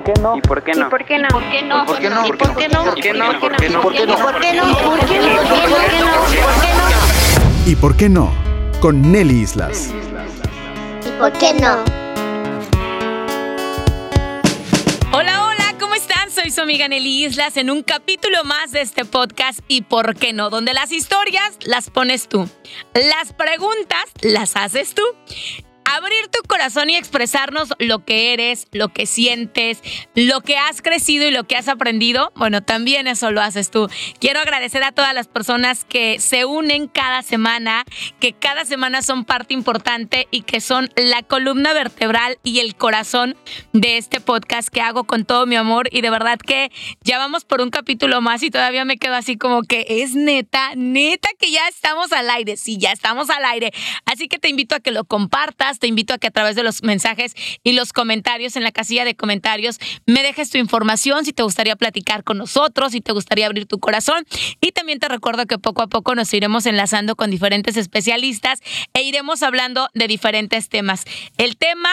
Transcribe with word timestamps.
por 0.00 0.14
qué 0.14 0.20
no? 0.20 0.36
¿Y 0.36 0.40
por 0.40 0.62
qué 0.62 0.72
no? 0.72 0.86
¿Y 0.86 0.90
por 0.90 1.04
qué 1.04 1.18
no? 1.18 1.28
¿Por 1.28 1.48
qué 1.50 1.58
no? 1.68 1.86
¿Por 1.86 1.98
qué 1.98 2.08
no? 2.08 2.26
¿Y 2.26 2.32
por 2.32 2.56
qué 2.56 2.68
no? 2.68 2.84
¿Por 2.84 2.94
qué 2.94 3.12
no? 3.12 3.30
¿Por 3.40 3.52
qué 3.52 3.68
no? 3.68 3.80
¿Por 3.80 3.92
qué 3.92 4.06
no? 4.06 4.06
¿Por 4.06 4.06
qué 4.06 4.06
no? 4.06 4.16
¿Por 4.16 4.40
qué 4.40 4.52
no? 4.52 4.66
¿Y 7.66 7.76
por 7.76 7.96
qué 7.96 8.08
no? 8.08 8.32
Con 8.80 9.12
Nelly 9.12 9.42
Islas. 9.42 9.92
¿Y 11.06 11.10
por 11.18 11.32
qué 11.32 11.52
no? 11.54 11.84
Hola, 15.12 15.46
hola, 15.46 15.74
¿cómo 15.78 15.94
están? 15.94 16.30
Soy 16.30 16.50
su 16.50 16.62
amiga 16.62 16.88
Nelly 16.88 17.26
Islas 17.26 17.56
en 17.56 17.68
un 17.70 17.82
capítulo 17.82 18.42
más 18.44 18.72
de 18.72 18.80
este 18.80 19.04
podcast 19.04 19.60
y 19.68 19.82
por 19.82 20.16
qué 20.16 20.32
no, 20.32 20.48
donde 20.50 20.72
las 20.72 20.92
historias 20.92 21.58
las 21.64 21.90
pones 21.90 22.28
tú, 22.28 22.48
las 22.94 23.32
preguntas 23.34 24.04
las 24.22 24.56
haces 24.56 24.94
tú. 24.94 25.02
Abrir 25.92 26.28
tu 26.28 26.40
corazón 26.46 26.88
y 26.90 26.96
expresarnos 26.96 27.70
lo 27.78 28.04
que 28.04 28.32
eres, 28.32 28.68
lo 28.70 28.92
que 28.92 29.06
sientes, 29.06 29.82
lo 30.14 30.40
que 30.40 30.56
has 30.56 30.82
crecido 30.82 31.26
y 31.26 31.32
lo 31.32 31.44
que 31.44 31.56
has 31.56 31.66
aprendido, 31.66 32.32
bueno, 32.36 32.62
también 32.62 33.08
eso 33.08 33.32
lo 33.32 33.40
haces 33.40 33.70
tú. 33.70 33.88
Quiero 34.20 34.38
agradecer 34.38 34.84
a 34.84 34.92
todas 34.92 35.14
las 35.14 35.26
personas 35.26 35.84
que 35.84 36.20
se 36.20 36.44
unen 36.44 36.86
cada 36.86 37.22
semana, 37.22 37.84
que 38.20 38.32
cada 38.32 38.64
semana 38.64 39.02
son 39.02 39.24
parte 39.24 39.52
importante 39.52 40.28
y 40.30 40.42
que 40.42 40.60
son 40.60 40.90
la 40.94 41.22
columna 41.22 41.72
vertebral 41.72 42.38
y 42.44 42.60
el 42.60 42.76
corazón 42.76 43.36
de 43.72 43.96
este 43.96 44.20
podcast 44.20 44.68
que 44.68 44.80
hago 44.80 45.04
con 45.04 45.24
todo 45.24 45.44
mi 45.46 45.56
amor 45.56 45.88
y 45.90 46.02
de 46.02 46.10
verdad 46.10 46.38
que 46.38 46.70
ya 47.02 47.18
vamos 47.18 47.44
por 47.44 47.60
un 47.60 47.70
capítulo 47.70 48.20
más 48.20 48.44
y 48.44 48.50
todavía 48.50 48.84
me 48.84 48.96
quedo 48.96 49.14
así 49.14 49.36
como 49.36 49.62
que 49.62 49.86
es 49.88 50.14
neta, 50.14 50.72
neta 50.76 51.28
que 51.38 51.50
ya 51.50 51.66
estamos 51.68 52.12
al 52.12 52.30
aire, 52.30 52.56
sí, 52.56 52.78
ya 52.78 52.92
estamos 52.92 53.28
al 53.30 53.44
aire. 53.44 53.72
Así 54.04 54.28
que 54.28 54.38
te 54.38 54.48
invito 54.48 54.76
a 54.76 54.80
que 54.80 54.92
lo 54.92 55.04
compartas, 55.04 55.79
te 55.80 55.88
invito 55.88 56.14
a 56.14 56.18
que 56.18 56.28
a 56.28 56.30
través 56.30 56.54
de 56.54 56.62
los 56.62 56.84
mensajes 56.84 57.34
y 57.64 57.72
los 57.72 57.92
comentarios 57.92 58.54
en 58.54 58.62
la 58.62 58.70
casilla 58.70 59.04
de 59.04 59.16
comentarios 59.16 59.78
me 60.06 60.22
dejes 60.22 60.50
tu 60.50 60.58
información 60.58 61.24
si 61.24 61.32
te 61.32 61.42
gustaría 61.42 61.74
platicar 61.74 62.22
con 62.22 62.38
nosotros, 62.38 62.92
si 62.92 63.00
te 63.00 63.12
gustaría 63.12 63.46
abrir 63.46 63.66
tu 63.66 63.80
corazón. 63.80 64.24
Y 64.60 64.72
también 64.72 65.00
te 65.00 65.08
recuerdo 65.08 65.46
que 65.46 65.58
poco 65.58 65.82
a 65.82 65.88
poco 65.88 66.14
nos 66.14 66.32
iremos 66.32 66.66
enlazando 66.66 67.16
con 67.16 67.30
diferentes 67.30 67.76
especialistas 67.76 68.60
e 68.92 69.02
iremos 69.02 69.42
hablando 69.42 69.88
de 69.94 70.06
diferentes 70.06 70.68
temas. 70.68 71.04
El 71.38 71.56
tema 71.56 71.90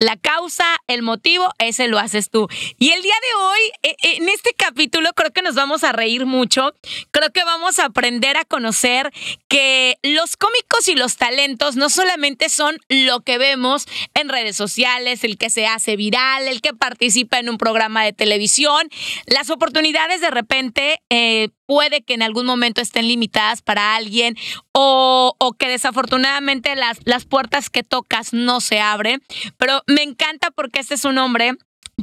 la 0.00 0.16
causa, 0.16 0.64
el 0.88 1.02
motivo, 1.02 1.52
ese 1.58 1.86
lo 1.86 1.98
haces 1.98 2.30
tú. 2.30 2.48
Y 2.78 2.90
el 2.90 3.02
día 3.02 3.14
de 3.14 3.42
hoy, 3.42 3.58
e, 3.82 3.96
e, 4.02 4.16
en 4.16 4.28
este 4.30 4.54
capítulo, 4.54 5.12
creo 5.12 5.30
que 5.30 5.42
nos 5.42 5.54
vamos 5.54 5.84
a 5.84 5.92
reír 5.92 6.24
mucho. 6.24 6.74
Creo 7.10 7.30
que 7.30 7.44
vamos 7.44 7.78
a 7.78 7.84
aprender 7.84 8.38
a 8.38 8.46
conocer 8.46 9.12
que 9.46 9.98
los 10.02 10.36
cómicos 10.36 10.88
y 10.88 10.94
los 10.94 11.18
talentos 11.18 11.76
no 11.76 11.90
solamente 11.90 12.48
son 12.48 12.78
lo 12.88 13.20
que 13.20 13.36
vemos 13.36 13.86
en 14.14 14.30
redes 14.30 14.56
sociales, 14.56 15.22
el 15.22 15.36
que 15.36 15.50
se 15.50 15.66
hace 15.66 15.96
viral, 15.96 16.48
el 16.48 16.62
que 16.62 16.72
participa 16.72 17.38
en 17.38 17.50
un 17.50 17.58
programa 17.58 18.02
de 18.02 18.14
televisión. 18.14 18.88
Las 19.26 19.50
oportunidades 19.50 20.22
de 20.22 20.30
repente 20.30 21.02
eh, 21.10 21.50
puede 21.66 22.02
que 22.02 22.14
en 22.14 22.22
algún 22.22 22.46
momento 22.46 22.80
estén 22.80 23.06
limitadas 23.06 23.62
para 23.62 23.94
alguien 23.94 24.34
o, 24.72 25.36
o 25.38 25.52
que 25.52 25.68
desafortunadamente 25.68 26.74
las, 26.74 26.98
las 27.04 27.26
puertas 27.26 27.70
que 27.70 27.84
tocas 27.84 28.32
no 28.32 28.60
se 28.60 28.80
abren. 28.80 29.22
Pero 29.56 29.82
me 29.90 30.02
encanta 30.02 30.50
porque 30.50 30.80
este 30.80 30.94
es 30.94 31.04
un 31.04 31.18
hombre 31.18 31.54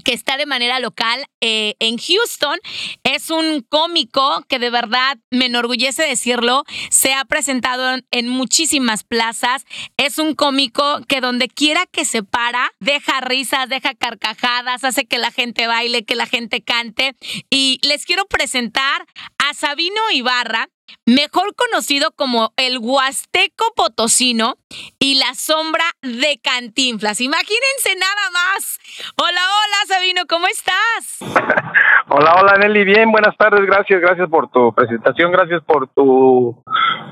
que 0.03 0.13
está 0.13 0.37
de 0.37 0.45
manera 0.45 0.79
local 0.79 1.25
eh, 1.41 1.75
en 1.79 1.97
Houston. 1.97 2.57
Es 3.03 3.29
un 3.29 3.61
cómico 3.61 4.43
que 4.47 4.59
de 4.59 4.69
verdad 4.69 5.17
me 5.31 5.45
enorgullece 5.45 6.03
decirlo. 6.03 6.63
Se 6.89 7.13
ha 7.13 7.25
presentado 7.25 7.99
en, 8.11 8.27
muchísimas 8.27 9.03
plazas. 9.03 9.65
Es 9.97 10.17
un 10.17 10.35
cómico 10.35 11.01
que 11.07 11.21
donde 11.21 11.47
quiera 11.47 11.85
que 11.85 12.05
se 12.05 12.23
para, 12.23 12.71
deja 12.79 13.21
risas, 13.21 13.69
deja 13.69 13.93
carcajadas, 13.93 14.83
hace 14.83 15.05
que 15.05 15.17
la 15.17 15.31
gente 15.31 15.67
baile, 15.67 16.05
que 16.05 16.15
la 16.15 16.25
gente 16.25 16.61
cante. 16.61 17.15
Y 17.49 17.79
les 17.83 18.05
quiero 18.05 18.25
presentar 18.25 19.05
a 19.37 19.53
Sabino 19.53 20.01
Ibarra 20.11 20.69
mejor 21.05 21.55
conocido 21.55 22.11
como 22.11 22.53
el 22.57 22.77
Huasteco 22.79 23.73
Potosino 23.75 24.57
y 24.99 25.15
la 25.15 25.35
sombra 25.35 25.85
de 26.01 26.39
Cantinflas. 26.39 27.21
Imagínense 27.21 27.95
nada 27.97 28.29
más. 28.31 28.79
Hola, 29.15 29.41
hola, 29.41 29.77
Sabino, 29.87 30.21
¿cómo 30.27 30.47
estás? 30.47 31.19
hola, 32.09 32.35
hola, 32.41 32.57
Nelly, 32.57 32.83
bien, 32.83 33.11
buenas 33.11 33.37
tardes, 33.37 33.63
gracias, 33.65 34.01
gracias 34.01 34.27
por 34.29 34.49
tu 34.49 34.73
presentación, 34.73 35.31
gracias 35.31 35.63
por 35.63 35.87
tu, 35.89 36.63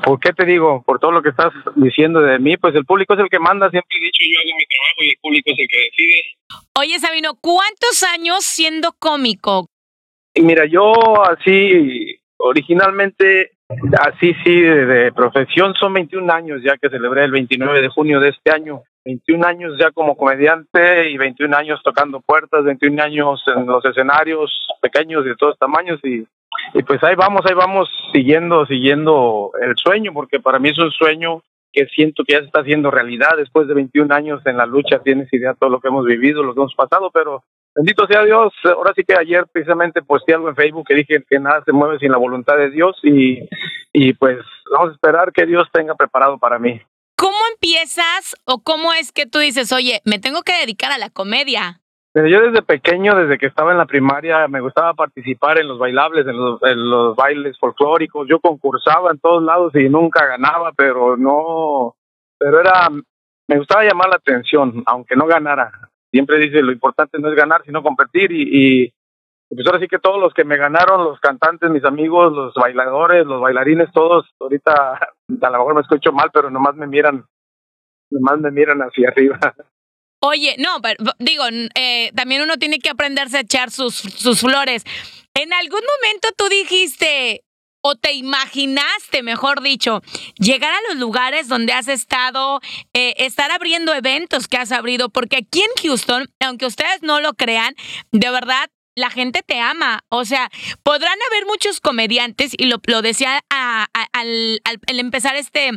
¿por 0.03 0.19
qué 0.19 0.33
te 0.33 0.45
digo? 0.45 0.81
Por 0.83 0.99
todo 0.99 1.11
lo 1.11 1.21
que 1.21 1.29
estás 1.29 1.53
diciendo 1.75 2.21
de 2.21 2.39
mí, 2.39 2.57
pues 2.57 2.73
el 2.75 2.85
público 2.85 3.13
es 3.13 3.19
el 3.19 3.29
que 3.29 3.39
manda, 3.39 3.69
siempre 3.69 3.97
he 3.97 4.03
dicho, 4.03 4.23
yo 4.23 4.39
hago 4.39 4.57
mi 4.57 4.65
trabajo 4.65 5.01
y 5.01 5.09
el 5.09 5.17
público 5.21 5.51
es 5.51 5.59
el 5.59 5.67
que 5.67 5.77
decide. 5.77 6.21
Oye, 6.79 6.99
Sabino, 6.99 7.35
¿cuántos 7.39 8.03
años 8.03 8.43
siendo 8.43 8.93
cómico? 8.97 9.67
Mira, 10.35 10.65
yo 10.65 11.23
así, 11.23 12.19
originalmente 12.37 13.54
Así 13.99 14.35
sí, 14.43 14.61
de, 14.61 14.85
de, 14.85 15.11
profesión 15.11 15.73
son 15.73 15.93
21 15.93 16.31
años 16.31 16.61
ya 16.63 16.77
que 16.77 16.89
celebré 16.89 17.23
el 17.23 17.31
29 17.31 17.81
de 17.81 17.89
junio 17.89 18.19
de 18.19 18.29
este 18.29 18.51
año. 18.51 18.83
21 19.05 19.45
años 19.45 19.77
ya 19.79 19.91
como 19.91 20.15
comediante 20.15 21.09
y 21.09 21.17
21 21.17 21.55
años 21.55 21.81
tocando 21.83 22.21
puertas, 22.21 22.63
21 22.63 23.01
años 23.01 23.43
en 23.55 23.65
los 23.65 23.83
escenarios 23.85 24.67
pequeños 24.81 25.25
de 25.25 25.35
todos 25.35 25.57
tamaños 25.57 25.99
y, 26.03 26.27
y 26.73 26.83
pues 26.83 27.03
ahí 27.03 27.15
vamos, 27.15 27.45
ahí 27.45 27.53
vamos 27.53 27.89
siguiendo, 28.11 28.65
siguiendo 28.65 29.51
el 29.61 29.75
sueño, 29.77 30.11
porque 30.13 30.39
para 30.39 30.59
mí 30.59 30.69
es 30.69 30.79
un 30.79 30.91
sueño 30.91 31.41
que 31.71 31.87
siento 31.87 32.23
que 32.23 32.33
ya 32.33 32.39
se 32.39 32.45
está 32.45 32.61
haciendo 32.61 32.89
realidad 32.89 33.35
después 33.37 33.67
de 33.67 33.73
21 33.73 34.13
años 34.13 34.41
en 34.45 34.57
la 34.57 34.65
lucha, 34.65 34.99
tienes 34.99 35.31
idea 35.33 35.51
de 35.51 35.57
todo 35.57 35.69
lo 35.69 35.79
que 35.79 35.89
hemos 35.89 36.05
vivido, 36.05 36.41
lo 36.41 36.53
que 36.53 36.61
hemos 36.61 36.75
pasado, 36.75 37.11
pero 37.11 37.43
bendito 37.75 38.07
sea 38.07 38.23
Dios, 38.23 38.53
ahora 38.63 38.93
sí 38.95 39.03
que 39.03 39.15
ayer 39.15 39.45
precisamente 39.51 40.01
posté 40.01 40.33
algo 40.33 40.49
en 40.49 40.55
Facebook 40.55 40.87
que 40.87 40.95
dije 40.95 41.23
que 41.29 41.39
nada 41.39 41.63
se 41.65 41.71
mueve 41.71 41.99
sin 41.99 42.11
la 42.11 42.17
voluntad 42.17 42.57
de 42.57 42.69
Dios 42.69 42.97
y, 43.03 43.47
y 43.93 44.13
pues 44.13 44.39
vamos 44.71 44.91
a 44.91 44.93
esperar 44.93 45.31
que 45.31 45.45
Dios 45.45 45.67
tenga 45.71 45.95
preparado 45.95 46.37
para 46.37 46.57
mí. 46.57 46.81
¿Cómo 47.17 47.37
empiezas 47.53 48.35
o 48.45 48.61
cómo 48.63 48.93
es 48.93 49.11
que 49.11 49.25
tú 49.25 49.39
dices, 49.39 49.71
oye, 49.71 50.01
me 50.05 50.19
tengo 50.19 50.41
que 50.41 50.59
dedicar 50.59 50.91
a 50.91 50.97
la 50.97 51.09
comedia? 51.09 51.81
Pero 52.11 52.27
yo 52.27 52.41
desde 52.41 52.61
pequeño, 52.61 53.13
desde 53.15 53.37
que 53.37 53.45
estaba 53.45 53.73
en 53.73 53.77
la 53.77 53.85
primaria, 53.85 54.47
me 54.47 54.61
gustaba 54.61 54.93
participar 54.93 55.59
en 55.59 55.67
los 55.67 55.77
bailables, 55.77 56.25
en 56.25 56.37
los, 56.37 56.63
en 56.63 56.89
los 56.89 57.15
bailes 57.15 57.59
folclóricos. 57.59 58.25
Yo 58.29 58.39
concursaba 58.39 59.11
en 59.11 59.19
todos 59.19 59.43
lados 59.43 59.75
y 59.75 59.89
nunca 59.89 60.25
ganaba, 60.25 60.71
pero 60.77 61.17
no, 61.17 61.95
pero 62.37 62.61
era, 62.61 62.89
me 63.47 63.57
gustaba 63.57 63.83
llamar 63.83 64.07
la 64.09 64.15
atención, 64.15 64.81
aunque 64.85 65.17
no 65.17 65.25
ganara. 65.25 65.71
Siempre 66.15 66.37
dice, 66.37 66.61
lo 66.61 66.71
importante 66.71 67.19
no 67.19 67.27
es 67.27 67.35
ganar, 67.35 67.61
sino 67.65 67.83
competir 67.83 68.31
y, 68.31 68.85
y 69.49 69.55
pues 69.55 69.67
ahora 69.67 69.79
sí 69.79 69.87
que 69.87 69.99
todos 69.99 70.17
los 70.17 70.33
que 70.33 70.45
me 70.45 70.55
ganaron, 70.55 71.03
los 71.03 71.19
cantantes, 71.19 71.69
mis 71.69 71.83
amigos, 71.83 72.31
los 72.31 72.53
bailadores, 72.53 73.25
los 73.25 73.41
bailarines, 73.41 73.91
todos, 73.93 74.25
ahorita 74.39 74.71
a 75.41 75.49
lo 75.49 75.57
mejor 75.57 75.75
me 75.75 75.81
escucho 75.81 76.13
mal, 76.13 76.29
pero 76.33 76.49
nomás 76.49 76.75
me 76.75 76.87
miran, 76.87 77.25
nomás 78.09 78.39
me 78.39 78.51
miran 78.51 78.79
hacia 78.79 79.09
arriba. 79.09 79.37
Oye, 80.21 80.55
no, 80.57 80.81
pero 80.81 81.11
digo, 81.19 81.43
eh, 81.75 82.11
también 82.15 82.41
uno 82.41 82.55
tiene 82.57 82.79
que 82.79 82.89
aprenderse 82.89 83.37
a 83.37 83.41
echar 83.41 83.69
sus, 83.69 83.95
sus 83.95 84.39
flores. 84.39 84.85
¿En 85.35 85.51
algún 85.51 85.81
momento 85.81 86.29
tú 86.37 86.47
dijiste, 86.47 87.43
o 87.87 87.93
te 87.93 88.13
imaginaste, 88.13 89.21
mejor 89.21 89.61
dicho, 89.61 90.01
llegar 90.39 90.73
a 90.73 90.81
los 90.89 90.97
lugares 90.99 91.47
donde 91.47 91.71
has 91.71 91.87
estado, 91.87 92.59
eh, 92.95 93.13
estar 93.17 93.51
abriendo 93.51 93.93
eventos 93.93 94.47
que 94.47 94.57
has 94.57 94.71
abrido? 94.71 95.09
Porque 95.09 95.37
aquí 95.37 95.61
en 95.61 95.83
Houston, 95.83 96.27
aunque 96.39 96.65
ustedes 96.65 97.03
no 97.03 97.19
lo 97.19 97.35
crean, 97.35 97.75
de 98.11 98.31
verdad 98.31 98.71
la 98.95 99.11
gente 99.11 99.43
te 99.45 99.59
ama. 99.59 100.03
O 100.09 100.25
sea, 100.25 100.49
podrán 100.81 101.17
haber 101.29 101.45
muchos 101.45 101.79
comediantes, 101.79 102.53
y 102.57 102.65
lo, 102.65 102.79
decía 103.03 103.43
al, 103.51 104.61
empezar 104.87 105.35
este, 105.35 105.69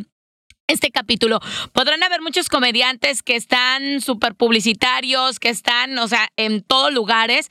este 0.66 0.90
capítulo. 0.90 1.40
Podrán 1.74 2.02
haber 2.02 2.22
muchos 2.22 2.48
comediantes 2.48 3.22
que 3.22 3.36
están 3.36 4.00
súper 4.00 4.34
publicitarios, 4.34 5.38
que 5.38 5.50
están, 5.50 5.98
o 5.98 6.08
sea, 6.08 6.30
en 6.38 6.62
todos 6.62 6.90
lugares, 6.90 7.50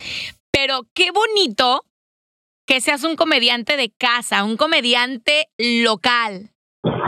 pero 0.49 0.87
qué 0.95 1.11
bonito 1.11 1.83
que 2.67 2.81
seas 2.81 3.03
un 3.03 3.15
comediante 3.15 3.77
de 3.77 3.91
casa, 3.97 4.43
un 4.43 4.57
comediante 4.57 5.47
local. 5.57 6.49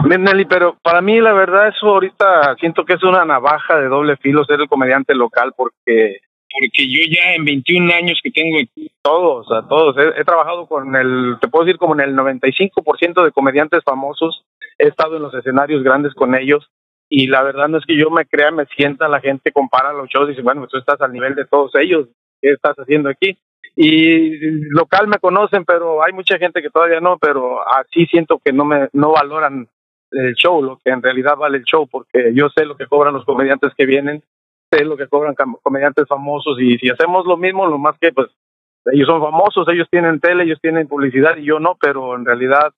Nelly, 0.06 0.46
pero 0.46 0.78
para 0.82 1.02
mí 1.02 1.20
la 1.20 1.34
verdad 1.34 1.68
eso 1.68 1.88
ahorita 1.88 2.56
siento 2.60 2.86
que 2.86 2.94
es 2.94 3.04
una 3.04 3.26
navaja 3.26 3.78
de 3.80 3.88
doble 3.88 4.18
filo 4.18 4.44
ser 4.46 4.62
el 4.62 4.68
comediante 4.68 5.14
local 5.14 5.54
porque 5.56 6.22
porque 6.52 6.90
yo 6.90 7.02
ya 7.12 7.36
en 7.36 7.46
21 7.46 7.94
años 7.94 8.20
que 8.24 8.32
tengo 8.32 8.58
todos, 9.04 9.52
a 9.52 9.68
todos, 9.68 9.96
he, 9.98 10.20
he, 10.20 10.26
trabajado 10.26 10.66
con 10.66 10.96
el, 10.96 11.38
te 11.40 11.48
puedo 11.48 11.66
decir 11.66 11.78
como 11.78 11.94
en 11.94 12.02
el 12.02 12.16
95% 12.16 13.24
de 13.24 13.32
comediantes 13.32 13.84
famosos, 13.84 14.44
he 14.80 14.88
estado 14.88 15.18
en 15.18 15.22
los 15.22 15.34
escenarios 15.36 15.84
grandes 15.84 16.16
con 16.16 16.34
ellos 16.34 16.72
y 17.08 17.28
la 17.28 17.44
verdad 17.44 17.68
no 17.68 17.78
es 17.78 17.86
que 17.86 17.96
yo 17.96 18.10
me 18.10 18.26
crea, 18.26 18.50
me 18.50 18.66
sienta, 18.66 19.08
la 19.08 19.20
gente 19.20 19.52
compara 19.52 19.94
los 19.94 20.10
shows 20.10 20.28
y 20.28 20.32
dice, 20.32 20.42
bueno, 20.42 20.66
tú 20.68 20.78
estás 20.78 21.00
al 21.02 21.14
nivel 21.14 21.36
de 21.36 21.46
todos 21.46 21.72
ellos, 21.76 22.08
¿qué 22.42 22.52
estás 22.52 22.76
haciendo 22.78 23.10
aquí? 23.10 23.38
Y 23.81 24.38
local 24.72 25.08
me 25.08 25.20
conocen, 25.20 25.64
pero 25.64 26.04
hay 26.04 26.12
mucha 26.12 26.38
gente 26.38 26.62
que 26.62 26.70
todavía 26.70 27.00
no, 27.00 27.18
pero 27.18 27.66
así 27.66 28.06
siento 28.08 28.42
que 28.44 28.52
no 28.52 28.66
me 28.66 28.90
no 28.92 29.14
valoran 29.14 29.70
el 30.12 30.34
show, 30.34 30.62
lo 30.62 30.80
que 30.84 30.90
en 30.90 31.02
realidad 31.02 31.38
vale 31.38 31.60
el 31.60 31.64
show, 31.64 31.88
porque 31.88 32.34
yo 32.34 32.50
sé 32.50 32.66
lo 32.66 32.76
que 32.76 32.88
cobran 32.88 33.14
los 33.14 33.24
comediantes 33.24 33.72
que 33.78 33.86
vienen 33.86 34.22
sé 34.72 34.86
lo 34.86 34.98
que 34.98 35.08
cobran 35.08 35.36
comediantes 35.64 36.08
famosos 36.08 36.60
y 36.60 36.78
si 36.78 36.90
hacemos 36.90 37.26
lo 37.26 37.38
mismo, 37.38 37.68
lo 37.68 37.78
más 37.78 37.98
que 38.00 38.12
pues 38.12 38.28
ellos 38.92 39.08
son 39.08 39.22
famosos, 39.22 39.68
ellos 39.70 39.88
tienen 39.90 40.20
tele, 40.20 40.44
ellos 40.44 40.60
tienen 40.62 40.88
publicidad 40.88 41.38
y 41.38 41.46
yo 41.46 41.60
no, 41.60 41.78
pero 41.80 42.16
en 42.16 42.25
realidad 42.25 42.74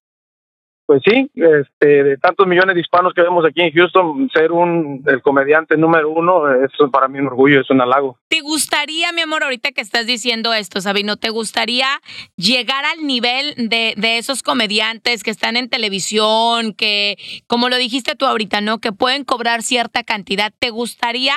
pues 0.85 1.01
sí, 1.05 1.29
este, 1.35 2.03
de 2.03 2.17
tantos 2.17 2.47
millones 2.47 2.75
de 2.75 2.81
hispanos 2.81 3.13
que 3.13 3.21
vemos 3.21 3.45
aquí 3.45 3.61
en 3.61 3.71
Houston, 3.71 4.29
ser 4.33 4.51
un 4.51 5.03
el 5.07 5.21
comediante 5.21 5.77
número 5.77 6.09
uno, 6.09 6.51
eso 6.53 6.85
es 6.85 6.91
para 6.91 7.07
mí 7.07 7.19
un 7.19 7.27
orgullo, 7.27 7.61
es 7.61 7.69
un 7.69 7.81
halago. 7.81 8.17
¿Te 8.27 8.41
gustaría, 8.41 9.11
mi 9.11 9.21
amor, 9.21 9.43
ahorita 9.43 9.71
que 9.71 9.81
estás 9.81 10.05
diciendo 10.05 10.53
esto, 10.53 10.81
Sabino, 10.81 11.17
te 11.17 11.29
gustaría 11.29 11.87
llegar 12.35 12.83
al 12.85 13.05
nivel 13.05 13.53
de, 13.57 13.93
de 13.95 14.17
esos 14.17 14.43
comediantes 14.43 15.23
que 15.23 15.31
están 15.31 15.55
en 15.55 15.69
televisión, 15.69 16.73
que, 16.73 17.15
como 17.47 17.69
lo 17.69 17.77
dijiste 17.77 18.15
tú 18.15 18.25
ahorita, 18.25 18.61
¿no? 18.61 18.79
Que 18.79 18.91
pueden 18.91 19.23
cobrar 19.23 19.61
cierta 19.61 20.03
cantidad. 20.03 20.51
¿Te 20.59 20.69
gustaría? 20.69 21.35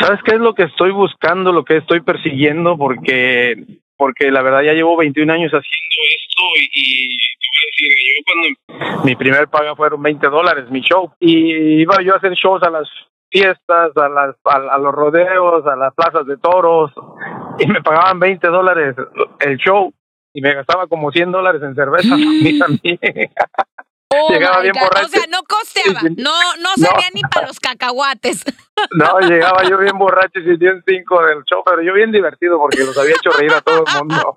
¿Sabes 0.00 0.20
qué 0.24 0.34
es 0.34 0.40
lo 0.40 0.54
que 0.54 0.64
estoy 0.64 0.90
buscando, 0.90 1.52
lo 1.52 1.64
que 1.64 1.76
estoy 1.76 2.00
persiguiendo? 2.00 2.76
Porque, 2.76 3.64
porque 3.96 4.30
la 4.30 4.42
verdad 4.42 4.62
ya 4.62 4.72
llevo 4.72 4.96
21 4.96 5.32
años 5.32 5.52
haciendo 5.52 5.94
esto 6.16 6.42
y, 6.72 7.14
y 7.14 7.23
yo 7.80 8.22
cuando 8.26 9.04
mi 9.04 9.16
primer 9.16 9.48
paga 9.48 9.74
fueron 9.76 10.02
20 10.02 10.26
dólares 10.28 10.70
mi 10.70 10.80
show 10.80 11.12
y 11.20 11.80
iba 11.82 12.00
yo 12.02 12.14
a 12.14 12.16
hacer 12.18 12.32
shows 12.32 12.62
a 12.62 12.70
las 12.70 12.88
fiestas, 13.30 13.90
a, 13.96 14.08
las, 14.08 14.36
a, 14.44 14.56
a 14.74 14.78
los 14.78 14.92
rodeos, 14.94 15.66
a 15.66 15.76
las 15.76 15.92
plazas 15.94 16.26
de 16.26 16.36
toros 16.38 16.92
y 17.58 17.66
me 17.66 17.82
pagaban 17.82 18.18
20 18.20 18.46
dólares 18.48 18.96
el 19.40 19.56
show 19.58 19.92
y 20.32 20.40
me 20.40 20.54
gastaba 20.54 20.86
como 20.86 21.10
100 21.12 21.32
dólares 21.32 21.62
en 21.62 21.74
cerveza 21.74 22.08
también. 22.58 22.98
Oh 24.16 24.28
Llegaba 24.32 24.60
bien 24.62 24.74
borracho. 24.80 25.06
O 25.06 25.08
sea, 25.08 25.24
no 25.28 25.38
costeaba, 25.48 26.00
no, 26.16 26.30
no 26.60 26.70
No. 26.76 26.86
salía 26.86 27.08
ni 27.14 27.22
para 27.22 27.46
los 27.48 27.58
cacahuates. 27.60 28.44
No, 28.98 29.20
llegaba 29.20 29.62
yo 29.64 29.78
bien 29.78 29.96
borracho 29.98 30.40
y 30.40 30.56
bien 30.56 30.82
cinco 30.86 31.24
del 31.24 31.42
show, 31.44 31.62
pero 31.64 31.80
yo 31.80 31.94
bien 31.94 32.10
divertido 32.10 32.58
porque 32.58 32.78
los 32.84 32.96
había 32.98 33.12
hecho 33.14 33.30
reír 33.30 33.52
a 33.52 33.60
todo 33.60 33.84
el 33.86 33.98
mundo. 33.98 34.34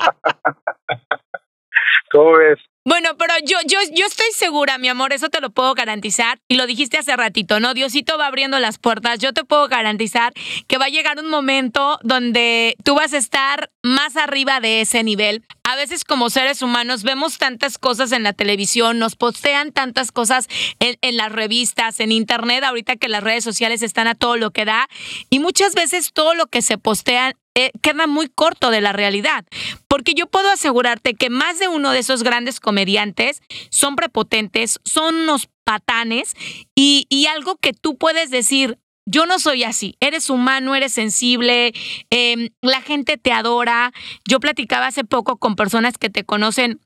¿Cómo 2.12 2.38
ves? 2.38 2.60
Bueno, 2.88 3.18
pero 3.18 3.34
yo, 3.44 3.58
yo, 3.66 3.80
yo 3.92 4.06
estoy 4.06 4.28
segura, 4.34 4.78
mi 4.78 4.88
amor, 4.88 5.12
eso 5.12 5.28
te 5.28 5.42
lo 5.42 5.50
puedo 5.50 5.74
garantizar. 5.74 6.40
Y 6.48 6.56
lo 6.56 6.66
dijiste 6.66 6.98
hace 6.98 7.18
ratito, 7.18 7.60
¿no? 7.60 7.74
Diosito 7.74 8.18
va 8.18 8.28
abriendo 8.28 8.60
las 8.60 8.78
puertas. 8.78 9.20
Yo 9.20 9.34
te 9.34 9.44
puedo 9.44 9.68
garantizar 9.68 10.32
que 10.68 10.78
va 10.78 10.86
a 10.86 10.90
llegar 10.90 11.20
un 11.20 11.30
momento 11.30 12.00
donde 12.02 12.78
tú 12.86 12.96
vas 12.96 13.12
a 13.12 13.18
estar 13.18 13.72
más 13.84 14.16
arriba 14.16 14.62
de 14.62 14.80
ese 14.80 15.04
nivel. 15.04 15.44
A 15.66 15.76
veces 15.76 16.06
como 16.06 16.30
seres 16.30 16.62
humanos 16.62 17.04
vemos 17.04 17.38
tantas 17.38 17.78
cosas 17.78 18.14
en 18.14 18.24
la 18.24 18.32
televisión, 18.32 19.00
nos 19.00 19.18
postean 19.18 19.74
tantas 19.74 20.14
cosas 20.14 20.48
en, 20.80 20.96
en 21.02 21.18
las 21.18 21.34
revistas, 21.34 22.00
en 22.00 22.14
internet, 22.14 22.64
ahorita 22.64 22.96
que 22.96 23.10
las 23.10 23.22
redes 23.22 23.44
sociales 23.44 23.82
están 23.82 24.08
a 24.08 24.16
todo 24.16 24.38
lo 24.38 24.52
que 24.52 24.64
da. 24.64 24.88
Y 25.30 25.40
muchas 25.40 25.76
veces 25.76 26.14
todo 26.14 26.36
lo 26.36 26.48
que 26.48 26.62
se 26.62 26.78
postea 26.78 27.34
eh, 27.58 27.72
queda 27.82 28.06
muy 28.06 28.30
corto 28.30 28.70
de 28.70 28.82
la 28.82 28.94
realidad. 28.94 29.44
Porque 29.88 30.14
yo 30.14 30.28
puedo 30.28 30.48
asegurarte 30.52 31.16
que 31.16 31.32
más 31.32 31.58
de 31.58 31.68
uno 31.68 31.90
de 31.90 31.98
esos 31.98 32.22
grandes 32.22 32.60
comediantes 32.60 33.42
son 33.72 33.96
prepotentes, 33.96 34.80
son 34.86 35.16
unos 35.16 35.50
patanes 35.64 36.36
y, 36.76 37.08
algo 37.26 37.56
que 37.58 37.74
tú 37.74 37.98
puedes 37.98 38.30
decir. 38.30 38.78
Yo 39.10 39.26
no 39.26 39.40
soy 39.40 39.64
así, 39.64 39.96
eres 40.02 40.30
humano, 40.30 40.76
eres 40.76 40.94
sensible, 40.94 41.74
eh, 42.12 42.52
la 42.62 42.82
gente 42.82 43.18
te 43.18 43.32
adora. 43.32 43.92
Yo 44.30 44.40
platicaba 44.40 44.88
hace 44.88 45.04
poco 45.04 45.38
con 45.38 45.56
personas 45.56 45.98
que 45.98 46.10
te 46.10 46.26
conocen 46.26 46.80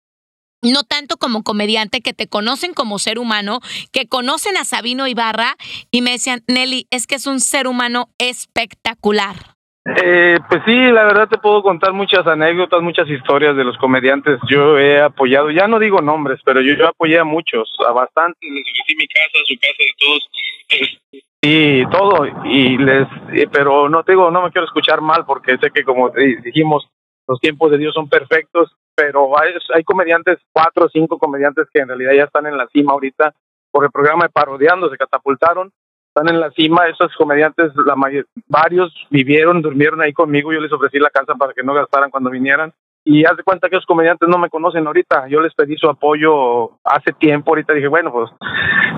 no 0.62 0.84
tanto 0.84 1.18
como 1.18 1.44
comediante, 1.44 2.02
que 2.02 2.14
te 2.14 2.28
conocen 2.28 2.74
como 2.74 2.98
ser 3.00 3.20
humano, 3.20 3.60
que 3.92 4.08
conocen 4.08 4.56
a 4.56 4.64
Sabino 4.64 5.08
Ibarra 5.08 5.58
y 5.90 6.02
me 6.02 6.12
decían, 6.12 6.44
Nelly, 6.48 6.88
es 6.92 7.08
que 7.08 7.16
es 7.16 7.26
un 7.26 7.42
ser 7.42 7.68
humano 7.68 8.10
espectacular. 8.20 9.58
Eh, 9.84 10.38
pues 10.48 10.62
sí, 10.66 10.76
la 10.92 11.06
verdad 11.06 11.28
te 11.28 11.40
puedo 11.40 11.64
contar 11.64 11.92
muchas 11.92 12.26
anécdotas, 12.28 12.82
muchas 12.82 13.10
historias 13.10 13.56
de 13.56 13.64
los 13.64 13.78
comediantes. 13.78 14.40
Yo 14.48 14.78
he 14.78 15.02
apoyado, 15.02 15.50
ya 15.50 15.68
no 15.68 15.80
digo 15.80 16.02
nombres, 16.02 16.40
pero 16.46 16.62
yo, 16.62 16.76
yo 16.76 16.88
apoyé 16.88 17.18
a 17.18 17.24
muchos, 17.24 17.76
a 17.88 17.92
bastantes. 17.92 18.38
Les 18.42 18.64
ofrecí 18.64 18.96
mi 18.96 19.08
casa, 19.08 19.38
su 19.46 19.56
casa 19.60 19.74
de 19.80 19.94
todos. 19.98 20.30
Y 21.44 21.86
todo, 21.88 22.28
y 22.46 22.78
les, 22.78 23.08
pero 23.52 23.90
no 23.90 24.04
te 24.04 24.12
digo, 24.12 24.30
no 24.30 24.44
me 24.44 24.52
quiero 24.52 24.66
escuchar 24.66 25.02
mal 25.02 25.26
porque 25.26 25.58
sé 25.58 25.72
que 25.72 25.84
como 25.84 26.12
dijimos, 26.44 26.88
los 27.28 27.40
tiempos 27.40 27.72
de 27.72 27.80
Dios 27.80 27.96
son 27.96 28.08
perfectos, 28.08 28.76
pero 28.94 29.40
hay, 29.42 29.54
hay 29.74 29.84
comediantes, 29.84 30.38
cuatro 30.54 30.86
o 30.86 30.90
cinco 30.90 31.18
comediantes 31.18 31.68
que 31.74 31.80
en 31.80 31.88
realidad 31.88 32.12
ya 32.16 32.24
están 32.26 32.46
en 32.46 32.58
la 32.58 32.68
cima 32.68 32.94
ahorita 32.94 33.34
por 33.72 33.86
el 33.86 33.92
programa 33.92 34.26
de 34.26 34.30
Parodiando, 34.30 34.90
se 34.92 34.98
catapultaron 34.98 35.72
están 36.14 36.28
en 36.34 36.42
la 36.42 36.52
cima, 36.52 36.88
esos 36.88 37.16
comediantes, 37.16 37.72
la 37.86 37.96
mayor, 37.96 38.26
varios 38.48 38.94
vivieron, 39.10 39.62
durmieron 39.62 40.02
ahí 40.02 40.12
conmigo, 40.12 40.52
yo 40.52 40.60
les 40.60 40.72
ofrecí 40.72 41.00
la 41.00 41.10
casa 41.10 41.36
para 41.36 41.54
que 41.54 41.64
no 41.64 41.74
gastaran 41.74 42.12
cuando 42.12 42.30
vinieran. 42.30 42.74
Y 43.04 43.26
haz 43.26 43.38
de 43.38 43.44
cuenta 43.44 43.68
que 43.68 43.78
esos 43.78 43.86
comediantes 43.86 44.28
no 44.30 44.38
me 44.38 44.50
conocen 44.50 44.86
ahorita, 44.86 45.28
yo 45.28 45.42
les 45.42 45.56
pedí 45.56 45.76
su 45.78 45.90
apoyo 45.90 46.72
hace 46.84 47.14
tiempo, 47.14 47.52
ahorita 47.52 47.74
dije, 47.74 47.88
bueno, 47.88 48.12
pues, 48.12 48.30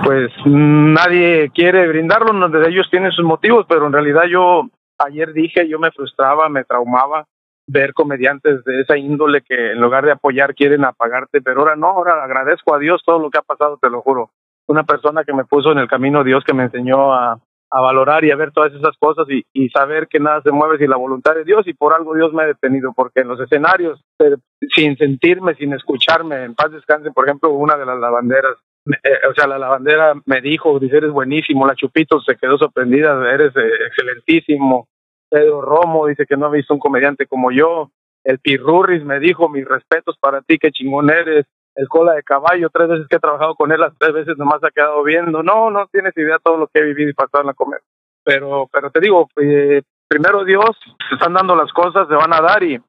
pues 0.04 0.31
nadie 0.45 1.51
quiere 1.54 1.88
brindarlo, 1.88 2.50
de 2.50 2.68
ellos 2.68 2.88
tienen 2.89 3.12
sus 3.12 3.24
motivos, 3.24 3.65
pero 3.69 3.86
en 3.86 3.94
realidad 3.94 4.24
yo 4.30 4.63
ayer 4.98 5.31
dije, 5.31 5.69
yo 5.69 5.80
me 5.80 5.92
frustraba, 5.92 6.50
me 6.50 6.65
traumaba 6.65 7.25
ver 7.65 7.94
comediantes 7.94 8.63
de 8.65 8.81
esa 8.81 8.98
índole 8.98 9.42
que 9.42 9.71
en 9.71 9.80
lugar 9.80 10.04
de 10.04 10.12
apoyar 10.12 10.54
quieren 10.54 10.83
apagarte, 10.83 11.42
pero 11.42 11.62
ahora 11.62 11.75
no, 11.77 11.88
ahora 11.88 12.24
agradezco 12.24 12.75
a 12.75 12.80
Dios 12.80 13.04
todo 13.06 13.19
lo 13.19 13.30
que 13.30 13.38
ha 13.38 13.44
pasado, 13.44 13.77
te 13.80 13.89
lo 13.89 14.01
juro 14.01 14.31
una 14.68 14.83
persona 14.83 15.24
que 15.24 15.33
me 15.33 15.45
puso 15.45 15.71
en 15.71 15.80
el 15.80 15.88
camino 15.88 16.24
Dios 16.24 16.44
que 16.44 16.54
me 16.54 16.63
enseñó 16.63 17.13
a, 17.13 17.39
a 17.74 17.81
valorar 17.81 18.24
y 18.24 18.30
a 18.30 18.36
ver 18.36 18.51
todas 18.51 18.71
esas 18.71 18.95
cosas 18.98 19.25
y, 19.30 19.44
y, 19.51 19.68
saber 19.69 20.07
que 20.07 20.19
nada 20.19 20.42
se 20.44 20.51
mueve 20.51 20.77
sin 20.77 20.92
la 20.92 20.95
voluntad 20.95 21.33
de 21.33 21.44
Dios 21.44 21.68
y 21.68 21.74
por 21.74 21.94
algo 21.94 22.13
Dios 22.13 22.31
me 22.31 22.44
ha 22.44 22.45
detenido 22.45 22.94
porque 22.94 23.21
en 23.21 23.27
los 23.27 23.39
escenarios 23.39 24.00
eh, 24.19 24.36
sin 24.75 24.95
sentirme, 24.95 25.56
sin 25.56 25.74
escucharme, 25.74 26.44
en 26.44 26.54
paz 26.54 26.71
descanse, 26.71 27.12
por 27.12 27.25
ejemplo, 27.25 27.50
una 27.50 27.75
de 27.75 27.88
las 27.88 28.00
lavanderas, 28.00 28.57
eh, 28.86 29.27
o 29.27 29.33
sea, 29.33 29.48
la 29.48 29.57
lavandera 29.57 30.13
me 30.25 30.39
dijo, 30.42 30.80
dice, 30.80 30.98
eres 30.98 31.12
buenísimo, 31.12 31.65
la 31.65 31.74
Chupito 31.74 32.21
se 32.21 32.36
quedó 32.36 32.60
sorprendida, 32.60 33.19
eres 33.33 33.56
eh, 33.56 33.86
excelentísimo, 33.88 34.88
Pedro 35.27 35.62
Romo 35.63 36.06
dice 36.06 36.27
que 36.27 36.38
no 36.38 36.45
ha 36.45 36.51
visto 36.51 36.75
un 36.75 36.80
comediante 36.80 37.25
como 37.25 37.51
yo, 37.51 37.89
el 38.24 38.38
Pirurris 38.38 39.04
me 39.04 39.19
dijo, 39.19 39.50
mis 39.50 39.68
respetos 39.68 40.15
para 40.19 40.42
ti, 40.42 40.60
qué 40.60 40.71
chingón 40.71 41.10
eres, 41.10 41.48
el 41.75 41.88
cola 41.88 42.14
de 42.14 42.24
caballo, 42.24 42.70
tres 42.70 42.88
veces 42.88 43.08
que 43.08 43.16
he 43.16 43.20
trabajado 43.20 43.56
con 43.56 43.72
él, 43.72 43.80
las 43.80 43.94
tres 43.98 44.14
veces 44.14 44.38
nomás 44.38 44.64
ha 44.64 44.72
quedado 44.72 45.04
viendo. 45.04 45.44
No, 45.44 45.72
no 45.72 45.88
tienes 45.88 46.16
idea 46.18 46.40
todo 46.44 46.58
lo 46.58 46.68
que 46.68 46.80
he 46.80 46.84
vivido 46.84 47.10
y 47.10 47.14
pasado 47.14 47.42
en 47.42 47.48
la 47.48 47.54
comer. 47.54 47.81
Pero, 48.24 48.70
pero 48.72 48.90
te 48.92 49.00
digo, 49.00 49.28
eh, 49.42 49.81
primero 50.08 50.44
Dios, 50.46 50.70
se 51.10 51.15
están 51.15 51.34
dando 51.34 51.56
las 51.56 51.72
cosas, 51.74 52.08
se 52.08 52.15
van 52.15 52.34
a 52.34 52.42
dar 52.42 52.63
y, 52.63 52.80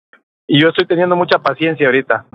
y 0.46 0.60
yo 0.60 0.68
estoy 0.68 0.86
teniendo 0.86 1.16
mucha 1.16 1.38
paciencia 1.38 1.86
ahorita. 1.86 2.26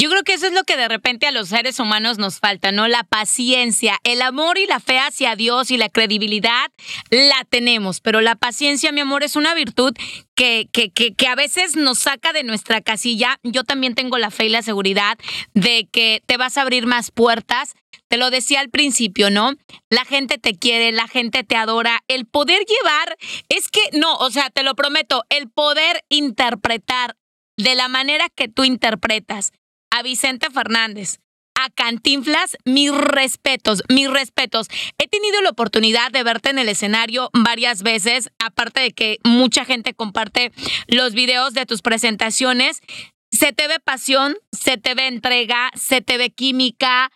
Yo 0.00 0.08
creo 0.08 0.22
que 0.22 0.32
eso 0.32 0.46
es 0.46 0.54
lo 0.54 0.64
que 0.64 0.78
de 0.78 0.88
repente 0.88 1.26
a 1.26 1.30
los 1.30 1.50
seres 1.50 1.78
humanos 1.78 2.16
nos 2.16 2.38
falta, 2.38 2.72
¿no? 2.72 2.88
La 2.88 3.04
paciencia, 3.04 3.98
el 4.02 4.22
amor 4.22 4.56
y 4.56 4.64
la 4.64 4.80
fe 4.80 4.98
hacia 4.98 5.36
Dios 5.36 5.70
y 5.70 5.76
la 5.76 5.90
credibilidad 5.90 6.72
la 7.10 7.44
tenemos, 7.44 8.00
pero 8.00 8.22
la 8.22 8.34
paciencia, 8.34 8.92
mi 8.92 9.00
amor, 9.00 9.24
es 9.24 9.36
una 9.36 9.52
virtud 9.52 9.92
que, 10.34 10.70
que, 10.72 10.90
que, 10.90 11.26
a 11.26 11.34
veces 11.34 11.76
nos 11.76 11.98
saca 11.98 12.32
de 12.32 12.44
nuestra 12.44 12.80
casilla. 12.80 13.38
Yo 13.42 13.62
también 13.62 13.94
tengo 13.94 14.16
la 14.16 14.30
fe 14.30 14.46
y 14.46 14.48
la 14.48 14.62
seguridad 14.62 15.18
de 15.52 15.86
que 15.92 16.22
te 16.24 16.38
vas 16.38 16.56
a 16.56 16.62
abrir 16.62 16.86
más 16.86 17.10
puertas. 17.10 17.74
Te 18.08 18.16
lo 18.16 18.30
decía 18.30 18.60
al 18.60 18.70
principio, 18.70 19.28
¿no? 19.28 19.52
La 19.90 20.06
gente 20.06 20.38
te 20.38 20.54
quiere, 20.54 20.92
la 20.92 21.08
gente 21.08 21.44
te 21.44 21.56
adora. 21.56 22.02
El 22.08 22.24
poder 22.24 22.64
llevar, 22.64 23.18
es 23.50 23.68
que, 23.68 23.82
no, 23.92 24.16
o 24.16 24.30
sea, 24.30 24.48
te 24.48 24.62
lo 24.62 24.74
prometo, 24.74 25.24
el 25.28 25.50
poder 25.50 26.02
interpretar 26.08 27.18
de 27.58 27.74
la 27.74 27.88
manera 27.88 28.30
que 28.30 28.48
tú 28.48 28.64
interpretas 28.64 29.52
a 29.90 30.02
Vicente 30.02 30.50
Fernández, 30.50 31.18
a 31.54 31.70
Cantinflas, 31.70 32.56
mis 32.64 32.94
respetos, 32.94 33.82
mis 33.88 34.10
respetos. 34.10 34.68
He 34.98 35.08
tenido 35.08 35.42
la 35.42 35.50
oportunidad 35.50 36.10
de 36.10 36.22
verte 36.22 36.50
en 36.50 36.58
el 36.58 36.68
escenario 36.68 37.30
varias 37.32 37.82
veces, 37.82 38.30
aparte 38.38 38.80
de 38.80 38.92
que 38.92 39.18
mucha 39.24 39.64
gente 39.64 39.94
comparte 39.94 40.52
los 40.86 41.12
videos 41.14 41.52
de 41.52 41.66
tus 41.66 41.82
presentaciones. 41.82 42.80
Se 43.30 43.52
te 43.52 43.68
ve 43.68 43.78
pasión, 43.78 44.36
se 44.52 44.76
te 44.76 44.94
ve 44.94 45.06
entrega, 45.06 45.70
se 45.74 46.00
te 46.00 46.18
ve 46.18 46.30
química. 46.30 47.10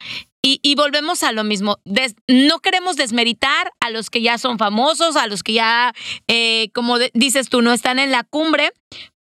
Y, 0.47 0.75
volvemos 0.75 1.23
a 1.23 1.33
lo 1.33 1.43
mismo. 1.43 1.78
No 2.28 2.61
queremos 2.61 2.97
desmeritar 2.97 3.73
a 3.81 3.88
los 3.88 4.11
que 4.11 4.21
ya 4.21 4.37
son 4.37 4.59
famosos, 4.59 5.16
a 5.16 5.26
los 5.26 5.43
que 5.43 5.54
ya, 5.54 5.95
eh, 6.28 6.69
como 6.75 6.99
dices 7.14 7.49
tú, 7.49 7.62
no 7.62 7.73
están 7.73 7.99
en 7.99 8.11
la 8.11 8.25
cumbre, 8.25 8.71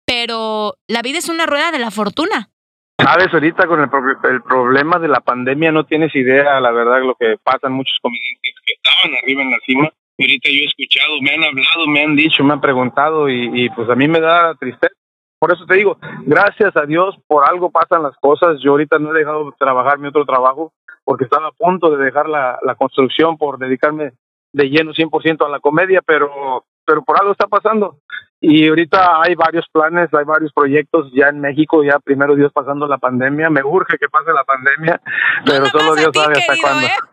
pero 0.05 0.77
la 0.89 1.01
vida 1.01 1.19
es 1.19 1.29
una 1.29 1.45
rueda 1.45 1.72
de 1.72 1.79
la 1.79 1.91
fortuna. 1.91 2.51
Sabes, 2.97 3.33
ahorita 3.33 3.67
con 3.67 3.81
el, 3.81 3.89
pro 3.89 4.01
el, 4.29 4.41
problema 4.43 5.00
de 5.00 5.07
la 5.07 5.19
pandemia 5.19 5.71
no 5.71 5.83
tienes 5.85 6.15
idea, 6.15 6.59
la 6.59 6.71
verdad, 6.71 7.01
lo 7.01 7.15
que 7.15 7.38
pasan 7.43 7.73
muchos 7.73 7.97
comediantes 8.01 8.53
que 8.65 8.73
estaban 8.73 9.17
arriba 9.17 9.41
en 9.41 9.51
la 9.51 9.57
cima. 9.65 9.89
Ahorita 10.19 10.50
yo 10.50 10.62
he 10.62 10.65
escuchado, 10.65 11.21
me 11.21 11.31
han 11.31 11.43
hablado, 11.43 11.88
me 11.88 12.03
han 12.03 12.15
dicho, 12.15 12.43
me 12.43 12.53
han 12.53 12.62
preguntado 12.62 13.29
y, 13.29 13.69
pues 13.75 13.89
a 13.89 13.95
mí 13.95 14.07
me 14.07 14.19
da 14.19 14.53
tristeza. 14.55 14.93
Por 15.39 15.51
eso 15.51 15.65
te 15.65 15.75
digo, 15.75 15.97
gracias 16.25 16.77
a 16.77 16.85
Dios, 16.85 17.17
por 17.27 17.50
algo 17.50 17.71
pasan 17.71 18.03
las 18.03 18.15
cosas. 18.17 18.62
Yo 18.63 18.71
ahorita 18.71 19.00
no 19.00 19.13
he 19.13 19.19
dejado 19.19 19.45
de 19.45 19.51
trabajar 19.59 20.00
mi 20.00 20.07
otro 20.07 20.23
trabajo 20.23 20.71
porque 21.03 21.25
estaba 21.25 21.47
a 21.47 21.51
punto 21.51 21.89
de 21.89 22.05
dejar 22.05 22.29
la, 22.29 22.59
la 22.62 22.75
construcción 22.75 23.38
por 23.38 23.57
dedicarme 23.57 24.13
de 24.53 24.69
lleno 24.69 24.93
100% 24.93 25.45
a 25.45 25.50
la 25.50 25.59
comedia, 25.59 26.01
pero 26.05 26.63
pero 26.86 27.04
por 27.04 27.20
algo 27.20 27.32
está 27.32 27.48
pasando. 27.48 28.00
Y 28.40 28.68
ahorita 28.68 29.22
hay 29.22 29.36
varios 29.36 29.66
planes, 29.72 30.13
hay 30.13 30.25
varios 30.25 30.52
proyectos 30.52 31.10
ya 31.13 31.30
en 31.30 31.40
México, 31.40 31.82
ya 31.82 31.98
primero 32.00 32.36
Dios 32.36 32.52
pasando 32.52 32.88
la 32.88 32.98
pandemia. 32.98 33.50
Me 33.50 33.63
urge 33.63 33.98
que 33.98 34.10
pase 34.10 34.34
la 34.34 34.44
pandemia, 34.44 35.02
pero 35.46 35.66
solo 35.68 35.96
Dios 35.96 36.12
ti, 36.12 36.20
sabe 36.20 36.34
hasta 36.34 36.54
cuándo. 36.62 36.88
¿eh? 36.88 36.92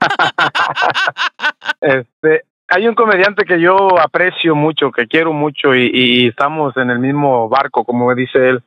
Este, 1.81 2.43
hay 2.69 2.89
un 2.89 2.95
comediante 2.95 3.45
que 3.45 3.61
yo 3.61 3.99
aprecio 3.99 4.55
mucho, 4.55 4.91
que 4.91 5.07
quiero 5.07 5.33
mucho 5.33 5.75
y, 5.75 5.91
y 5.93 6.27
estamos 6.29 6.77
en 6.77 6.91
el 6.91 6.99
mismo 6.99 7.49
barco, 7.49 7.85
como 7.85 8.15
dice 8.15 8.49
él. 8.49 8.63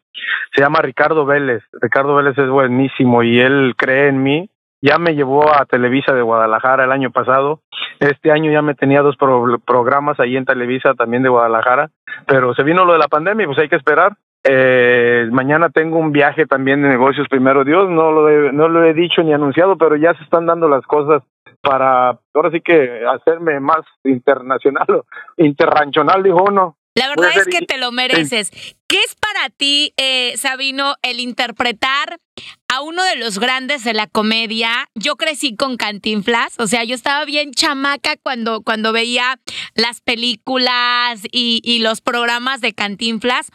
Se 0.56 0.62
llama 0.62 0.82
Ricardo 0.82 1.26
Vélez. 1.26 1.64
Ricardo 1.82 2.16
Vélez 2.16 2.38
es 2.38 2.50
buenísimo 2.50 3.24
y 3.24 3.40
él 3.40 3.74
cree 3.78 4.08
en 4.08 4.24
mí. 4.24 4.50
Ya 4.86 4.98
me 4.98 5.16
llevó 5.16 5.48
a 5.50 5.66
Televisa 5.66 6.14
de 6.14 6.22
Guadalajara 6.22 6.84
el 6.84 6.92
año 6.92 7.10
pasado. 7.10 7.62
Este 8.02 8.34
año 8.34 8.52
ya 8.52 8.62
me 8.62 8.76
tenía 8.76 9.02
dos 9.02 9.16
pro- 9.16 9.58
programas 9.66 10.20
ahí 10.20 10.36
en 10.36 10.44
Televisa 10.44 10.94
también 10.94 11.24
de 11.24 11.30
Guadalajara, 11.30 11.90
pero 12.28 12.54
se 12.54 12.64
vino 12.64 12.84
lo 12.84 12.92
de 12.92 13.00
la 13.00 13.08
pandemia 13.08 13.46
y 13.46 13.48
pues 13.48 13.60
hay 13.60 13.70
que 13.70 13.78
esperar. 13.78 14.12
Eh, 14.44 15.30
mañana 15.32 15.70
tengo 15.70 15.98
un 15.98 16.12
viaje 16.12 16.46
también 16.46 16.82
de 16.82 16.90
negocios, 16.90 17.30
primero 17.30 17.64
Dios, 17.64 17.90
no 17.90 18.12
lo, 18.12 18.28
he, 18.28 18.52
no 18.52 18.68
lo 18.68 18.84
he 18.84 18.94
dicho 18.94 19.24
ni 19.24 19.32
anunciado, 19.34 19.78
pero 19.78 19.96
ya 19.96 20.14
se 20.16 20.24
están 20.26 20.46
dando 20.46 20.68
las 20.68 20.86
cosas 20.86 21.24
para, 21.62 22.18
ahora 22.34 22.52
sí 22.52 22.60
que 22.60 23.06
hacerme 23.08 23.62
más 23.62 23.84
internacional 24.04 24.86
o 24.90 25.06
interranchonal, 25.38 26.22
dijo 26.24 26.44
uno. 26.44 26.76
La 26.96 27.10
verdad 27.10 27.32
es 27.36 27.48
que 27.48 27.66
te 27.66 27.78
lo 27.78 27.92
mereces. 27.92 28.52
¿Qué 28.88 29.00
es 29.00 29.16
para 29.16 29.50
ti, 29.50 29.94
eh, 29.98 30.36
Sabino, 30.38 30.96
el 31.02 31.20
interpretar 31.20 32.20
a 32.68 32.82
uno 32.82 33.04
de 33.04 33.16
los 33.16 33.40
grandes 33.40 33.84
de 33.84 33.94
la 33.94 34.06
comedia? 34.06 34.90
Yo 34.94 35.16
crecí 35.16 35.56
con 35.56 35.78
Cantinflas, 35.78 36.54
o 36.60 36.68
sea, 36.68 36.84
yo 36.84 36.94
estaba 36.94 37.26
bien 37.26 37.52
chamaca 37.52 38.18
cuando, 38.18 38.62
cuando 38.62 38.92
veía 38.92 39.40
las 39.74 40.02
películas 40.02 41.22
y, 41.32 41.62
y 41.64 41.80
los 41.80 42.02
programas 42.02 42.62
de 42.62 42.74
Cantinflas. 42.74 43.50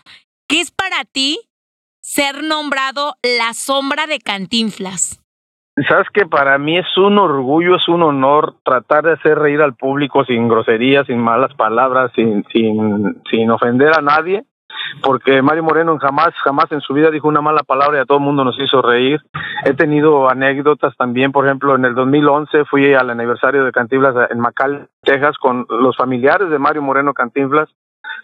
¿Qué 0.49 0.61
es 0.61 0.73
para 0.73 1.05
ti 1.05 1.39
ser 2.01 2.43
nombrado 2.43 3.17
la 3.23 3.55
sombra 3.55 4.09
de 4.09 4.19
Cantinflas? 4.19 5.21
Sabes 5.87 6.09
que 6.13 6.27
para 6.27 6.59
mí 6.59 6.77
es 6.77 6.97
un 6.97 7.19
orgullo, 7.19 7.77
es 7.77 7.89
un 7.89 8.03
honor 8.03 8.55
tratar 8.65 9.05
de 9.05 9.13
hacer 9.13 9.39
reír 9.39 9.61
al 9.61 9.75
público 9.75 10.25
sin 10.25 10.49
groserías, 10.49 11.07
sin 11.07 11.21
malas 11.21 11.55
palabras, 11.55 12.11
sin, 12.17 12.45
sin, 12.53 13.23
sin 13.31 13.51
ofender 13.51 13.93
a 13.97 14.03
nadie, 14.03 14.45
porque 15.03 15.41
Mario 15.41 15.63
Moreno 15.63 15.97
jamás, 15.99 16.35
jamás 16.43 16.73
en 16.73 16.81
su 16.81 16.95
vida 16.95 17.11
dijo 17.11 17.29
una 17.29 17.43
mala 17.43 17.63
palabra 17.63 17.99
y 17.99 18.01
a 18.01 18.07
todo 18.07 18.19
el 18.19 18.25
mundo 18.25 18.45
nos 18.45 18.59
hizo 18.59 18.83
reír. 18.83 19.21
He 19.65 19.75
tenido 19.75 20.29
anécdotas 20.29 20.97
también, 20.97 21.31
por 21.31 21.47
ejemplo, 21.47 21.77
en 21.77 21.85
el 21.85 21.95
2011 21.95 22.65
fui 22.65 22.95
al 22.95 23.11
aniversario 23.11 23.65
de 23.65 23.73
Cantinflas 23.73 24.31
en 24.31 24.41
McAllen, 24.41 24.89
Texas, 25.03 25.37
con 25.39 25.67
los 25.69 25.97
familiares 25.97 26.51
de 26.51 26.59
Mario 26.59 26.83
Moreno 26.83 27.15
Cantinflas. 27.15 27.69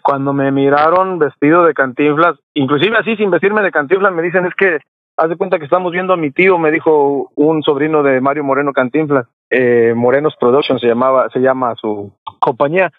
Cuando 0.01 0.33
me 0.33 0.51
miraron 0.51 1.19
vestido 1.19 1.63
de 1.63 1.73
Cantinflas, 1.73 2.35
inclusive 2.53 2.97
así 2.97 3.15
sin 3.15 3.31
vestirme 3.31 3.61
de 3.61 3.71
Cantinflas, 3.71 4.13
me 4.13 4.23
dicen 4.23 4.45
es 4.45 4.55
que 4.55 4.79
haz 5.17 5.29
de 5.29 5.37
cuenta 5.37 5.59
que 5.59 5.65
estamos 5.65 5.91
viendo 5.91 6.13
a 6.13 6.17
mi 6.17 6.31
tío, 6.31 6.57
me 6.57 6.71
dijo 6.71 7.31
un 7.35 7.63
sobrino 7.63 8.03
de 8.03 8.19
Mario 8.21 8.43
Moreno 8.43 8.73
Cantinflas, 8.73 9.27
eh, 9.49 9.93
Morenos 9.95 10.35
Production 10.39 10.79
se 10.79 10.87
llamaba, 10.87 11.29
se 11.29 11.39
llama 11.39 11.75
su 11.75 12.11
compañía, 12.39 12.91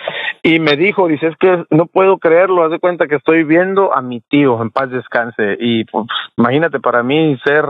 y 0.42 0.58
me 0.58 0.76
dijo, 0.76 1.08
dice, 1.08 1.28
es 1.28 1.36
que 1.36 1.64
no 1.70 1.86
puedo 1.86 2.18
creerlo, 2.18 2.64
haz 2.64 2.70
de 2.70 2.78
cuenta 2.78 3.06
que 3.06 3.16
estoy 3.16 3.44
viendo 3.44 3.94
a 3.94 4.00
mi 4.00 4.20
tío, 4.20 4.60
en 4.62 4.70
paz 4.70 4.90
descanse, 4.90 5.56
y 5.60 5.84
pues 5.84 6.06
imagínate 6.36 6.80
para 6.80 7.02
mí 7.02 7.36
ser 7.44 7.64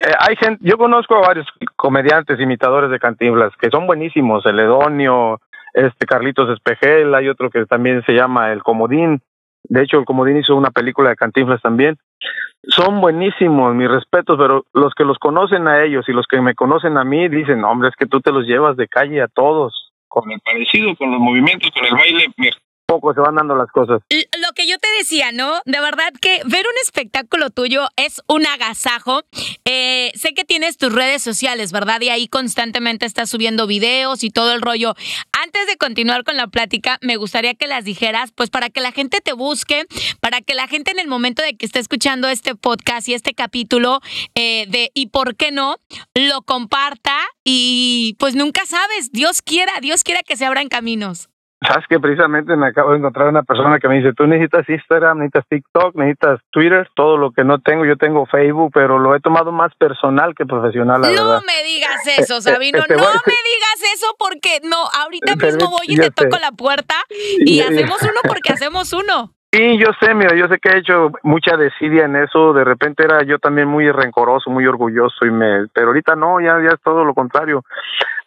eh, 0.00 0.12
hay 0.20 0.36
gente, 0.36 0.60
yo 0.62 0.76
conozco 0.78 1.16
a 1.16 1.26
varios 1.26 1.46
comediantes, 1.76 2.38
imitadores 2.38 2.90
de 2.90 3.00
Cantinflas, 3.00 3.52
que 3.60 3.70
son 3.70 3.86
buenísimos, 3.86 4.44
el 4.46 4.60
Edonio, 4.60 5.40
este 5.72 6.06
Carlitos 6.06 6.50
Espejel, 6.50 7.14
hay 7.14 7.28
otro 7.28 7.50
que 7.50 7.64
también 7.66 8.02
se 8.04 8.12
llama 8.12 8.52
El 8.52 8.62
Comodín, 8.62 9.22
de 9.64 9.82
hecho 9.82 9.98
el 9.98 10.04
Comodín 10.04 10.36
hizo 10.36 10.54
una 10.54 10.70
película 10.70 11.10
de 11.10 11.16
Cantinflas 11.16 11.62
también, 11.62 11.96
son 12.64 13.00
buenísimos, 13.00 13.74
mis 13.74 13.88
respetos, 13.88 14.36
pero 14.38 14.64
los 14.74 14.94
que 14.94 15.04
los 15.04 15.18
conocen 15.18 15.68
a 15.68 15.84
ellos 15.84 16.08
y 16.08 16.12
los 16.12 16.26
que 16.26 16.40
me 16.40 16.54
conocen 16.54 16.96
a 16.98 17.04
mí 17.04 17.28
dicen, 17.28 17.60
"No, 17.60 17.70
hombre, 17.70 17.88
es 17.88 17.96
que 17.96 18.06
tú 18.06 18.20
te 18.20 18.32
los 18.32 18.46
llevas 18.46 18.76
de 18.76 18.88
calle 18.88 19.22
a 19.22 19.28
todos, 19.28 19.92
con 20.08 20.30
el 20.30 20.40
parecido, 20.40 20.96
con 20.96 21.10
los 21.12 21.20
movimientos, 21.20 21.70
con 21.70 21.84
el 21.84 21.92
baile, 21.92 22.26
poco 22.88 23.12
se 23.12 23.20
van 23.20 23.34
dando 23.34 23.54
las 23.54 23.70
cosas. 23.70 24.00
Lo 24.10 24.52
que 24.54 24.66
yo 24.66 24.78
te 24.78 24.88
decía, 24.98 25.30
¿no? 25.30 25.60
De 25.66 25.78
verdad 25.78 26.10
que 26.20 26.40
ver 26.46 26.64
un 26.66 26.74
espectáculo 26.82 27.50
tuyo 27.50 27.86
es 27.96 28.22
un 28.26 28.46
agasajo. 28.46 29.24
Eh, 29.66 30.10
sé 30.14 30.32
que 30.32 30.44
tienes 30.44 30.78
tus 30.78 30.90
redes 30.90 31.22
sociales, 31.22 31.70
¿verdad? 31.70 32.00
Y 32.00 32.08
ahí 32.08 32.28
constantemente 32.28 33.04
estás 33.04 33.28
subiendo 33.28 33.66
videos 33.66 34.24
y 34.24 34.30
todo 34.30 34.54
el 34.54 34.62
rollo. 34.62 34.94
Antes 35.32 35.66
de 35.66 35.76
continuar 35.76 36.24
con 36.24 36.38
la 36.38 36.46
plática, 36.46 36.98
me 37.02 37.16
gustaría 37.16 37.54
que 37.54 37.66
las 37.66 37.84
dijeras, 37.84 38.32
pues 38.32 38.48
para 38.48 38.70
que 38.70 38.80
la 38.80 38.92
gente 38.92 39.20
te 39.20 39.34
busque, 39.34 39.84
para 40.20 40.40
que 40.40 40.54
la 40.54 40.66
gente 40.66 40.90
en 40.90 40.98
el 40.98 41.08
momento 41.08 41.42
de 41.42 41.58
que 41.58 41.66
esté 41.66 41.80
escuchando 41.80 42.26
este 42.28 42.54
podcast 42.54 43.06
y 43.08 43.14
este 43.14 43.34
capítulo 43.34 44.00
eh, 44.34 44.64
de 44.68 44.90
¿y 44.94 45.08
por 45.08 45.36
qué 45.36 45.52
no? 45.52 45.76
lo 46.14 46.42
comparta 46.42 47.18
y 47.44 48.16
pues 48.18 48.34
nunca 48.34 48.64
sabes, 48.64 49.12
Dios 49.12 49.42
quiera, 49.42 49.72
Dios 49.80 50.04
quiera 50.04 50.22
que 50.22 50.36
se 50.36 50.46
abran 50.46 50.68
caminos. 50.68 51.28
Sabes 51.66 51.86
que 51.88 51.98
precisamente 51.98 52.54
me 52.56 52.68
acabo 52.68 52.92
de 52.92 52.98
encontrar 52.98 53.28
una 53.28 53.42
persona 53.42 53.80
que 53.80 53.88
me 53.88 53.96
dice, 53.96 54.12
tú 54.16 54.26
necesitas 54.28 54.68
Instagram, 54.68 55.18
necesitas 55.18 55.44
TikTok, 55.48 55.96
necesitas 55.96 56.40
Twitter, 56.50 56.88
todo 56.94 57.16
lo 57.16 57.32
que 57.32 57.42
no 57.42 57.58
tengo, 57.58 57.84
yo 57.84 57.96
tengo 57.96 58.26
Facebook, 58.26 58.70
pero 58.72 58.98
lo 59.00 59.14
he 59.16 59.20
tomado 59.20 59.50
más 59.50 59.74
personal 59.76 60.34
que 60.36 60.46
profesional, 60.46 61.00
la 61.00 61.08
no 61.08 61.14
verdad. 61.14 61.42
me 61.46 61.62
digas 61.68 62.00
eso, 62.18 62.40
Sabino. 62.40 62.82
Te 62.84 62.94
no 62.94 63.02
voy- 63.02 63.12
me 63.26 63.32
digas 63.32 63.92
eso 63.94 64.06
porque 64.18 64.60
no, 64.62 64.76
ahorita 65.02 65.34
mismo 65.36 65.70
voy 65.70 65.86
y 65.88 65.96
te 65.96 66.10
toco 66.12 66.36
sé. 66.36 66.40
la 66.40 66.52
puerta 66.52 66.94
y 67.44 67.54
Y- 67.54 67.60
hacemos 67.60 68.00
uno 68.02 68.20
porque 68.28 68.52
hacemos 68.52 68.92
uno. 68.92 69.32
Sí, 69.50 69.78
yo 69.78 69.86
sé, 69.98 70.12
mira, 70.14 70.36
yo 70.36 70.46
sé 70.46 70.58
que 70.58 70.68
he 70.68 70.78
hecho 70.78 71.10
mucha 71.22 71.56
desidia 71.56 72.04
en 72.04 72.16
eso, 72.16 72.52
de 72.52 72.64
repente 72.64 73.04
era 73.04 73.22
yo 73.24 73.38
también 73.38 73.66
muy 73.66 73.90
rencoroso, 73.90 74.50
muy 74.50 74.66
orgulloso, 74.66 75.24
y 75.24 75.30
me, 75.30 75.68
pero 75.72 75.88
ahorita 75.88 76.14
no, 76.16 76.38
ya, 76.38 76.58
ya 76.62 76.74
es 76.74 76.82
todo 76.84 77.02
lo 77.02 77.14
contrario. 77.14 77.64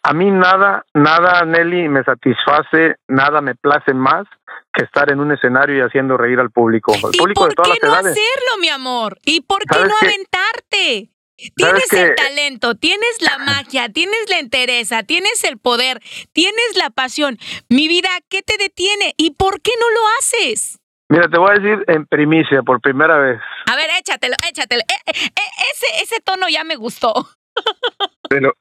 A 0.02 0.12
mí 0.14 0.32
nada, 0.32 0.84
nada, 0.94 1.44
Nelly, 1.44 1.88
me 1.88 2.02
satisface, 2.02 2.96
nada 3.06 3.40
me 3.40 3.54
place 3.54 3.94
más 3.94 4.26
que 4.72 4.82
estar 4.82 5.12
en 5.12 5.20
un 5.20 5.30
escenario 5.30 5.76
y 5.76 5.80
haciendo 5.80 6.16
reír 6.16 6.40
al 6.40 6.50
público, 6.50 6.92
¿Y 6.92 6.96
de 6.96 7.34
por 7.34 7.54
todas 7.54 7.70
qué 7.70 7.78
las 7.80 7.88
no 7.88 8.00
edades. 8.00 8.18
hacerlo, 8.18 8.60
mi 8.60 8.68
amor? 8.68 9.18
¿Y 9.24 9.42
por 9.42 9.60
qué 9.60 9.74
¿Sabes 9.74 9.88
no 9.90 9.94
aventarte? 10.00 11.10
Tienes 11.54 11.86
¿Sabes 11.86 11.92
el 11.92 12.14
talento, 12.16 12.74
tienes 12.74 13.20
la 13.20 13.38
magia, 13.38 13.88
tienes 13.90 14.28
la 14.28 14.38
entereza, 14.38 15.04
tienes 15.04 15.44
el 15.44 15.58
poder, 15.58 16.00
tienes 16.32 16.76
la 16.76 16.90
pasión. 16.90 17.38
Mi 17.68 17.86
vida, 17.86 18.08
¿qué 18.28 18.42
te 18.42 18.56
detiene? 18.58 19.14
¿Y 19.16 19.32
por 19.32 19.60
qué 19.60 19.72
no 19.78 19.88
lo 19.88 20.00
haces? 20.18 20.81
Mira, 21.12 21.28
te 21.28 21.38
voy 21.38 21.50
a 21.50 21.60
decir 21.60 21.84
en 21.88 22.06
primicia, 22.06 22.62
por 22.62 22.80
primera 22.80 23.18
vez, 23.18 23.38
A 23.70 23.76
ver, 23.76 23.84
échatelo, 24.00 24.34
échatelo. 24.48 24.80
Eh, 24.80 25.02
eh, 25.08 25.12
eh, 25.12 25.50
ese, 25.70 26.02
ese 26.02 26.22
tono 26.24 26.46
ya 26.48 26.64
me 26.64 26.76
gustó. 26.76 27.12
pero. 28.30 28.54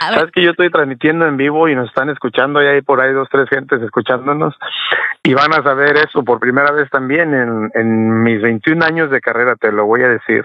Sabes 0.00 0.32
que 0.32 0.42
yo 0.42 0.50
estoy 0.50 0.70
transmitiendo 0.70 1.24
en 1.24 1.36
vivo 1.36 1.68
y 1.68 1.76
nos 1.76 1.88
están 1.88 2.10
escuchando 2.10 2.60
y 2.60 2.66
hay 2.66 2.82
por 2.82 3.00
ahí 3.00 3.12
dos, 3.12 3.28
tres 3.30 3.48
gentes 3.48 3.80
escuchándonos 3.80 4.56
y 5.22 5.34
van 5.34 5.52
a 5.52 5.62
saber 5.62 5.96
eso 5.98 6.24
por 6.24 6.40
primera 6.40 6.72
vez 6.72 6.90
también 6.90 7.32
en, 7.32 7.70
en 7.74 8.22
mis 8.24 8.42
21 8.42 8.84
años 8.84 9.10
de 9.10 9.20
carrera, 9.20 9.54
te 9.54 9.70
lo 9.70 9.86
voy 9.86 10.02
a 10.02 10.08
decir. 10.08 10.44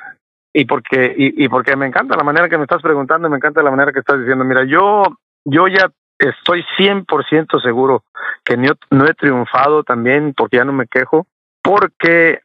Y 0.53 0.65
porque, 0.65 1.15
y, 1.17 1.43
y 1.43 1.49
porque 1.49 1.75
me 1.75 1.87
encanta 1.87 2.15
la 2.15 2.23
manera 2.23 2.47
que 2.47 2.57
me 2.57 2.65
estás 2.65 2.81
preguntando, 2.81 3.27
me 3.27 3.37
encanta 3.37 3.63
la 3.63 3.71
manera 3.71 3.91
que 3.91 3.99
estás 3.99 4.19
diciendo. 4.19 4.43
Mira, 4.43 4.65
yo, 4.65 5.03
yo 5.45 5.67
ya 5.67 5.89
estoy 6.19 6.63
100% 6.77 7.61
seguro 7.61 8.03
que 8.43 8.55
no, 8.55 8.73
no 8.91 9.05
he 9.05 9.13
triunfado 9.13 9.83
también 9.83 10.33
porque 10.35 10.57
ya 10.57 10.65
no 10.65 10.73
me 10.73 10.87
quejo, 10.87 11.25
porque 11.67 12.39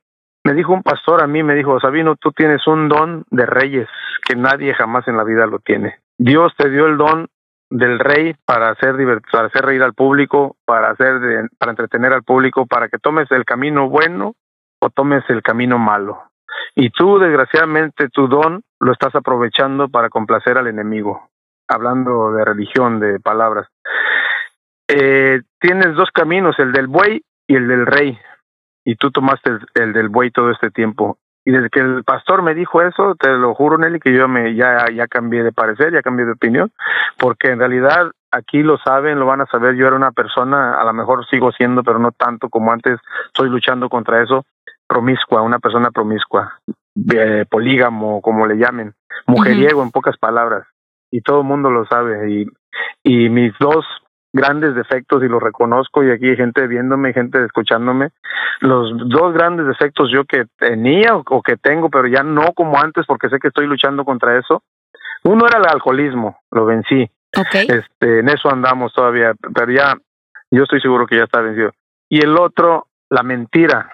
me 0.45 0.53
dijo 0.53 0.73
un 0.73 0.83
pastor 0.83 1.23
a 1.23 1.29
mí, 1.29 1.45
me 1.45 1.55
dijo, 1.55 1.79
Sabino, 1.79 2.17
tú 2.17 2.33
tienes 2.33 2.67
un 2.67 2.89
don 2.89 3.25
de 3.31 3.47
reyes 3.47 3.89
que 4.27 4.35
nadie 4.35 4.75
jamás 4.75 5.07
en 5.07 5.17
la 5.17 5.23
vida 5.23 5.47
lo 5.47 5.61
tiene. 5.61 6.01
Dios 6.19 6.53
te 6.57 6.69
dio 6.69 6.87
el 6.87 6.97
don 6.97 7.29
del 7.71 8.01
rey 8.01 8.35
para 8.45 8.71
hacer 8.71 8.97
para 9.31 9.47
hacer 9.47 9.65
reír 9.65 9.85
al 9.85 9.95
público, 9.95 10.57
para 10.65 10.91
hacer 10.91 11.21
de- 11.21 11.49
para 11.57 11.71
entretener 11.71 12.13
al 12.13 12.25
público, 12.25 12.67
para 12.67 12.89
que 12.89 12.99
tomes 12.99 13.31
el 13.31 13.45
camino 13.45 13.89
bueno 13.89 14.35
o 14.81 14.91
tomes 14.91 15.23
el 15.29 15.41
camino 15.41 15.79
malo. 15.79 16.21
Y 16.75 16.91
tú, 16.91 17.21
desgraciadamente, 17.21 18.09
tu 18.09 18.27
don 18.27 18.63
lo 18.81 18.93
estás 18.93 19.15
aprovechando 19.15 19.89
para 19.89 20.09
complacer 20.09 20.59
al 20.59 20.67
enemigo. 20.67 21.29
Hablando 21.69 22.33
de 22.33 22.45
religión, 22.45 22.99
de 22.99 23.21
palabras. 23.21 23.69
Eh, 24.89 25.43
tienes 25.61 25.95
dos 25.95 26.11
caminos, 26.13 26.59
el 26.59 26.73
del 26.73 26.89
buey 26.89 27.23
y 27.47 27.55
el 27.55 27.69
del 27.69 27.87
rey. 27.87 28.19
Y 28.85 28.97
tú 28.97 29.11
tomaste 29.11 29.51
el, 29.51 29.61
el 29.75 29.93
del 29.93 30.09
buey 30.09 30.31
todo 30.31 30.51
este 30.51 30.71
tiempo. 30.71 31.19
Y 31.45 31.51
desde 31.51 31.71
que 31.71 31.81
el 31.81 32.05
pastor 32.05 32.43
me 32.43 32.55
dijo 32.55 32.83
eso, 32.83 33.17
te 33.17 33.29
lo 33.33 33.55
juro, 33.55 33.77
Nelly, 33.77 33.99
que 33.99 34.13
yo 34.13 34.29
me 34.29 34.55
ya, 34.55 34.87
ya 34.95 35.09
cambié 35.09 35.43
de 35.43 35.53
parecer, 35.53 35.93
ya 35.93 36.03
cambié 36.03 36.25
de 36.25 36.33
opinión, 36.33 36.71
porque 37.19 37.49
en 37.49 37.59
realidad 37.59 38.13
aquí 38.31 38.63
lo 38.63 38.79
saben, 38.79 39.19
lo 39.19 39.27
van 39.27 39.41
a 39.41 39.47
saber, 39.47 39.75
yo 39.75 39.87
era 39.87 39.97
una 39.97 40.13
persona, 40.13 40.81
a 40.81 40.85
lo 40.85 40.93
mejor 40.93 41.27
sigo 41.27 41.51
siendo, 41.51 41.83
pero 41.83 41.99
no 41.99 42.13
tanto 42.13 42.49
como 42.49 42.73
antes, 42.73 43.01
estoy 43.27 43.49
luchando 43.49 43.89
contra 43.89 44.23
eso, 44.23 44.45
promiscua, 44.87 45.43
una 45.43 45.59
persona 45.59 45.91
promiscua, 45.91 46.59
eh, 47.13 47.45
polígamo, 47.51 48.23
como 48.23 48.47
le 48.47 48.57
llamen, 48.57 48.95
mujeriego 49.27 49.83
en 49.83 49.91
pocas 49.91 50.17
palabras, 50.19 50.69
y 51.11 51.23
todo 51.23 51.41
el 51.41 51.47
mundo 51.47 51.71
lo 51.71 51.87
sabe, 51.87 52.31
y, 52.31 52.47
y 53.03 53.29
mis 53.31 53.53
dos 53.59 53.85
grandes 54.33 54.75
defectos 54.75 55.23
y 55.23 55.29
los 55.29 55.43
reconozco 55.43 56.03
y 56.03 56.11
aquí 56.11 56.31
hay 56.31 56.37
gente 56.37 56.67
viéndome, 56.67 57.13
gente 57.13 57.45
escuchándome. 57.45 58.11
Los 58.61 58.93
dos 59.09 59.35
grandes 59.35 59.67
defectos 59.67 60.11
yo 60.11 60.25
que 60.25 60.47
tenía 60.59 61.17
o 61.17 61.43
que 61.43 61.57
tengo, 61.57 61.91
pero 61.91 62.07
ya 62.09 62.23
no 62.23 62.53
como 62.55 62.79
antes 62.79 63.05
porque 63.07 63.29
sé 63.29 63.39
que 63.39 63.49
estoy 63.49 63.67
luchando 63.67 64.05
contra 64.05 64.39
eso. 64.39 64.63
Uno 65.25 65.47
era 65.47 65.59
el 65.59 65.67
alcoholismo, 65.67 66.39
lo 66.51 66.65
vencí. 66.65 67.09
Este, 67.69 68.21
en 68.21 68.29
eso 68.29 68.51
andamos 68.51 68.93
todavía, 68.93 69.35
pero 69.55 69.71
ya 69.73 69.95
yo 70.51 70.65
estoy 70.65 70.81
seguro 70.81 71.07
que 71.07 71.17
ya 71.17 71.25
está 71.25 71.41
vencido. 71.41 71.73
Y 72.09 72.23
el 72.23 72.37
otro, 72.37 72.89
la 73.09 73.23
mentira. 73.23 73.91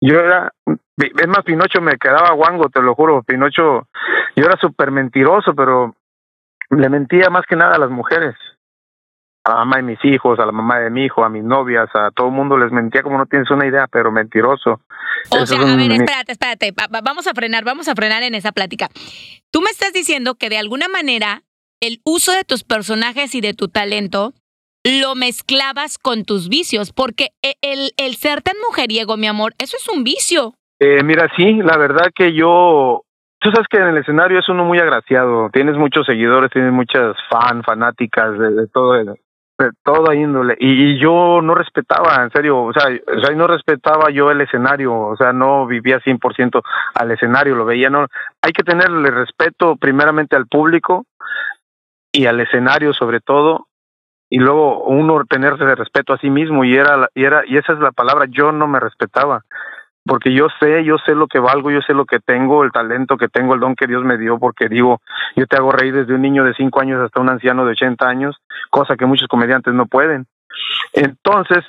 Yo 0.00 0.18
era, 0.18 0.52
es 0.96 1.28
más, 1.28 1.44
Pinocho 1.44 1.80
me 1.80 1.96
quedaba 1.96 2.32
guango, 2.32 2.68
te 2.70 2.82
lo 2.82 2.94
juro. 2.94 3.22
Pinocho, 3.22 3.86
yo 4.34 4.44
era 4.44 4.56
súper 4.60 4.90
mentiroso, 4.90 5.54
pero 5.54 5.94
le 6.70 6.88
mentía 6.88 7.30
más 7.30 7.46
que 7.46 7.54
nada 7.54 7.74
a 7.74 7.78
las 7.78 7.90
mujeres. 7.90 8.34
A 9.44 9.50
la 9.50 9.56
mamá 9.56 9.76
de 9.78 9.82
mis 9.82 10.04
hijos, 10.04 10.38
a 10.38 10.46
la 10.46 10.52
mamá 10.52 10.78
de 10.78 10.90
mi 10.90 11.04
hijo, 11.04 11.24
a 11.24 11.28
mis 11.28 11.42
novias, 11.42 11.88
a 11.94 12.10
todo 12.12 12.28
el 12.28 12.32
mundo 12.32 12.56
les 12.56 12.70
mentía 12.70 13.02
como 13.02 13.18
no 13.18 13.26
tienes 13.26 13.50
una 13.50 13.66
idea, 13.66 13.86
pero 13.90 14.12
mentiroso. 14.12 14.80
O 15.30 15.36
Eso 15.36 15.46
sea, 15.46 15.62
a 15.62 15.76
ver, 15.76 15.90
espérate, 15.92 16.32
espérate. 16.32 16.72
Va- 16.72 16.86
va- 16.94 17.00
vamos 17.02 17.26
a 17.26 17.34
frenar, 17.34 17.64
vamos 17.64 17.88
a 17.88 17.94
frenar 17.96 18.22
en 18.22 18.34
esa 18.36 18.52
plática. 18.52 18.88
Tú 19.50 19.60
me 19.60 19.70
estás 19.70 19.92
diciendo 19.92 20.36
que 20.36 20.48
de 20.48 20.58
alguna 20.58 20.86
manera 20.88 21.42
el 21.80 21.98
uso 22.04 22.30
de 22.32 22.44
tus 22.44 22.62
personajes 22.62 23.34
y 23.34 23.40
de 23.40 23.54
tu 23.54 23.66
talento 23.68 24.32
lo 24.84 25.14
mezclabas 25.16 25.98
con 25.98 26.24
tus 26.24 26.48
vicios, 26.48 26.92
porque 26.92 27.30
e- 27.42 27.54
el, 27.62 27.90
el 27.96 28.14
ser 28.16 28.42
tan 28.42 28.54
mujeriego, 28.66 29.16
mi 29.16 29.26
amor, 29.26 29.54
eso 29.58 29.76
es 29.76 29.88
un 29.88 30.04
vicio. 30.04 30.54
Eh, 30.80 31.02
mira, 31.04 31.28
sí, 31.36 31.54
la 31.62 31.76
verdad 31.76 32.10
que 32.14 32.32
yo, 32.32 33.02
tú 33.40 33.50
sabes 33.52 33.66
que 33.70 33.78
en 33.78 33.88
el 33.88 33.98
escenario 33.98 34.38
es 34.40 34.48
uno 34.48 34.64
muy 34.64 34.78
agraciado, 34.80 35.50
tienes 35.52 35.76
muchos 35.76 36.06
seguidores, 36.06 36.50
tienes 36.52 36.72
muchas 36.72 37.14
fan, 37.30 37.62
fanáticas 37.62 38.36
de, 38.38 38.50
de 38.50 38.66
todo, 38.68 38.92
de, 38.94 39.20
de 39.58 39.70
toda 39.84 40.14
índole, 40.14 40.56
y, 40.58 40.94
y 40.94 40.98
yo 40.98 41.40
no 41.42 41.54
respetaba, 41.54 42.22
en 42.22 42.30
serio, 42.30 42.62
o 42.62 42.72
sea, 42.72 42.84
o 42.86 43.20
sea, 43.20 43.34
no 43.34 43.46
respetaba 43.46 44.10
yo 44.10 44.30
el 44.30 44.40
escenario, 44.40 44.94
o 44.94 45.16
sea, 45.16 45.32
no 45.32 45.66
vivía 45.66 46.00
100% 46.00 46.62
al 46.94 47.10
escenario, 47.10 47.54
lo 47.54 47.64
veía, 47.64 47.90
no, 47.90 48.06
hay 48.40 48.52
que 48.52 48.62
tenerle 48.62 49.10
respeto 49.10 49.76
primeramente 49.76 50.36
al 50.36 50.46
público 50.46 51.04
y 52.10 52.26
al 52.26 52.40
escenario 52.40 52.92
sobre 52.92 53.20
todo, 53.20 53.68
y 54.30 54.38
luego 54.38 54.84
uno 54.84 55.24
tenerse 55.26 55.64
de 55.64 55.74
respeto 55.74 56.14
a 56.14 56.18
sí 56.18 56.30
mismo, 56.30 56.64
y 56.64 56.74
era, 56.74 57.08
y 57.14 57.24
era, 57.24 57.42
y 57.46 57.58
esa 57.58 57.74
es 57.74 57.78
la 57.78 57.92
palabra, 57.92 58.26
yo 58.28 58.52
no 58.52 58.66
me 58.66 58.80
respetaba 58.80 59.44
porque 60.04 60.32
yo 60.32 60.48
sé, 60.60 60.84
yo 60.84 60.96
sé 60.98 61.14
lo 61.14 61.28
que 61.28 61.38
valgo, 61.38 61.70
yo 61.70 61.80
sé 61.82 61.94
lo 61.94 62.04
que 62.04 62.18
tengo, 62.18 62.64
el 62.64 62.72
talento 62.72 63.16
que 63.16 63.28
tengo, 63.28 63.54
el 63.54 63.60
don 63.60 63.76
que 63.76 63.86
Dios 63.86 64.04
me 64.04 64.18
dio, 64.18 64.38
porque 64.38 64.68
digo, 64.68 65.00
yo 65.36 65.46
te 65.46 65.56
hago 65.56 65.70
reír 65.70 65.94
desde 65.94 66.14
un 66.14 66.22
niño 66.22 66.44
de 66.44 66.54
cinco 66.54 66.80
años 66.80 67.00
hasta 67.00 67.20
un 67.20 67.28
anciano 67.28 67.64
de 67.64 67.72
80 67.72 68.08
años, 68.08 68.36
cosa 68.70 68.96
que 68.96 69.06
muchos 69.06 69.28
comediantes 69.28 69.74
no 69.74 69.86
pueden. 69.86 70.26
Entonces, 70.92 71.64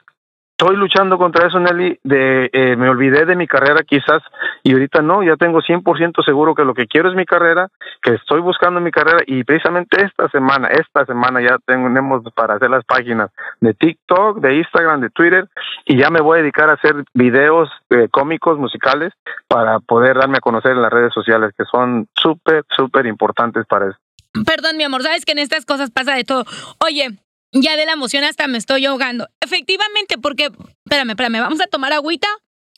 estoy 0.64 0.78
luchando 0.78 1.18
contra 1.18 1.48
eso, 1.48 1.60
Nelly, 1.60 2.00
de, 2.04 2.50
eh, 2.54 2.76
me 2.78 2.88
olvidé 2.90 3.26
de 3.26 3.36
mi 3.36 3.48
carrera 3.48 3.84
quizás, 3.86 4.24
y 4.64 4.72
ahorita 4.72 5.02
no, 5.02 5.22
ya 5.22 5.36
tengo 5.36 5.60
100% 5.60 6.24
seguro 6.24 6.56
que 6.56 6.64
lo 6.64 6.74
que 6.74 6.88
quiero 6.88 7.10
es 7.10 7.16
mi 7.16 7.26
carrera, 7.26 7.68
que 8.02 8.14
estoy 8.14 8.40
buscando 8.40 8.80
mi 8.80 8.90
carrera, 8.90 9.24
y 9.28 9.44
precisamente 9.44 10.06
esta 10.06 10.30
semana, 10.30 10.70
esta 10.70 11.06
semana 11.06 11.42
ya 11.42 11.58
tenemos 11.66 12.24
para 12.34 12.56
hacer 12.56 12.70
las 12.70 12.86
páginas 12.86 13.30
de 13.60 13.74
TikTok, 13.74 14.40
de 14.40 14.56
Instagram, 14.56 15.02
de 15.02 15.10
Twitter, 15.10 15.50
y 15.86 15.98
ya 15.98 16.10
me 16.10 16.22
voy 16.22 16.40
a 16.40 16.42
dedicar 16.42 16.70
a 16.70 16.74
hacer 16.74 16.96
videos 17.14 17.70
eh, 17.90 18.08
cómicos, 18.10 18.58
musicales, 18.58 19.12
para 19.50 19.80
poder 19.80 20.18
darme 20.18 20.38
a 20.38 20.42
conocer 20.42 20.72
en 20.72 20.82
las 20.82 20.94
redes 20.94 21.14
sociales, 21.14 21.52
que 21.58 21.66
son 21.66 22.08
súper, 22.16 22.64
súper 22.70 23.06
importantes 23.06 23.66
para 23.68 23.90
eso. 23.90 23.98
Perdón, 24.46 24.78
mi 24.78 24.84
amor, 24.84 25.04
sabes 25.04 25.26
que 25.26 25.34
en 25.34 25.40
estas 25.40 25.66
cosas 25.66 25.92
pasa 25.92 26.16
de 26.16 26.24
todo. 26.24 26.44
Oye, 26.84 27.10
ya 27.54 27.78
de 27.78 27.86
la 27.86 27.94
emoción 27.94 28.24
hasta 28.24 28.48
me 28.48 28.58
estoy 28.58 28.86
ahogando. 28.86 29.30
Efectivamente, 29.40 30.18
porque, 30.18 30.50
espérame, 30.86 31.12
espérame, 31.12 31.40
vamos 31.40 31.62
a 31.62 31.68
tomar 31.68 31.94
agüita. 31.94 32.28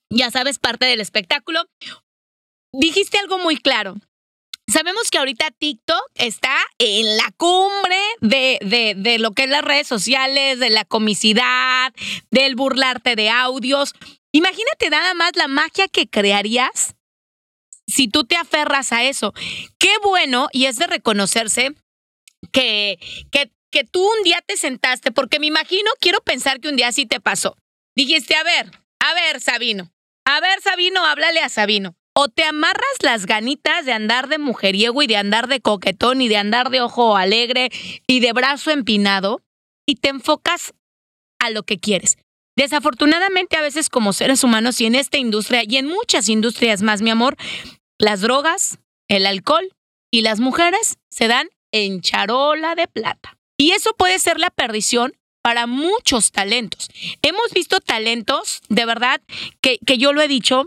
Ya 0.10 0.29
sabes, 0.29 0.60
parte 0.60 0.86
del 0.86 1.01
espectáculo. 1.01 1.66
Dijiste 2.72 3.18
algo 3.18 3.40
muy 3.40 3.57
claro. 3.57 3.96
Sabemos 4.68 5.11
que 5.11 5.20
ahorita 5.20 5.51
TikTok 5.51 6.09
está 6.16 6.55
en 6.79 7.18
la 7.18 7.31
cumbre 7.38 8.00
de, 8.20 8.57
de, 8.61 8.96
de 8.98 9.20
lo 9.20 9.31
que 9.31 9.44
es 9.44 9.50
las 9.50 9.64
redes 9.64 9.88
sociales, 9.88 10.59
de 10.59 10.72
la 10.72 10.85
comicidad, 10.85 11.94
del 12.31 12.55
burlarte 12.55 13.16
de 13.16 13.29
audios. 13.29 13.94
Imagínate 14.31 14.90
nada 14.90 15.14
más 15.14 15.35
la 15.35 15.48
magia 15.48 15.88
que 15.88 16.07
crearías 16.07 16.96
si 17.88 18.07
tú 18.07 18.25
te 18.25 18.35
aferras 18.35 18.92
a 18.92 19.03
eso. 19.03 19.33
Qué 19.77 19.92
bueno, 20.03 20.48
y 20.51 20.66
es 20.66 20.77
de 20.77 20.88
reconocerse 20.88 21.75
que, 22.51 23.00
que, 23.31 23.51
que 23.75 23.83
tú 23.83 24.01
un 24.01 24.24
día 24.24 24.42
te 24.48 24.55
sentaste, 24.55 25.11
porque 25.11 25.38
me 25.38 25.48
imagino, 25.48 25.92
quiero 26.00 26.22
pensar 26.22 26.61
que 26.61 26.70
un 26.70 26.77
día 26.77 26.94
sí 26.94 27.05
te 27.05 27.20
pasó. 27.20 27.57
Dijiste, 27.94 28.33
a 28.33 28.44
ver, 28.44 28.72
a 29.01 29.14
ver, 29.14 29.42
Sabino, 29.42 29.92
a 30.24 30.40
ver, 30.40 30.61
Sabino, 30.61 31.05
háblale 31.05 31.42
a 31.42 31.50
Sabino. 31.50 31.94
O 32.16 32.29
te 32.29 32.46
amarras 32.46 32.96
las 33.01 33.25
ganitas 33.25 33.83
de 33.83 33.92
andar 33.92 34.29
de 34.29 34.38
mujeriego 34.38 35.03
y 35.03 35.07
de 35.07 35.18
andar 35.18 35.50
de 35.50 35.59
coquetón 35.59 36.22
y 36.22 36.29
de 36.29 36.38
andar 36.38 36.70
de 36.70 36.79
ojo 36.79 37.18
alegre 37.18 37.70
y 38.07 38.22
de 38.22 38.31
brazo 38.31 38.72
empinado 38.72 39.42
y 39.85 39.96
te 39.96 40.07
enfocas 40.07 40.74
a 41.40 41.50
lo 41.50 41.64
que 41.64 41.77
quieres. 41.77 42.18
Desafortunadamente 42.55 43.57
a 43.57 43.61
veces 43.61 43.90
como 43.90 44.14
seres 44.14 44.46
humanos 44.46 44.79
y 44.79 44.85
en 44.85 44.96
esta 44.96 45.18
industria 45.18 45.64
y 45.68 45.75
en 45.75 45.88
muchas 45.88 46.29
industrias 46.29 46.81
más, 46.81 47.01
mi 47.01 47.09
amor, 47.09 47.35
las 47.98 48.22
drogas, 48.22 48.79
el 49.09 49.25
alcohol 49.25 49.70
y 50.11 50.22
las 50.22 50.40
mujeres 50.40 50.98
se 51.09 51.27
dan 51.27 51.50
en 51.74 52.00
charola 52.00 52.75
de 52.75 52.88
plata. 52.88 53.34
Y 53.57 53.72
eso 53.72 53.91
puede 53.98 54.20
ser 54.20 54.39
la 54.39 54.50
perdición 54.50 55.13
para 55.41 55.68
muchos 55.68 56.31
talentos. 56.31 56.89
Hemos 57.22 57.51
visto 57.53 57.79
talentos, 57.79 58.61
de 58.70 58.85
verdad, 58.85 59.22
que, 59.61 59.77
que 59.85 59.98
yo 59.98 60.11
lo 60.11 60.22
he 60.22 60.27
dicho, 60.27 60.65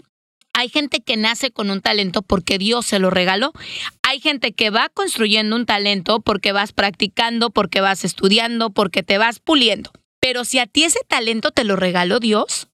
hay 0.54 0.68
gente 0.68 1.00
que 1.00 1.16
nace 1.16 1.50
con 1.50 1.70
un 1.70 1.80
talento 1.80 2.22
porque 2.22 2.58
Dios 2.58 2.86
se 2.86 2.98
lo 2.98 3.10
regaló. 3.10 3.52
Hay 4.02 4.20
gente 4.20 4.52
que 4.52 4.70
va 4.70 4.88
construyendo 4.88 5.54
un 5.54 5.66
talento 5.66 6.20
porque 6.20 6.52
vas 6.52 6.72
practicando, 6.72 7.50
porque 7.50 7.80
vas 7.80 8.04
estudiando, 8.04 8.70
porque 8.70 9.02
te 9.02 9.18
vas 9.18 9.38
puliendo. 9.38 9.92
Pero 10.20 10.44
si 10.44 10.58
a 10.58 10.66
ti 10.66 10.84
ese 10.84 11.00
talento 11.06 11.52
te 11.52 11.64
lo 11.64 11.76
regaló 11.76 12.18
Dios, 12.18 12.68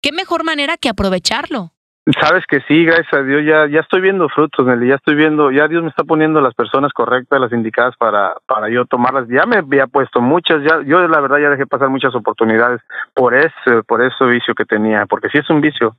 qué 0.00 0.12
mejor 0.12 0.42
manera 0.44 0.76
que 0.76 0.88
aprovecharlo. 0.88 1.74
Sabes 2.16 2.46
que 2.46 2.60
sí, 2.62 2.86
gracias 2.86 3.12
a 3.12 3.22
Dios, 3.22 3.44
ya, 3.44 3.66
ya 3.66 3.80
estoy 3.80 4.00
viendo 4.00 4.30
frutos, 4.30 4.64
Nelly, 4.64 4.88
ya 4.88 4.94
estoy 4.94 5.14
viendo, 5.14 5.50
ya 5.50 5.68
Dios 5.68 5.82
me 5.82 5.90
está 5.90 6.04
poniendo 6.04 6.40
las 6.40 6.54
personas 6.54 6.92
correctas, 6.94 7.38
las 7.38 7.52
indicadas 7.52 7.96
para, 7.98 8.34
para 8.46 8.70
yo 8.70 8.86
tomarlas. 8.86 9.28
Ya 9.28 9.44
me 9.44 9.58
había 9.58 9.86
puesto 9.86 10.22
muchas, 10.22 10.62
ya, 10.62 10.80
yo 10.86 11.06
la 11.06 11.20
verdad 11.20 11.38
ya 11.38 11.50
dejé 11.50 11.66
pasar 11.66 11.90
muchas 11.90 12.14
oportunidades 12.14 12.80
por 13.12 13.34
ese, 13.34 13.82
por 13.86 14.02
ese 14.02 14.24
vicio 14.24 14.54
que 14.54 14.64
tenía, 14.64 15.04
porque 15.04 15.28
sí 15.28 15.36
es 15.36 15.50
un 15.50 15.60
vicio, 15.60 15.96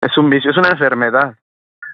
es 0.00 0.16
un 0.16 0.30
vicio, 0.30 0.52
es 0.52 0.56
una 0.56 0.70
enfermedad. 0.70 1.34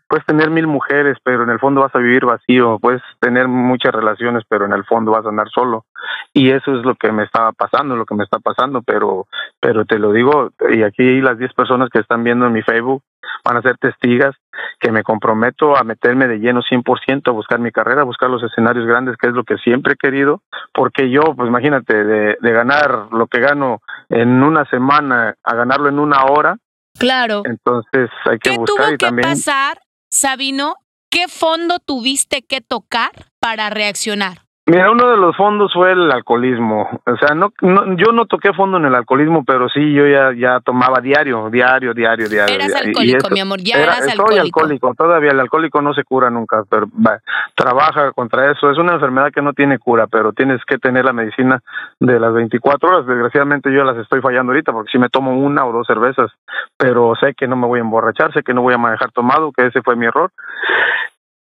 Puedes 0.07 0.27
tener 0.27 0.51
mil 0.51 0.67
mujeres, 0.67 1.17
pero 1.25 1.45
en 1.45 1.51
el 1.51 1.59
fondo 1.59 1.81
vas 1.81 1.95
a 1.95 1.99
vivir 1.99 2.27
vacío. 2.27 2.79
Puedes 2.79 3.01
tener 3.21 3.49
muchas 3.49 3.95
relaciones, 3.95 4.45
pero 4.47 4.67
en 4.67 4.75
el 4.75 4.85
fondo 4.85 5.13
vas 5.13 5.25
a 5.25 5.31
andar 5.31 5.49
solo. 5.49 5.87
Y 6.35 6.51
eso 6.51 6.79
es 6.79 6.85
lo 6.85 6.95
que 6.95 7.11
me 7.11 7.25
estaba 7.25 7.53
pasando, 7.53 7.97
lo 7.97 8.05
que 8.05 8.15
me 8.15 8.23
está 8.25 8.39
pasando. 8.39 8.83
Pero, 8.83 9.27
pero 9.59 9.87
te 9.87 9.99
lo 9.99 10.13
digo, 10.13 10.51
y 10.71 10.83
aquí 10.83 11.23
las 11.23 11.39
10 11.39 11.55
personas 11.55 11.89
que 11.89 12.01
están 12.01 12.23
viendo 12.23 12.47
en 12.47 12.53
mi 12.53 12.61
Facebook 12.61 13.03
van 13.45 13.57
a 13.57 13.63
ser 13.63 13.77
testigas 13.79 14.35
que 14.81 14.93
me 14.93 15.03
comprometo 15.03 15.77
a 15.77 15.85
meterme 15.85 16.27
de 16.29 16.39
lleno 16.39 16.61
100% 16.63 17.29
a 17.29 17.33
buscar 17.33 17.59
mi 17.59 17.71
carrera, 17.73 18.03
a 18.03 18.05
buscar 18.05 18.31
los 18.31 18.43
escenarios 18.43 18.87
grandes, 18.87 19.17
que 19.17 19.29
es 19.29 19.35
lo 19.35 19.45
que 19.45 19.57
siempre 19.59 19.95
he 19.95 19.97
querido. 19.97 20.43
Porque 20.73 21.11
yo, 21.11 21.23
pues 21.37 21.49
imagínate, 21.49 22.05
de, 22.05 22.37
de 22.41 22.53
ganar 22.53 23.09
lo 23.13 23.27
que 23.27 23.41
gano 23.41 23.81
en 24.09 24.43
una 24.43 24.65
semana 24.67 25.35
a 25.43 25.55
ganarlo 25.55 25.89
en 25.89 25.99
una 25.99 26.25
hora, 26.25 26.57
Claro. 26.99 27.43
entonces 27.45 28.11
hay 28.25 28.39
que 28.39 28.51
¿Qué 28.51 28.59
buscar 28.59 28.85
tuvo 28.85 28.95
y 28.95 28.99
que 28.99 29.07
también 29.07 29.29
pasar, 29.29 29.81
Sabino? 30.11 30.77
¿Qué 31.11 31.29
fondo 31.29 31.79
tuviste 31.79 32.43
que 32.43 32.61
tocar 32.61 33.11
para 33.41 33.71
reaccionar? 33.71 34.44
Mira, 34.67 34.91
uno 34.91 35.11
de 35.11 35.19
los 35.19 35.37
fondos 35.37 35.75
fue 35.75 35.93
el 35.93 36.11
alcoholismo. 36.11 36.89
O 37.05 37.17
sea, 37.19 37.35
no, 37.35 37.53
no, 37.61 37.97
yo 37.99 38.13
no 38.13 38.25
toqué 38.25 38.55
fondo 38.55 38.79
en 38.79 38.87
el 38.87 38.95
alcoholismo, 38.95 39.45
pero 39.45 39.69
sí 39.69 39.93
yo 39.93 40.07
ya, 40.07 40.33
ya 40.33 40.61
tomaba 40.61 41.03
diario, 41.03 41.51
diario, 41.51 41.93
diario, 41.93 42.31
diario. 42.31 42.55
Eras 42.55 42.69
diario. 42.69 42.89
Alcohólico, 42.89 43.29
mi 43.31 43.41
amor, 43.41 43.59
ya 43.61 43.75
era- 43.77 43.85
eras 43.85 43.99
soy 44.05 44.11
alcohólico. 44.13 44.41
alcohólico, 44.61 44.95
todavía 44.95 45.33
el 45.33 45.41
alcohólico 45.41 45.83
no 45.83 45.93
se 45.93 46.03
cura 46.05 46.31
nunca, 46.31 46.63
pero 46.71 46.87
va, 47.07 47.21
trabaja 47.55 48.13
contra 48.13 48.51
eso. 48.53 48.71
Es 48.71 48.79
una 48.79 48.95
enfermedad 48.95 49.33
que 49.35 49.43
no 49.43 49.53
tiene 49.53 49.79
cura, 49.79 50.07
pero 50.07 50.33
tienes 50.33 50.65
que 50.65 50.79
tener 50.79 51.05
la 51.05 51.13
medicina 51.13 51.61
de 52.01 52.19
las 52.19 52.33
24 52.33 52.89
horas. 52.89 53.07
Desgraciadamente 53.07 53.71
yo 53.71 53.85
las 53.85 53.99
estoy 53.99 54.23
fallando 54.23 54.53
ahorita 54.53 54.73
porque 54.73 54.91
si 54.93 54.99
me 54.99 55.11
tomo 55.11 55.37
una 55.39 55.67
o 55.67 55.73
dos 55.73 55.87
cervezas, 55.87 56.31
pero 56.79 57.13
sé 57.21 57.35
que 57.35 57.47
no 57.47 57.57
me 57.57 57.67
voy 57.67 57.81
a 57.81 57.83
emborrachar, 57.83 58.33
sé 58.33 58.43
que 58.43 58.55
no 58.55 58.63
voy 58.63 58.73
a 58.73 58.79
manejar 58.79 59.13
tomado, 59.13 59.53
que 59.53 59.67
ese 59.67 59.83
fue 59.83 59.95
mi 59.95 60.07
error. 60.07 60.31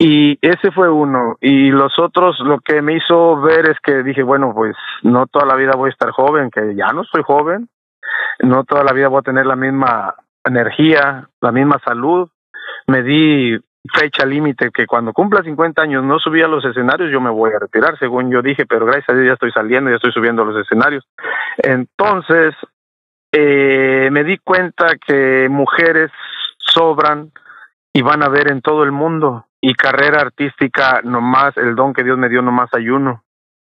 Y 0.01 0.39
ese 0.41 0.71
fue 0.71 0.89
uno. 0.89 1.35
Y 1.41 1.71
los 1.71 1.99
otros, 1.99 2.39
lo 2.39 2.61
que 2.61 2.81
me 2.81 2.95
hizo 2.95 3.41
ver 3.41 3.69
es 3.69 3.77
que 3.83 4.01
dije, 4.01 4.23
bueno, 4.23 4.53
pues 4.55 4.73
no 5.03 5.27
toda 5.27 5.45
la 5.45 5.55
vida 5.55 5.73
voy 5.75 5.89
a 5.89 5.91
estar 5.91 6.11
joven, 6.11 6.49
que 6.49 6.73
ya 6.73 6.87
no 6.93 7.03
soy 7.03 7.21
joven, 7.21 7.67
no 8.39 8.63
toda 8.63 8.85
la 8.85 8.93
vida 8.93 9.09
voy 9.09 9.19
a 9.19 9.23
tener 9.23 9.45
la 9.45 9.57
misma 9.57 10.15
energía, 10.45 11.27
la 11.41 11.51
misma 11.51 11.81
salud. 11.85 12.29
Me 12.87 13.03
di 13.03 13.59
fecha 13.93 14.25
límite 14.25 14.71
que 14.71 14.87
cuando 14.87 15.11
cumpla 15.11 15.43
50 15.43 15.81
años 15.81 16.03
no 16.05 16.17
subí 16.17 16.41
a 16.41 16.47
los 16.47 16.63
escenarios, 16.63 17.11
yo 17.11 17.19
me 17.19 17.29
voy 17.29 17.51
a 17.51 17.59
retirar, 17.59 17.99
según 17.99 18.31
yo 18.31 18.41
dije, 18.41 18.65
pero 18.65 18.85
gracias 18.85 19.09
a 19.09 19.13
Dios 19.13 19.27
ya 19.27 19.33
estoy 19.33 19.51
saliendo, 19.51 19.89
ya 19.89 19.97
estoy 19.97 20.13
subiendo 20.13 20.43
a 20.43 20.45
los 20.45 20.65
escenarios. 20.65 21.05
Entonces, 21.57 22.55
eh, 23.33 24.07
me 24.13 24.23
di 24.23 24.37
cuenta 24.37 24.95
que 25.05 25.49
mujeres 25.49 26.09
sobran 26.57 27.31
y 27.91 28.01
van 28.01 28.23
a 28.23 28.29
ver 28.29 28.49
en 28.49 28.61
todo 28.61 28.83
el 28.83 28.93
mundo 28.93 29.45
y 29.61 29.73
carrera 29.73 30.21
artística 30.21 31.01
nomás, 31.03 31.55
el 31.57 31.75
don 31.75 31.93
que 31.93 32.03
Dios 32.03 32.17
me 32.17 32.29
dio 32.29 32.41
nomás 32.41 32.69
hay 32.73 32.89
uno. 32.89 33.23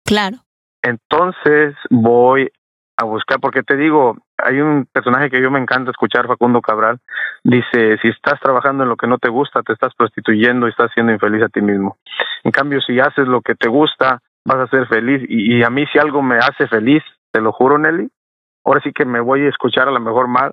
Claro. 0.04 0.38
Entonces 0.82 1.74
voy 1.90 2.50
a 2.96 3.04
buscar, 3.04 3.40
porque 3.40 3.62
te 3.62 3.76
digo, 3.76 4.18
hay 4.36 4.60
un 4.60 4.86
personaje 4.92 5.30
que 5.30 5.40
yo 5.40 5.50
me 5.50 5.58
encanta 5.58 5.90
escuchar, 5.90 6.26
Facundo 6.26 6.60
Cabral, 6.60 7.00
dice, 7.42 7.98
si 8.02 8.08
estás 8.08 8.38
trabajando 8.40 8.82
en 8.82 8.90
lo 8.90 8.96
que 8.96 9.06
no 9.06 9.18
te 9.18 9.28
gusta, 9.28 9.62
te 9.62 9.72
estás 9.72 9.94
prostituyendo 9.94 10.66
y 10.66 10.70
estás 10.70 10.90
siendo 10.92 11.12
infeliz 11.12 11.42
a 11.42 11.48
ti 11.48 11.60
mismo. 11.60 11.96
En 12.44 12.50
cambio, 12.50 12.80
si 12.80 13.00
haces 13.00 13.26
lo 13.26 13.40
que 13.40 13.54
te 13.54 13.68
gusta, 13.68 14.20
vas 14.44 14.58
a 14.58 14.66
ser 14.68 14.86
feliz. 14.86 15.22
Y, 15.28 15.58
y 15.58 15.62
a 15.62 15.70
mí 15.70 15.86
si 15.92 15.98
algo 15.98 16.22
me 16.22 16.38
hace 16.38 16.66
feliz, 16.68 17.02
te 17.32 17.40
lo 17.40 17.52
juro, 17.52 17.78
Nelly, 17.78 18.10
ahora 18.64 18.80
sí 18.82 18.92
que 18.92 19.04
me 19.04 19.20
voy 19.20 19.42
a 19.42 19.48
escuchar 19.48 19.88
a 19.88 19.92
lo 19.92 20.00
mejor 20.00 20.28
mal, 20.28 20.52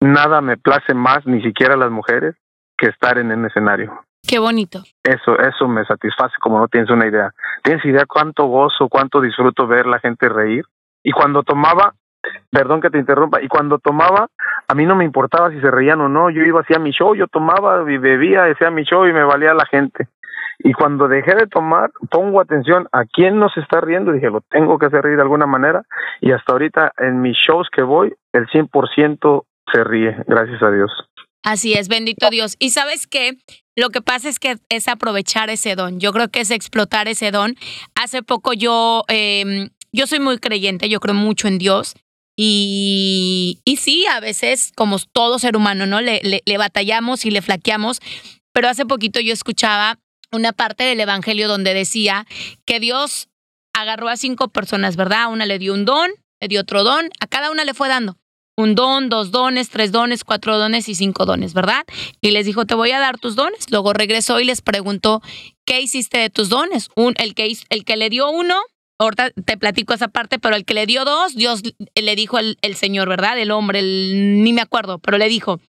nada 0.00 0.40
me 0.40 0.56
place 0.56 0.94
más, 0.94 1.26
ni 1.26 1.42
siquiera 1.42 1.76
las 1.76 1.90
mujeres, 1.90 2.36
que 2.76 2.86
estar 2.86 3.18
en 3.18 3.32
un 3.32 3.46
escenario. 3.46 4.00
Qué 4.26 4.38
bonito. 4.38 4.82
Eso, 5.02 5.38
eso 5.38 5.68
me 5.68 5.84
satisface 5.84 6.34
como 6.40 6.58
no 6.58 6.68
tienes 6.68 6.90
una 6.90 7.06
idea. 7.06 7.32
¿Tienes 7.62 7.84
idea 7.84 8.04
cuánto 8.06 8.46
gozo, 8.46 8.88
cuánto 8.88 9.20
disfruto 9.20 9.66
ver 9.66 9.86
la 9.86 9.98
gente 9.98 10.28
reír? 10.28 10.64
Y 11.02 11.12
cuando 11.12 11.42
tomaba, 11.42 11.94
perdón 12.50 12.80
que 12.80 12.90
te 12.90 12.98
interrumpa, 12.98 13.42
y 13.42 13.48
cuando 13.48 13.78
tomaba, 13.78 14.28
a 14.68 14.74
mí 14.74 14.84
no 14.86 14.94
me 14.94 15.04
importaba 15.04 15.50
si 15.50 15.60
se 15.60 15.70
reían 15.70 16.00
o 16.00 16.08
no, 16.08 16.30
yo 16.30 16.42
iba 16.42 16.60
hacia 16.60 16.78
mi 16.78 16.90
show, 16.90 17.14
yo 17.14 17.26
tomaba 17.26 17.90
y 17.90 17.98
bebía, 17.98 18.44
hacía 18.44 18.70
mi 18.70 18.84
show 18.84 19.06
y 19.06 19.12
me 19.12 19.24
valía 19.24 19.54
la 19.54 19.66
gente. 19.66 20.08
Y 20.62 20.74
cuando 20.74 21.08
dejé 21.08 21.34
de 21.34 21.46
tomar, 21.46 21.90
pongo 22.10 22.40
atención 22.40 22.86
a 22.92 23.04
quién 23.06 23.38
nos 23.38 23.56
está 23.56 23.80
riendo, 23.80 24.12
dije, 24.12 24.28
lo 24.28 24.42
tengo 24.42 24.78
que 24.78 24.86
hacer 24.86 25.02
reír 25.02 25.16
de 25.16 25.22
alguna 25.22 25.46
manera, 25.46 25.84
y 26.20 26.32
hasta 26.32 26.52
ahorita 26.52 26.92
en 26.98 27.22
mis 27.22 27.36
shows 27.36 27.68
que 27.74 27.82
voy, 27.82 28.14
el 28.32 28.46
100% 28.48 29.44
se 29.72 29.84
ríe, 29.84 30.16
gracias 30.26 30.62
a 30.62 30.70
Dios. 30.70 30.90
Así 31.42 31.72
es, 31.72 31.88
bendito 31.88 32.28
Dios. 32.28 32.56
Y 32.58 32.70
sabes 32.70 33.06
qué, 33.06 33.38
lo 33.76 33.90
que 33.90 34.02
pasa 34.02 34.28
es 34.28 34.38
que 34.38 34.58
es 34.68 34.88
aprovechar 34.88 35.50
ese 35.50 35.74
don. 35.74 36.00
Yo 36.00 36.12
creo 36.12 36.28
que 36.28 36.40
es 36.40 36.50
explotar 36.50 37.08
ese 37.08 37.30
don. 37.30 37.56
Hace 37.94 38.22
poco 38.22 38.52
yo, 38.52 39.04
eh, 39.08 39.70
yo 39.92 40.06
soy 40.06 40.20
muy 40.20 40.38
creyente, 40.38 40.88
yo 40.88 41.00
creo 41.00 41.14
mucho 41.14 41.48
en 41.48 41.58
Dios. 41.58 41.94
Y, 42.36 43.60
y 43.64 43.76
sí, 43.76 44.06
a 44.06 44.20
veces, 44.20 44.72
como 44.74 44.98
todo 44.98 45.38
ser 45.38 45.56
humano, 45.56 45.86
¿no? 45.86 46.00
Le, 46.00 46.20
le, 46.22 46.42
le 46.44 46.58
batallamos 46.58 47.24
y 47.24 47.30
le 47.30 47.42
flaqueamos. 47.42 48.00
Pero 48.52 48.68
hace 48.68 48.86
poquito 48.86 49.20
yo 49.20 49.32
escuchaba 49.32 49.98
una 50.32 50.52
parte 50.52 50.84
del 50.84 51.00
Evangelio 51.00 51.48
donde 51.48 51.74
decía 51.74 52.26
que 52.64 52.80
Dios 52.80 53.28
agarró 53.72 54.08
a 54.08 54.16
cinco 54.16 54.48
personas, 54.48 54.96
¿verdad? 54.96 55.30
Una 55.30 55.46
le 55.46 55.58
dio 55.58 55.74
un 55.74 55.84
don, 55.84 56.10
le 56.40 56.48
dio 56.48 56.60
otro 56.60 56.82
don, 56.82 57.08
a 57.20 57.26
cada 57.26 57.50
una 57.50 57.64
le 57.64 57.74
fue 57.74 57.88
dando 57.88 58.19
un 58.56 58.74
don, 58.74 59.08
dos 59.08 59.30
dones, 59.30 59.70
tres 59.70 59.92
dones, 59.92 60.24
cuatro 60.24 60.58
dones 60.58 60.88
y 60.88 60.94
cinco 60.94 61.26
dones, 61.26 61.54
¿verdad? 61.54 61.84
Y 62.20 62.30
les 62.30 62.46
dijo, 62.46 62.66
te 62.66 62.74
voy 62.74 62.90
a 62.90 63.00
dar 63.00 63.18
tus 63.18 63.36
dones. 63.36 63.70
Luego 63.70 63.92
regresó 63.92 64.40
y 64.40 64.44
les 64.44 64.60
preguntó, 64.60 65.22
¿qué 65.64 65.80
hiciste 65.80 66.18
de 66.18 66.30
tus 66.30 66.48
dones? 66.48 66.88
Un, 66.96 67.14
el, 67.16 67.34
que, 67.34 67.56
el 67.70 67.84
que 67.84 67.96
le 67.96 68.10
dio 68.10 68.30
uno, 68.30 68.60
ahorita 68.98 69.30
te 69.30 69.56
platico 69.56 69.94
esa 69.94 70.08
parte, 70.08 70.38
pero 70.38 70.56
el 70.56 70.64
que 70.64 70.74
le 70.74 70.86
dio 70.86 71.04
dos, 71.04 71.34
Dios 71.34 71.62
le 71.94 72.16
dijo 72.16 72.38
el, 72.38 72.58
el 72.62 72.76
Señor, 72.76 73.08
¿verdad? 73.08 73.38
El 73.38 73.50
hombre, 73.50 73.78
el, 73.78 74.42
ni 74.42 74.52
me 74.52 74.60
acuerdo, 74.60 74.98
pero 74.98 75.16
le 75.16 75.28
dijo, 75.28 75.60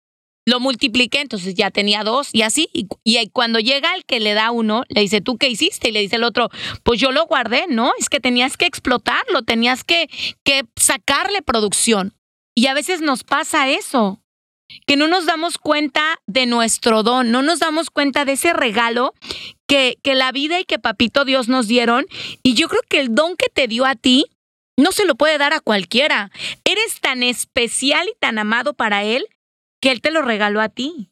lo 0.46 0.60
multipliqué, 0.60 1.22
entonces 1.22 1.54
ya 1.54 1.72
tenía 1.72 2.04
dos 2.04 2.30
y 2.34 2.42
así. 2.42 2.70
Y, 2.74 2.88
cuando 3.30 3.60
llega 3.60 3.94
el 3.96 4.06
que 4.06 4.20
le 4.20 4.34
da 4.34 4.52
uno, 4.52 4.84
le 4.90 5.02
dice, 5.02 5.22
¿tú 5.22 5.38
qué 5.38 5.48
hiciste? 5.50 5.90
Y 5.90 5.92
le 5.92 6.02
dice 6.02 6.16
el 6.16 6.24
otro, 6.24 6.50
pues 6.84 7.00
yo 7.00 7.12
lo 7.12 7.26
guardé, 7.26 7.66
¿no? 7.70 7.92
Es 8.00 8.10
que 8.10 8.20
tenías 8.20 8.58
que 8.58 8.66
explotarlo, 8.66 9.44
tenías 9.44 9.84
que, 9.84 10.10
que 10.44 10.64
sacarle 10.76 11.42
producción. 11.42 12.14
Y 12.56 12.68
a 12.68 12.74
veces 12.74 13.02
nos 13.02 13.24
pasa 13.24 13.70
eso, 13.70 14.20
que 14.86 14.98
no 14.98 15.08
nos 15.08 15.26
damos 15.26 15.58
cuenta 15.58 16.02
de 16.28 16.46
nuestro 16.46 17.04
don, 17.04 17.32
no 17.32 17.42
nos 17.42 17.60
damos 17.60 17.90
cuenta 17.90 18.26
de 18.26 18.34
ese 18.34 18.54
regalo 18.54 19.14
que, 19.68 19.96
que 20.04 20.16
la 20.16 20.32
vida 20.32 20.60
y 20.60 20.66
que 20.66 20.80
Papito 20.80 21.26
Dios 21.26 21.48
nos 21.48 21.68
dieron. 21.68 22.06
Y 22.44 22.56
yo 22.56 22.68
creo 22.68 22.82
que 22.90 23.00
el 23.00 23.16
don 23.16 23.36
que 23.38 23.48
te 23.54 23.68
dio 23.68 23.86
a 23.86 23.96
ti 23.96 24.26
no 24.78 24.92
se 24.92 25.06
lo 25.06 25.16
puede 25.16 25.38
dar 25.38 25.54
a 25.54 25.60
cualquiera. 25.60 26.30
Eres 26.66 27.00
tan 27.02 27.24
especial 27.24 28.08
y 28.08 28.18
tan 28.20 28.38
amado 28.38 28.74
para 28.74 29.04
Él 29.04 29.26
que 29.82 29.92
Él 29.92 30.02
te 30.02 30.12
lo 30.12 30.22
regaló 30.22 30.62
a 30.62 30.70
ti. 30.70 31.10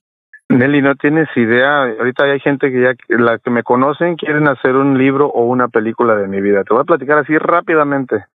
Nelly, 0.49 0.82
no 0.82 0.95
tienes 0.95 1.28
idea. 1.36 1.84
Ahorita 1.84 2.23
hay 2.23 2.39
gente 2.39 2.71
que 2.71 2.82
ya, 2.82 2.93
la 3.10 3.38
que 3.38 3.52
me 3.52 3.62
conocen, 3.62 4.15
quieren 4.15 4.47
hacer 4.47 4.75
un 4.75 4.97
libro 4.97 5.28
o 5.28 5.43
una 5.43 5.67
película 5.67 6.15
de 6.15 6.28
mi 6.28 6.41
vida. 6.41 6.63
Te 6.63 6.73
voy 6.73 6.82
a 6.82 6.86
platicar 6.86 7.19
así 7.19 7.38
rápidamente. 7.38 8.25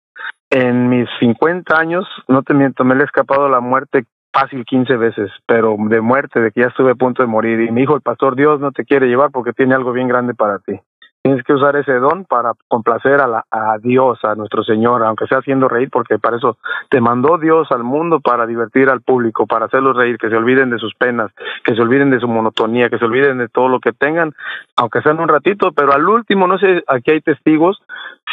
En 0.54 0.88
mis 0.88 1.08
50 1.18 1.76
años, 1.76 2.06
no 2.28 2.44
te 2.44 2.54
miento, 2.54 2.84
me 2.84 2.94
he 2.94 3.02
escapado 3.02 3.48
la 3.48 3.58
muerte 3.58 4.04
fácil 4.32 4.64
15 4.64 4.96
veces, 4.96 5.32
pero 5.46 5.76
de 5.76 6.00
muerte, 6.00 6.38
de 6.38 6.52
que 6.52 6.60
ya 6.60 6.68
estuve 6.68 6.92
a 6.92 6.94
punto 6.94 7.24
de 7.24 7.26
morir. 7.26 7.60
Y 7.60 7.72
me 7.72 7.80
dijo 7.80 7.96
el 7.96 8.02
pastor, 8.02 8.36
Dios 8.36 8.60
no 8.60 8.70
te 8.70 8.84
quiere 8.84 9.08
llevar 9.08 9.32
porque 9.32 9.52
tiene 9.52 9.74
algo 9.74 9.90
bien 9.90 10.06
grande 10.06 10.32
para 10.32 10.60
ti. 10.60 10.80
Tienes 11.24 11.42
que 11.42 11.54
usar 11.54 11.74
ese 11.76 11.94
don 11.94 12.26
para 12.26 12.52
complacer 12.68 13.18
a, 13.22 13.26
la, 13.26 13.46
a 13.50 13.78
Dios, 13.78 14.22
a 14.24 14.34
nuestro 14.34 14.62
Señor, 14.62 15.02
aunque 15.02 15.26
sea 15.26 15.38
haciendo 15.38 15.68
reír, 15.68 15.88
porque 15.90 16.18
para 16.18 16.36
eso 16.36 16.58
te 16.90 17.00
mandó 17.00 17.38
Dios 17.38 17.66
al 17.70 17.82
mundo 17.82 18.20
para 18.20 18.46
divertir 18.46 18.90
al 18.90 19.00
público, 19.00 19.46
para 19.46 19.64
hacerlos 19.64 19.96
reír, 19.96 20.18
que 20.18 20.28
se 20.28 20.36
olviden 20.36 20.68
de 20.68 20.78
sus 20.78 20.94
penas, 20.94 21.30
que 21.64 21.74
se 21.74 21.80
olviden 21.80 22.10
de 22.10 22.20
su 22.20 22.28
monotonía, 22.28 22.90
que 22.90 22.98
se 22.98 23.06
olviden 23.06 23.38
de 23.38 23.48
todo 23.48 23.68
lo 23.68 23.80
que 23.80 23.94
tengan, 23.94 24.34
aunque 24.76 25.00
sean 25.00 25.18
un 25.18 25.28
ratito, 25.28 25.72
pero 25.72 25.94
al 25.94 26.06
último, 26.06 26.46
no 26.46 26.58
sé, 26.58 26.84
aquí 26.88 27.12
hay 27.12 27.22
testigos, 27.22 27.82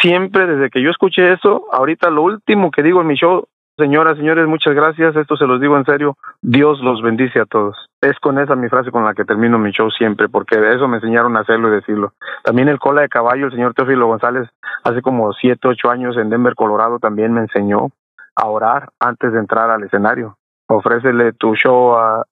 siempre 0.02 0.46
desde 0.46 0.70
que 0.70 0.82
yo 0.82 0.90
escuché 0.90 1.32
eso, 1.32 1.68
ahorita 1.72 2.10
lo 2.10 2.24
último 2.24 2.72
que 2.72 2.84
digo 2.84 3.00
en 3.00 3.08
mi 3.08 3.16
show, 3.16 3.48
Señoras, 3.78 4.18
señores, 4.18 4.46
muchas 4.48 4.76
gracias. 4.76 5.16
Esto 5.16 5.38
se 5.38 5.48
los 5.48 5.60
digo 5.60 5.76
en 5.76 5.86
serio. 5.86 6.16
Dios 6.42 6.80
los 6.82 7.02
bendice 7.02 7.40
a 7.40 7.46
todos. 7.46 7.76
Es 8.02 8.18
con 8.20 8.40
esa 8.40 8.56
mi 8.56 8.68
frase 8.68 8.92
con 8.92 9.06
la 9.06 9.14
que 9.14 9.26
termino 9.26 9.60
mi 9.60 9.72
show 9.72 9.90
siempre, 9.92 10.28
porque 10.28 10.58
de 10.58 10.76
eso 10.76 10.88
me 10.88 10.98
enseñaron 10.98 11.38
a 11.38 11.42
hacerlo 11.42 11.70
y 11.70 11.76
decirlo. 11.76 12.14
También 12.44 12.68
el 12.68 12.80
cola 12.80 13.02
de 13.02 13.10
caballo, 13.10 13.46
el 13.46 13.52
señor 13.52 13.74
Teófilo 13.74 14.08
González, 14.08 14.50
hace 14.84 15.02
como 15.02 15.32
siete, 15.34 15.68
ocho 15.68 15.90
años 15.90 16.18
en 16.18 16.30
Denver, 16.30 16.56
Colorado, 16.56 16.98
también 17.00 17.34
me 17.34 17.42
enseñó 17.42 17.90
a 18.36 18.48
orar 18.48 18.90
antes 19.00 19.32
de 19.32 19.40
entrar 19.40 19.70
al 19.70 19.84
escenario. 19.84 20.38
Ofrécele 20.68 21.34
tu 21.34 21.56
show 21.56 21.96
a, 21.96 22.26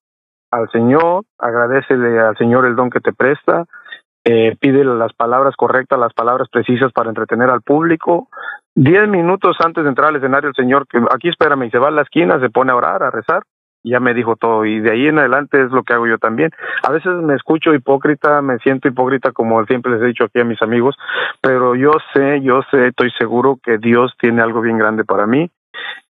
al 0.49 0.69
Señor, 0.71 1.25
agradecele 1.37 2.19
al 2.19 2.35
Señor 2.37 2.65
el 2.65 2.75
don 2.75 2.89
que 2.89 2.99
te 2.99 3.13
presta, 3.13 3.65
eh, 4.23 4.55
pídele 4.59 4.95
las 4.95 5.13
palabras 5.13 5.55
correctas, 5.55 5.99
las 5.99 6.13
palabras 6.13 6.49
precisas 6.49 6.91
para 6.91 7.09
entretener 7.09 7.49
al 7.49 7.61
público, 7.61 8.27
Diez 8.75 9.09
minutos 9.09 9.57
antes 9.65 9.83
de 9.83 9.89
entrar 9.89 10.07
al 10.07 10.15
escenario, 10.15 10.47
el 10.47 10.55
señor, 10.55 10.87
que 10.87 10.99
aquí 11.13 11.27
espérame, 11.27 11.63
y 11.63 11.69
se 11.69 11.79
va 11.79 11.89
a 11.89 11.91
la 11.91 12.03
esquina, 12.03 12.39
se 12.39 12.49
pone 12.49 12.71
a 12.71 12.77
orar, 12.77 13.03
a 13.03 13.11
rezar, 13.11 13.43
ya 13.83 13.99
me 13.99 14.13
dijo 14.13 14.35
todo. 14.35 14.65
Y 14.65 14.79
de 14.79 14.91
ahí 14.91 15.07
en 15.07 15.19
adelante 15.19 15.63
es 15.63 15.71
lo 15.71 15.83
que 15.83 15.93
hago 15.93 16.07
yo 16.07 16.17
también. 16.17 16.51
A 16.83 16.91
veces 16.91 17.11
me 17.23 17.35
escucho 17.35 17.73
hipócrita, 17.73 18.41
me 18.41 18.57
siento 18.59 18.87
hipócrita, 18.87 19.31
como 19.31 19.63
siempre 19.65 19.93
les 19.93 20.01
he 20.01 20.07
dicho 20.07 20.25
aquí 20.25 20.39
a 20.39 20.45
mis 20.45 20.61
amigos, 20.61 20.95
pero 21.41 21.75
yo 21.75 21.91
sé, 22.13 22.41
yo 22.41 22.61
sé, 22.71 22.87
estoy 22.87 23.11
seguro 23.17 23.59
que 23.63 23.77
Dios 23.77 24.13
tiene 24.19 24.41
algo 24.41 24.61
bien 24.61 24.77
grande 24.77 25.03
para 25.03 25.25
mí 25.25 25.49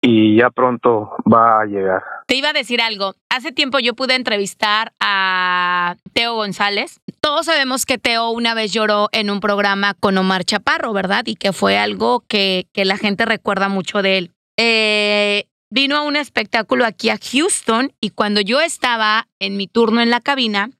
y 0.04 0.36
ya 0.36 0.50
pronto 0.50 1.12
va 1.32 1.60
a 1.60 1.64
llegar. 1.64 2.02
Te 2.26 2.34
iba 2.34 2.50
a 2.50 2.52
decir 2.52 2.80
algo. 2.82 3.14
Hace 3.30 3.52
tiempo 3.52 3.78
yo 3.78 3.94
pude 3.94 4.16
entrevistar 4.16 4.92
a 5.00 5.94
Teo 6.12 6.34
González. 6.34 7.00
Todos 7.20 7.46
sabemos 7.46 7.86
que 7.86 7.98
Teo 7.98 8.30
una 8.30 8.54
vez 8.54 8.72
lloró 8.72 9.08
en 9.12 9.30
un 9.30 9.38
programa 9.38 9.94
con 9.94 10.18
Omar 10.18 10.44
Chaparro, 10.44 10.92
¿verdad? 10.92 11.22
Y 11.26 11.36
que 11.36 11.52
fue 11.52 11.78
algo 11.78 12.24
que, 12.28 12.66
que 12.74 12.84
la 12.84 12.96
gente 12.96 13.24
recuerda 13.24 13.68
mucho 13.68 14.02
de 14.02 14.18
él. 14.18 14.30
Eh, 14.58 15.44
vino 15.72 15.96
a 15.96 16.02
un 16.02 16.16
espectáculo 16.16 16.84
aquí 16.84 17.08
a 17.08 17.18
Houston 17.18 17.94
y 17.98 18.10
cuando 18.10 18.42
yo 18.42 18.60
estaba 18.60 19.28
en 19.38 19.56
mi 19.56 19.66
turno 19.66 20.02
en 20.02 20.10
la 20.10 20.20
cabina, 20.20 20.70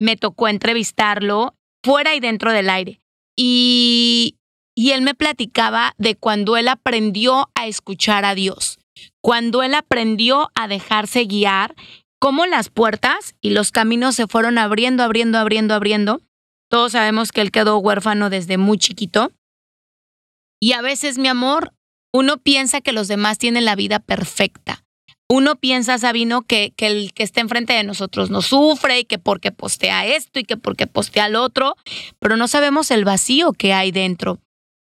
me 0.00 0.16
tocó 0.16 0.48
entrevistarlo 0.48 1.54
fuera 1.84 2.14
y 2.14 2.20
dentro 2.20 2.50
del 2.50 2.70
aire. 2.70 3.00
Y, 3.36 4.38
y 4.74 4.92
él 4.92 5.02
me 5.02 5.14
platicaba 5.14 5.92
de 5.98 6.16
cuando 6.16 6.56
él 6.56 6.68
aprendió 6.68 7.50
a 7.54 7.66
escuchar 7.66 8.24
a 8.24 8.34
Dios, 8.34 8.78
cuando 9.20 9.62
él 9.62 9.74
aprendió 9.74 10.50
a 10.54 10.68
dejarse 10.68 11.26
guiar, 11.26 11.74
cómo 12.18 12.46
las 12.46 12.70
puertas 12.70 13.34
y 13.42 13.50
los 13.50 13.72
caminos 13.72 14.14
se 14.14 14.26
fueron 14.26 14.56
abriendo, 14.56 15.02
abriendo, 15.02 15.36
abriendo, 15.36 15.74
abriendo. 15.74 16.22
Todos 16.70 16.92
sabemos 16.92 17.30
que 17.30 17.42
él 17.42 17.50
quedó 17.50 17.76
huérfano 17.76 18.30
desde 18.30 18.56
muy 18.56 18.78
chiquito. 18.78 19.32
Y 20.58 20.72
a 20.72 20.80
veces, 20.80 21.18
mi 21.18 21.28
amor, 21.28 21.74
uno 22.12 22.38
piensa 22.38 22.80
que 22.80 22.92
los 22.92 23.08
demás 23.08 23.38
tienen 23.38 23.64
la 23.64 23.76
vida 23.76 23.98
perfecta. 23.98 24.84
Uno 25.28 25.54
piensa, 25.54 25.96
Sabino, 25.96 26.42
que, 26.42 26.72
que 26.76 26.88
el 26.88 27.12
que 27.12 27.22
está 27.22 27.40
enfrente 27.40 27.72
de 27.72 27.84
nosotros 27.84 28.30
no 28.30 28.42
sufre 28.42 28.98
y 28.98 29.04
que 29.04 29.18
porque 29.18 29.52
postea 29.52 30.04
esto 30.06 30.40
y 30.40 30.44
que 30.44 30.56
porque 30.56 30.88
postea 30.88 31.28
lo 31.28 31.44
otro, 31.44 31.76
pero 32.18 32.36
no 32.36 32.48
sabemos 32.48 32.90
el 32.90 33.04
vacío 33.04 33.52
que 33.52 33.72
hay 33.72 33.92
dentro. 33.92 34.40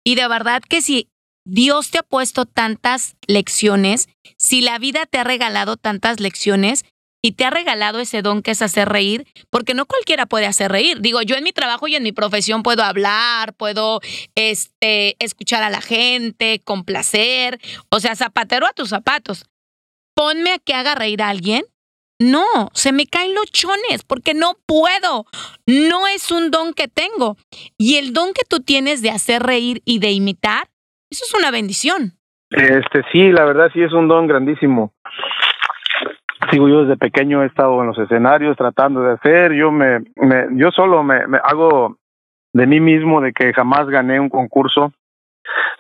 Y 0.05 0.15
de 0.15 0.27
verdad 0.29 0.63
que 0.67 0.81
si 0.81 1.09
Dios 1.45 1.91
te 1.91 1.99
ha 1.99 2.03
puesto 2.03 2.47
tantas 2.47 3.17
lecciones, 3.27 4.09
si 4.39 4.63
la 4.63 4.79
vida 4.79 5.07
te 5.07 5.19
ha 5.19 5.25
regalado 5.25 5.77
tantas 5.77 6.19
lecciones, 6.19 6.85
y 7.23 7.33
te 7.33 7.45
ha 7.45 7.51
regalado 7.51 8.01
ese 8.01 8.21
don 8.21 8.43
que 8.43 8.51
es 8.51 8.63
hacer 8.63 8.89
reír, 8.89 9.27
porque 9.49 9.75
no 9.75 9.87
cualquiera 9.87 10.27
puede 10.27 10.47
hacer 10.47 10.73
reír. 10.73 11.01
Digo, 11.01 11.23
yo 11.23 11.37
en 11.37 11.45
mi 11.45 11.53
trabajo 11.53 11.87
y 11.87 11.95
en 11.95 12.03
mi 12.03 12.13
profesión 12.13 12.65
puedo 12.65 12.83
hablar, 12.83 13.55
puedo 13.55 14.01
este, 14.35 15.17
escuchar 15.25 15.63
a 15.63 15.71
la 15.71 15.81
gente, 15.81 16.61
complacer, 16.65 17.61
o 17.91 18.01
sea, 18.01 18.17
zapatero 18.17 18.67
a 18.67 18.73
tus 18.73 18.89
zapatos. 18.89 19.49
Ponme 20.15 20.53
a 20.53 20.59
que 20.59 20.75
haga 20.75 20.97
reír 20.97 21.23
a 21.23 21.29
alguien. 21.29 21.65
No, 22.19 22.71
se 22.73 22.93
me 22.93 23.07
caen 23.07 23.35
los 23.35 23.51
chones 23.51 24.05
porque 24.07 24.35
no 24.35 24.57
puedo. 24.67 25.27
No 25.67 26.07
es 26.07 26.31
un 26.31 26.51
don 26.51 26.75
que 26.75 26.87
tengo. 26.87 27.37
Y 27.79 27.97
el 27.97 28.13
don 28.13 28.33
que 28.33 28.45
tú 28.49 28.61
tienes 28.61 29.01
de 29.03 29.11
hacer 29.11 29.43
reír 29.43 29.81
y 29.85 29.99
de 29.99 30.13
imitar, 30.13 30.69
eso 31.11 31.25
es 31.25 31.35
una 31.35 31.51
bendición. 31.51 32.13
Este 32.51 33.03
sí, 33.11 33.33
la 33.33 33.45
verdad 33.45 33.71
sí 33.73 33.83
es 33.83 33.93
un 33.93 34.09
don 34.09 34.27
grandísimo. 34.27 34.93
Sigo 36.53 36.69
yo 36.69 36.83
desde 36.83 36.99
pequeño 36.99 37.43
he 37.43 37.47
estado 37.47 37.81
en 37.81 37.87
los 37.87 37.99
escenarios 37.99 38.59
tratando 38.59 39.03
de 39.03 39.15
hacer, 39.15 39.55
yo 39.55 39.73
me, 39.73 40.01
me 40.17 40.49
yo 40.51 40.71
solo 40.71 41.03
me, 41.03 41.23
hago 41.43 41.97
de 42.53 42.67
mí 42.67 42.79
mismo 42.79 43.23
de 43.23 43.33
que 43.33 43.55
jamás 43.55 43.87
gané 43.87 44.21
un 44.21 44.29
concurso. 44.29 44.93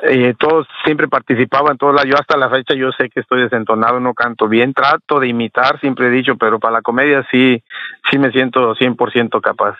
Eh, 0.02 0.34
todos 0.38 0.66
siempre 0.84 1.08
participaban, 1.08 1.76
todos 1.76 1.94
la, 1.94 2.04
yo 2.04 2.14
hasta 2.14 2.38
la 2.38 2.48
fecha 2.48 2.74
yo 2.74 2.90
sé 2.92 3.10
que 3.10 3.20
estoy 3.20 3.42
desentonado, 3.42 4.00
no 4.00 4.14
canto 4.14 4.48
bien, 4.48 4.72
trato 4.72 5.20
de 5.20 5.28
imitar, 5.28 5.78
siempre 5.78 6.06
he 6.06 6.10
dicho, 6.10 6.36
pero 6.36 6.58
para 6.58 6.74
la 6.74 6.82
comedia 6.82 7.24
sí, 7.30 7.62
sí 8.10 8.18
me 8.18 8.32
siento 8.32 8.74
100% 8.74 9.40
capaz. 9.42 9.76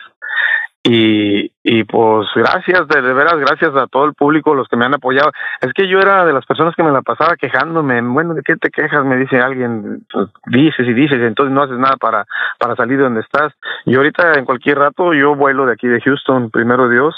Y, 0.85 1.49
y 1.63 1.85
pues 1.85 2.27
gracias, 2.35 2.89
de, 2.89 3.01
de, 3.01 3.13
veras, 3.13 3.37
gracias 3.37 3.73
a 3.73 3.87
todo 3.87 4.03
el 4.03 4.13
público, 4.15 4.53
los 4.53 4.67
que 4.67 4.75
me 4.75 4.83
han 4.83 4.93
apoyado. 4.93 5.31
Es 5.61 5.71
que 5.71 5.87
yo 5.87 5.99
era 5.99 6.25
de 6.25 6.33
las 6.33 6.45
personas 6.45 6.75
que 6.75 6.83
me 6.83 6.91
la 6.91 7.01
pasaba 7.01 7.37
quejándome. 7.37 8.01
Bueno, 8.01 8.33
¿de 8.33 8.41
qué 8.41 8.57
te 8.57 8.69
quejas? 8.69 9.05
Me 9.05 9.15
dice 9.15 9.39
alguien. 9.39 10.05
Pues, 10.11 10.27
dices 10.47 10.85
y 10.85 10.93
dices, 10.93 11.19
entonces 11.21 11.53
no 11.53 11.63
haces 11.63 11.77
nada 11.77 11.95
para, 11.95 12.25
para 12.59 12.75
salir 12.75 12.97
de 12.97 13.05
donde 13.05 13.21
estás. 13.21 13.53
Y 13.85 13.95
ahorita 13.95 14.33
en 14.33 14.43
cualquier 14.43 14.79
rato 14.79 15.13
yo 15.13 15.35
vuelo 15.35 15.65
de 15.65 15.73
aquí 15.73 15.87
de 15.87 16.01
Houston, 16.01 16.49
primero 16.51 16.89
Dios, 16.89 17.15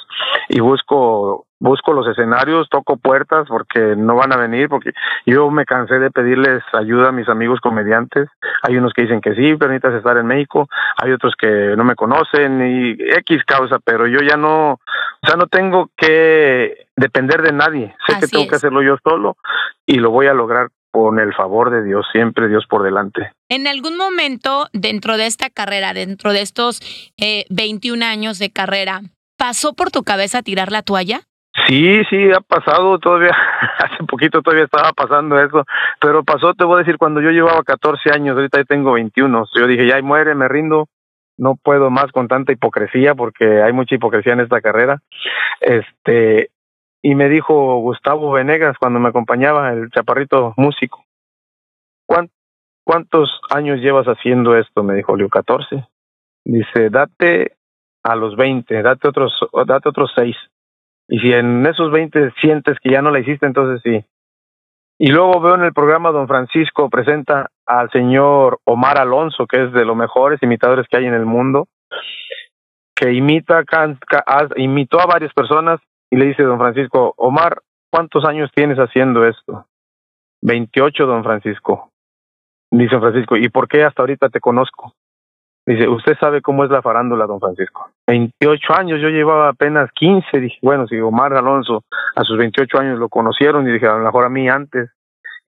y 0.49 0.59
busco 0.59 1.44
busco 1.59 1.93
los 1.93 2.07
escenarios, 2.07 2.67
toco 2.69 2.97
puertas 2.97 3.47
porque 3.47 3.95
no 3.95 4.15
van 4.15 4.33
a 4.33 4.37
venir, 4.37 4.69
porque 4.69 4.91
yo 5.25 5.49
me 5.49 5.65
cansé 5.65 5.99
de 5.99 6.11
pedirles 6.11 6.63
ayuda 6.73 7.09
a 7.09 7.11
mis 7.11 7.29
amigos 7.29 7.59
comediantes. 7.61 8.29
Hay 8.63 8.77
unos 8.77 8.93
que 8.93 9.03
dicen 9.03 9.21
que 9.21 9.35
sí, 9.35 9.55
pero 9.55 9.71
necesitas 9.71 9.95
estar 9.95 10.17
en 10.17 10.27
México, 10.27 10.67
hay 10.97 11.11
otros 11.11 11.33
que 11.39 11.75
no 11.75 11.83
me 11.83 11.95
conocen 11.95 12.61
y 12.61 12.91
X 13.19 13.43
causa, 13.45 13.79
pero 13.83 14.07
yo 14.07 14.19
ya 14.19 14.37
no, 14.37 14.73
o 14.73 15.27
sea, 15.27 15.35
no 15.35 15.47
tengo 15.47 15.89
que 15.95 16.87
depender 16.95 17.41
de 17.41 17.51
nadie. 17.51 17.95
Sé 18.05 18.13
Así 18.13 18.21
que 18.21 18.27
tengo 18.27 18.43
es. 18.43 18.49
que 18.49 18.55
hacerlo 18.55 18.81
yo 18.83 18.97
solo 19.03 19.37
y 19.85 19.95
lo 19.95 20.11
voy 20.11 20.27
a 20.27 20.33
lograr 20.33 20.69
con 20.91 21.19
el 21.19 21.33
favor 21.33 21.71
de 21.71 21.83
Dios, 21.83 22.05
siempre 22.13 22.47
Dios 22.47 22.65
por 22.69 22.81
delante. 22.81 23.31
En 23.49 23.67
algún 23.67 23.97
momento 23.97 24.67
dentro 24.71 25.17
de 25.17 25.25
esta 25.25 25.49
carrera, 25.49 25.93
dentro 25.93 26.31
de 26.31 26.41
estos 26.41 26.79
eh, 27.17 27.43
21 27.49 28.05
años 28.05 28.39
de 28.39 28.49
carrera, 28.49 29.01
¿pasó 29.37 29.73
por 29.73 29.91
tu 29.91 30.03
cabeza 30.03 30.41
tirar 30.41 30.71
la 30.71 30.83
toalla? 30.83 31.23
Sí, 31.67 32.03
sí, 32.09 32.31
ha 32.31 32.41
pasado 32.41 32.99
todavía, 32.99 33.31
hace 33.79 34.03
poquito 34.03 34.41
todavía 34.41 34.65
estaba 34.65 34.91
pasando 34.93 35.39
eso, 35.39 35.63
pero 35.99 36.23
pasó, 36.23 36.53
te 36.53 36.63
voy 36.63 36.75
a 36.75 36.79
decir, 36.79 36.97
cuando 36.97 37.21
yo 37.21 37.31
llevaba 37.31 37.63
14 37.63 38.11
años, 38.11 38.35
ahorita 38.35 38.59
ya 38.59 38.65
tengo 38.65 38.93
21, 38.93 39.45
yo 39.55 39.67
dije, 39.67 39.87
ya 39.87 40.01
muere, 40.01 40.35
me 40.35 40.47
rindo, 40.47 40.87
no 41.37 41.55
puedo 41.55 41.89
más 41.89 42.11
con 42.11 42.27
tanta 42.27 42.51
hipocresía 42.51 43.15
porque 43.15 43.61
hay 43.63 43.73
mucha 43.73 43.95
hipocresía 43.95 44.33
en 44.33 44.41
esta 44.41 44.61
carrera. 44.61 45.01
Este, 45.59 46.49
y 47.01 47.15
me 47.15 47.29
dijo 47.29 47.77
Gustavo 47.79 48.31
Venegas 48.31 48.77
cuando 48.79 48.99
me 48.99 49.09
acompañaba, 49.09 49.71
el 49.73 49.89
chaparrito 49.89 50.53
músico, 50.57 51.03
"¿Cuán- 52.07 52.29
¿cuántos 52.85 53.41
años 53.49 53.79
llevas 53.79 54.05
haciendo 54.07 54.55
esto? 54.55 54.83
Me 54.83 54.93
dijo, 54.95 55.15
Leo, 55.17 55.29
14. 55.29 55.87
Dice, 56.45 56.89
date 56.89 57.57
a 58.03 58.15
los 58.15 58.35
20, 58.35 58.81
date 58.81 59.07
otros, 59.07 59.33
date 59.65 59.89
otros 59.89 60.11
6. 60.15 60.35
Y 61.07 61.19
si 61.19 61.31
en 61.33 61.65
esos 61.65 61.91
20 61.91 62.31
sientes 62.41 62.77
que 62.81 62.91
ya 62.91 63.01
no 63.01 63.11
la 63.11 63.19
hiciste, 63.19 63.45
entonces 63.45 63.81
sí. 63.83 64.03
Y 64.97 65.11
luego 65.11 65.41
veo 65.41 65.55
en 65.55 65.63
el 65.63 65.73
programa 65.73 66.11
Don 66.11 66.27
Francisco 66.27 66.89
presenta 66.89 67.51
al 67.65 67.89
señor 67.91 68.59
Omar 68.63 68.97
Alonso, 68.97 69.45
que 69.45 69.63
es 69.63 69.73
de 69.73 69.85
los 69.85 69.95
mejores 69.95 70.41
imitadores 70.41 70.87
que 70.89 70.97
hay 70.97 71.05
en 71.05 71.13
el 71.13 71.25
mundo, 71.25 71.67
que 72.95 73.11
imita, 73.11 73.63
imitó 74.55 75.01
a 75.01 75.05
varias 75.05 75.33
personas 75.33 75.81
y 76.09 76.15
le 76.15 76.27
dice 76.27 76.43
Don 76.43 76.59
Francisco, 76.59 77.13
Omar, 77.17 77.61
¿cuántos 77.91 78.23
años 78.23 78.49
tienes 78.55 78.77
haciendo 78.77 79.25
esto? 79.25 79.65
28, 80.41 81.05
Don 81.05 81.23
Francisco. 81.23 81.91
Dice 82.71 82.97
Francisco, 82.99 83.35
¿y 83.35 83.49
por 83.49 83.67
qué 83.67 83.83
hasta 83.83 84.01
ahorita 84.01 84.29
te 84.29 84.39
conozco? 84.39 84.93
Dice, 85.65 85.87
usted 85.87 86.15
sabe 86.19 86.41
cómo 86.41 86.63
es 86.63 86.69
la 86.69 86.83
farándula, 86.83 87.25
don 87.25 87.39
Francisco. 87.39 87.89
28 88.07 88.73
años, 88.77 89.01
yo 89.01 89.09
llevaba 89.09 89.49
apenas 89.49 89.89
15. 89.93 90.39
Dije, 90.39 90.57
bueno, 90.61 90.85
si 90.87 90.99
Omar 90.99 91.33
Alonso 91.33 91.83
a 92.15 92.23
sus 92.23 92.37
28 92.37 92.77
años 92.79 92.99
lo 92.99 93.09
conocieron, 93.09 93.67
y 93.67 93.71
dije, 93.71 93.87
a 93.87 93.97
lo 93.97 94.05
mejor 94.05 94.25
a 94.25 94.29
mí 94.29 94.47
antes. 94.47 94.91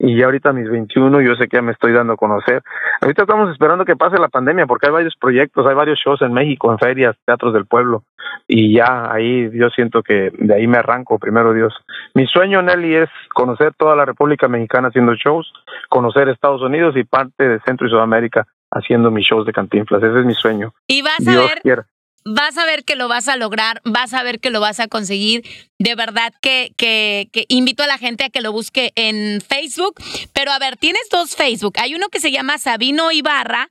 Y 0.00 0.16
ya 0.16 0.26
ahorita 0.26 0.52
mis 0.52 0.70
21, 0.70 1.20
yo 1.22 1.34
sé 1.34 1.48
que 1.48 1.56
ya 1.56 1.62
me 1.62 1.72
estoy 1.72 1.92
dando 1.92 2.12
a 2.12 2.16
conocer. 2.16 2.62
Ahorita 3.00 3.22
estamos 3.22 3.50
esperando 3.50 3.84
que 3.84 3.96
pase 3.96 4.16
la 4.18 4.28
pandemia, 4.28 4.66
porque 4.66 4.86
hay 4.86 4.92
varios 4.92 5.14
proyectos, 5.20 5.66
hay 5.66 5.74
varios 5.74 5.98
shows 5.98 6.22
en 6.22 6.32
México, 6.32 6.70
en 6.70 6.78
ferias, 6.78 7.16
teatros 7.24 7.52
del 7.52 7.66
pueblo. 7.66 8.04
Y 8.46 8.76
ya 8.76 9.12
ahí 9.12 9.50
yo 9.52 9.70
siento 9.70 10.02
que 10.02 10.30
de 10.36 10.54
ahí 10.54 10.66
me 10.68 10.78
arranco, 10.78 11.18
primero 11.18 11.52
Dios. 11.52 11.74
Mi 12.14 12.26
sueño, 12.26 12.62
Nelly, 12.62 12.94
es 12.94 13.10
conocer 13.34 13.72
toda 13.76 13.96
la 13.96 14.04
República 14.04 14.46
Mexicana 14.46 14.88
haciendo 14.88 15.14
shows, 15.14 15.52
conocer 15.88 16.28
Estados 16.28 16.62
Unidos 16.62 16.96
y 16.96 17.02
parte 17.02 17.48
de 17.48 17.60
Centro 17.60 17.86
y 17.86 17.90
Sudamérica 17.90 18.46
haciendo 18.70 19.10
mis 19.10 19.26
shows 19.26 19.46
de 19.46 19.52
cantinflas. 19.52 20.02
Ese 20.02 20.20
es 20.20 20.26
mi 20.26 20.34
sueño. 20.34 20.74
Y 20.86 21.02
vas 21.02 21.26
a 21.26 21.36
ver, 21.36 21.60
quiera. 21.62 21.88
vas 22.24 22.56
a 22.58 22.64
ver 22.64 22.84
que 22.84 22.96
lo 22.96 23.08
vas 23.08 23.28
a 23.28 23.36
lograr, 23.36 23.80
vas 23.84 24.14
a 24.14 24.22
ver 24.22 24.40
que 24.40 24.50
lo 24.50 24.60
vas 24.60 24.80
a 24.80 24.88
conseguir. 24.88 25.44
De 25.78 25.94
verdad 25.94 26.32
que, 26.40 26.72
que, 26.76 27.28
que 27.32 27.44
invito 27.48 27.82
a 27.82 27.86
la 27.86 27.98
gente 27.98 28.24
a 28.24 28.30
que 28.30 28.40
lo 28.40 28.52
busque 28.52 28.92
en 28.94 29.40
Facebook. 29.40 29.94
Pero 30.32 30.52
a 30.52 30.58
ver, 30.58 30.76
tienes 30.76 31.08
dos 31.10 31.36
Facebook. 31.36 31.74
Hay 31.78 31.94
uno 31.94 32.08
que 32.08 32.20
se 32.20 32.30
llama 32.30 32.58
Sabino 32.58 33.12
Ibarra, 33.12 33.70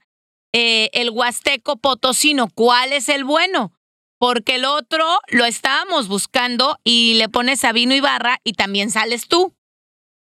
eh, 0.53 0.89
el 0.93 1.10
Huasteco 1.10 1.77
Potosino. 1.77 2.47
¿Cuál 2.53 2.93
es 2.93 3.10
el 3.10 3.23
bueno? 3.23 3.73
Porque 4.19 4.55
el 4.55 4.65
otro 4.65 5.05
lo 5.27 5.45
estábamos 5.45 6.07
buscando 6.07 6.79
y 6.83 7.15
le 7.15 7.29
pones 7.29 7.60
Sabino 7.60 7.93
Ibarra 7.93 8.39
y 8.43 8.53
también 8.53 8.89
sales 8.89 9.27
tú. 9.27 9.53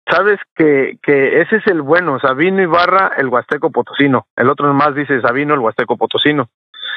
Sabes 0.09 0.39
que, 0.55 0.99
que 1.03 1.41
ese 1.41 1.57
es 1.57 1.67
el 1.67 1.83
bueno, 1.83 2.21
Sabino 2.21 2.63
Ibarra, 2.63 3.13
el 3.17 3.27
Huasteco 3.27 3.71
Potosino. 3.71 4.27
El 4.37 4.49
otro 4.49 4.73
más 4.73 4.95
dice 4.95 5.21
Sabino, 5.21 5.55
el 5.55 5.61
Huasteco 5.61 5.97
Potosino. 5.97 6.49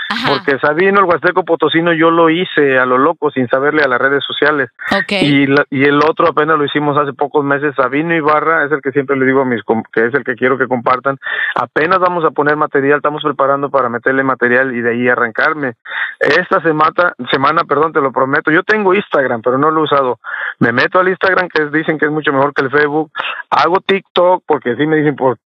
Ajá. 0.10 0.30
Porque 0.34 0.58
Sabino, 0.60 1.00
el 1.00 1.06
Huasteco 1.06 1.46
Potosino, 1.46 1.94
yo 1.94 2.10
lo 2.10 2.30
hice 2.30 2.80
a 2.80 2.86
lo 2.86 2.98
loco 2.98 3.30
sin 3.32 3.48
saberle 3.48 3.84
a 3.84 3.88
las 3.88 4.00
redes 4.00 4.24
sociales. 4.26 4.70
Ok. 4.92 5.12
Y, 5.22 5.46
la- 5.48 5.66
y 5.70 5.84
el 5.86 5.98
otro 6.04 6.28
apenas 6.28 6.58
lo 6.58 6.66
hicimos 6.66 6.98
hace 6.98 7.14
pocos 7.14 7.46
meses. 7.46 7.76
Sabino 7.76 8.16
Ibarra 8.16 8.66
es 8.66 8.72
el 8.72 8.82
que 8.82 8.92
siempre 8.92 9.16
le 9.16 9.26
digo 9.26 9.42
a 9.42 9.46
mis 9.46 9.62
que 9.94 10.06
es 10.08 10.14
el 10.16 10.24
que 10.24 10.36
quiero 10.36 10.58
que 10.58 10.68
compartan. 10.68 11.18
Apenas 11.56 12.00
vamos 12.00 12.26
a 12.26 12.32
poner 12.32 12.56
material, 12.56 12.98
estamos 12.98 13.22
preparando 13.24 13.70
para 13.70 13.88
meterle 13.90 14.24
material 14.24 14.76
y 14.76 14.82
de 14.82 14.90
ahí 14.92 15.08
arrancarme. 15.08 15.74
Esta 16.20 16.62
semana, 16.62 17.14
semana, 17.32 17.64
perdón, 17.64 17.94
te 17.94 18.02
lo 18.02 18.12
prometo. 18.12 18.52
Yo 18.52 18.64
tengo 18.64 18.94
Instagram, 18.94 19.42
pero 19.42 19.58
no 19.58 19.70
lo 19.72 19.82
he 19.82 19.84
usado. 19.84 20.20
Me 20.60 20.72
meto 20.72 21.00
al 21.00 21.08
Instagram, 21.10 21.50
que 21.50 21.64
es- 21.64 21.72
dicen 21.72 21.98
que 22.00 22.06
es 22.06 22.12
mucho 22.12 22.34
mejor 22.34 22.54
que 22.54 22.64
el 22.64 22.72
Facebook. 22.72 23.12
Hago 23.52 23.78
TikTok, 23.86 24.44
porque 24.48 24.76
sí 24.76 24.86
me 24.88 24.98
dicen 24.98 25.16
por 25.16 25.38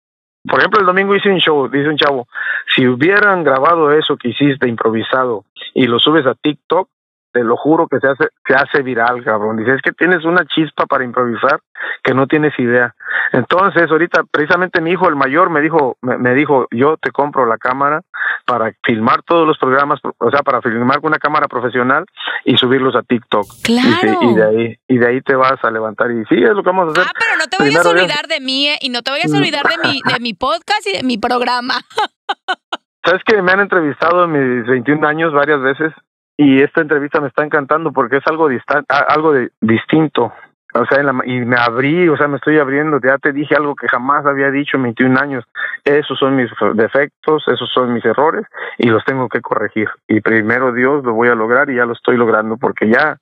por 0.47 0.59
ejemplo, 0.59 0.79
el 0.81 0.85
domingo 0.85 1.15
hice 1.15 1.29
un 1.29 1.39
show, 1.39 1.69
dice 1.69 1.87
un 1.87 1.97
chavo, 1.97 2.27
si 2.75 2.85
hubieran 2.87 3.43
grabado 3.43 3.91
eso 3.91 4.17
que 4.17 4.29
hiciste 4.29 4.67
improvisado 4.67 5.45
y 5.73 5.87
lo 5.87 5.99
subes 5.99 6.25
a 6.25 6.35
TikTok, 6.35 6.89
te 7.33 7.43
lo 7.43 7.57
juro 7.57 7.87
que 7.87 7.99
se 7.99 8.07
hace, 8.07 8.29
se 8.47 8.53
hace 8.53 8.83
viral, 8.83 9.23
cabrón. 9.23 9.57
Dice, 9.57 9.73
es 9.73 9.81
que 9.81 9.91
tienes 9.91 10.23
una 10.23 10.45
chispa 10.45 10.85
para 10.85 11.03
improvisar 11.03 11.59
que 12.03 12.13
no 12.13 12.27
tienes 12.27 12.57
idea. 12.59 12.93
Entonces, 13.31 13.89
ahorita, 13.89 14.23
precisamente 14.31 14.81
mi 14.81 14.91
hijo, 14.91 15.09
el 15.09 15.15
mayor, 15.15 15.49
me 15.49 15.59
dijo, 15.59 15.97
me, 16.01 16.17
me 16.17 16.35
dijo, 16.35 16.67
yo 16.71 16.95
te 16.97 17.11
compro 17.11 17.45
la 17.45 17.57
cámara 17.57 18.01
para 18.45 18.71
filmar 18.83 19.23
todos 19.23 19.47
los 19.47 19.57
programas, 19.57 19.99
o 20.17 20.29
sea, 20.29 20.41
para 20.43 20.61
filmar 20.61 21.01
con 21.01 21.09
una 21.09 21.17
cámara 21.17 21.47
profesional 21.47 22.05
y 22.45 22.55
subirlos 22.57 22.95
a 22.95 23.01
TikTok. 23.01 23.45
Claro. 23.63 24.19
Y 24.21 24.35
de 24.35 24.43
ahí, 24.45 24.75
y 24.87 24.97
de 24.97 25.07
ahí 25.07 25.21
te 25.21 25.35
vas 25.35 25.63
a 25.63 25.71
levantar. 25.71 26.11
Y 26.11 26.23
sí, 26.25 26.35
es 26.35 26.53
lo 26.53 26.61
que 26.61 26.69
vamos 26.69 26.89
a 26.89 26.91
hacer. 26.91 27.05
Ah, 27.07 27.17
pero 27.17 27.37
no 27.37 27.47
te 27.47 27.57
vayas 27.57 27.85
a 27.85 27.89
olvidar 27.89 28.27
de 28.27 28.39
mí 28.39 28.67
eh, 28.67 28.77
y 28.81 28.89
no 28.89 29.01
te 29.01 29.11
vayas 29.11 29.33
a 29.33 29.37
olvidar 29.37 29.63
de 29.63 29.87
mi, 29.87 30.01
de 30.01 30.19
mi 30.19 30.33
podcast 30.33 30.85
y 30.85 30.97
de 30.97 31.03
mi 31.03 31.17
programa. 31.17 31.75
Sabes 33.05 33.21
que 33.25 33.41
me 33.41 33.51
han 33.51 33.59
entrevistado 33.59 34.25
en 34.25 34.31
mis 34.59 34.67
21 34.67 35.05
años 35.07 35.33
varias 35.33 35.61
veces 35.61 35.91
y 36.37 36.61
esta 36.61 36.81
entrevista 36.81 37.21
me 37.21 37.27
está 37.27 37.43
encantando 37.43 37.91
porque 37.91 38.17
es 38.17 38.27
algo 38.27 38.49
distan- 38.49 38.85
algo 38.89 39.33
distinto. 39.61 40.33
O 40.75 40.85
sea, 40.87 40.99
en 40.99 41.05
la 41.05 41.13
y 41.25 41.39
me 41.45 41.55
abrí, 41.55 42.09
o 42.09 42.17
sea, 42.17 42.27
me 42.27 42.37
estoy 42.37 42.57
abriendo. 42.57 42.99
Ya 42.99 43.19
te 43.19 43.31
dije 43.31 43.55
algo 43.55 43.75
que 43.75 43.87
jamás 43.87 44.25
había 44.25 44.49
dicho 44.49 44.77
en 44.77 44.83
21 44.83 45.17
años. 45.17 45.45
Esos 45.83 46.17
son 46.17 46.35
mis 46.35 46.49
defectos, 46.73 47.43
esos 47.47 47.69
son 47.71 47.93
mis 47.93 48.03
errores 48.05 48.47
y 48.79 48.89
los 48.89 49.05
tengo 49.05 49.29
que 49.29 49.41
corregir. 49.41 49.87
Y 50.07 50.21
primero 50.21 50.73
Dios 50.73 51.03
lo 51.03 51.13
voy 51.13 51.29
a 51.29 51.35
lograr 51.35 51.69
y 51.69 51.75
ya 51.75 51.85
lo 51.85 51.93
estoy 51.93 52.17
logrando 52.17 52.57
porque 52.57 52.89
ya 52.89 53.17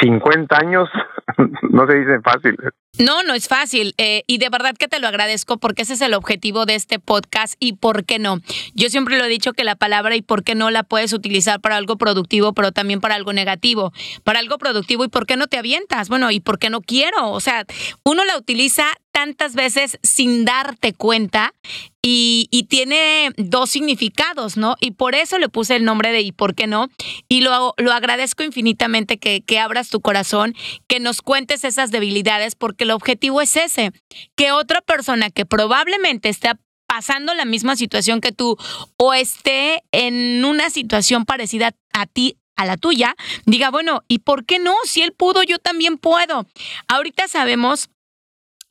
50 0.00 0.56
años 0.56 0.88
no 1.70 1.86
se 1.86 1.94
dice 1.98 2.20
fácil. 2.22 2.56
No, 2.98 3.22
no 3.22 3.34
es 3.34 3.48
fácil. 3.48 3.94
Eh, 3.98 4.24
y 4.26 4.38
de 4.38 4.48
verdad 4.48 4.74
que 4.76 4.88
te 4.88 4.98
lo 4.98 5.08
agradezco 5.08 5.58
porque 5.58 5.82
ese 5.82 5.94
es 5.94 6.00
el 6.00 6.14
objetivo 6.14 6.66
de 6.66 6.74
este 6.74 6.98
podcast 6.98 7.54
y 7.60 7.74
por 7.74 8.04
qué 8.04 8.18
no. 8.18 8.38
Yo 8.74 8.88
siempre 8.88 9.18
lo 9.18 9.24
he 9.24 9.28
dicho 9.28 9.52
que 9.52 9.64
la 9.64 9.76
palabra 9.76 10.16
y 10.16 10.22
por 10.22 10.42
qué 10.42 10.54
no 10.54 10.70
la 10.70 10.82
puedes 10.82 11.12
utilizar 11.12 11.60
para 11.60 11.76
algo 11.76 11.96
productivo, 11.96 12.52
pero 12.52 12.72
también 12.72 13.00
para 13.00 13.14
algo 13.14 13.32
negativo. 13.32 13.92
Para 14.24 14.40
algo 14.40 14.58
productivo 14.58 15.04
y 15.04 15.08
por 15.08 15.26
qué 15.26 15.36
no 15.36 15.46
te 15.46 15.58
avientas. 15.58 16.08
Bueno, 16.08 16.30
y 16.30 16.40
por 16.40 16.58
qué 16.58 16.70
no 16.70 16.80
quiero. 16.80 17.30
O 17.30 17.40
sea, 17.40 17.64
uno 18.04 18.24
la 18.24 18.36
utiliza 18.36 18.84
tantas 19.12 19.54
veces 19.54 19.98
sin 20.02 20.44
darte 20.44 20.92
cuenta 20.92 21.54
y, 22.02 22.48
tiene 22.68 23.32
dos 23.36 23.70
significados, 23.70 24.56
¿no? 24.56 24.76
Y 24.80 24.92
por 24.92 25.14
eso 25.14 25.38
le 25.38 25.48
puse 25.48 25.74
el 25.76 25.84
nombre 25.84 26.12
de 26.12 26.20
¿y 26.20 26.30
por 26.30 26.54
qué 26.54 26.66
no? 26.66 26.88
Y 27.28 27.40
lo, 27.40 27.74
lo 27.78 27.92
agradezco 27.92 28.44
infinitamente 28.44 29.18
que, 29.18 29.42
que 29.42 29.58
abras 29.58 29.88
tu 29.88 30.00
corazón, 30.00 30.54
que 30.86 31.00
nos 31.00 31.20
cuentes 31.20 31.64
esas 31.64 31.90
debilidades, 31.90 32.54
porque 32.54 32.84
el 32.84 32.92
objetivo 32.92 33.40
es 33.40 33.56
ese, 33.56 33.92
que 34.36 34.52
otra 34.52 34.82
persona 34.82 35.30
que 35.30 35.46
probablemente 35.46 36.28
esté 36.28 36.50
pasando 36.86 37.34
la 37.34 37.44
misma 37.44 37.76
situación 37.76 38.20
que 38.20 38.32
tú 38.32 38.56
o 38.96 39.14
esté 39.14 39.82
en 39.92 40.44
una 40.44 40.70
situación 40.70 41.24
parecida 41.24 41.72
a 41.92 42.06
ti 42.06 42.36
a 42.56 42.66
la 42.66 42.76
tuya, 42.76 43.16
diga, 43.46 43.70
bueno, 43.70 44.02
¿y 44.06 44.18
por 44.18 44.44
qué 44.44 44.58
no? 44.58 44.74
Si 44.84 45.00
él 45.02 45.12
pudo, 45.12 45.42
yo 45.42 45.58
también 45.58 45.96
puedo. 45.96 46.46
Ahorita 46.88 47.26
sabemos 47.26 47.90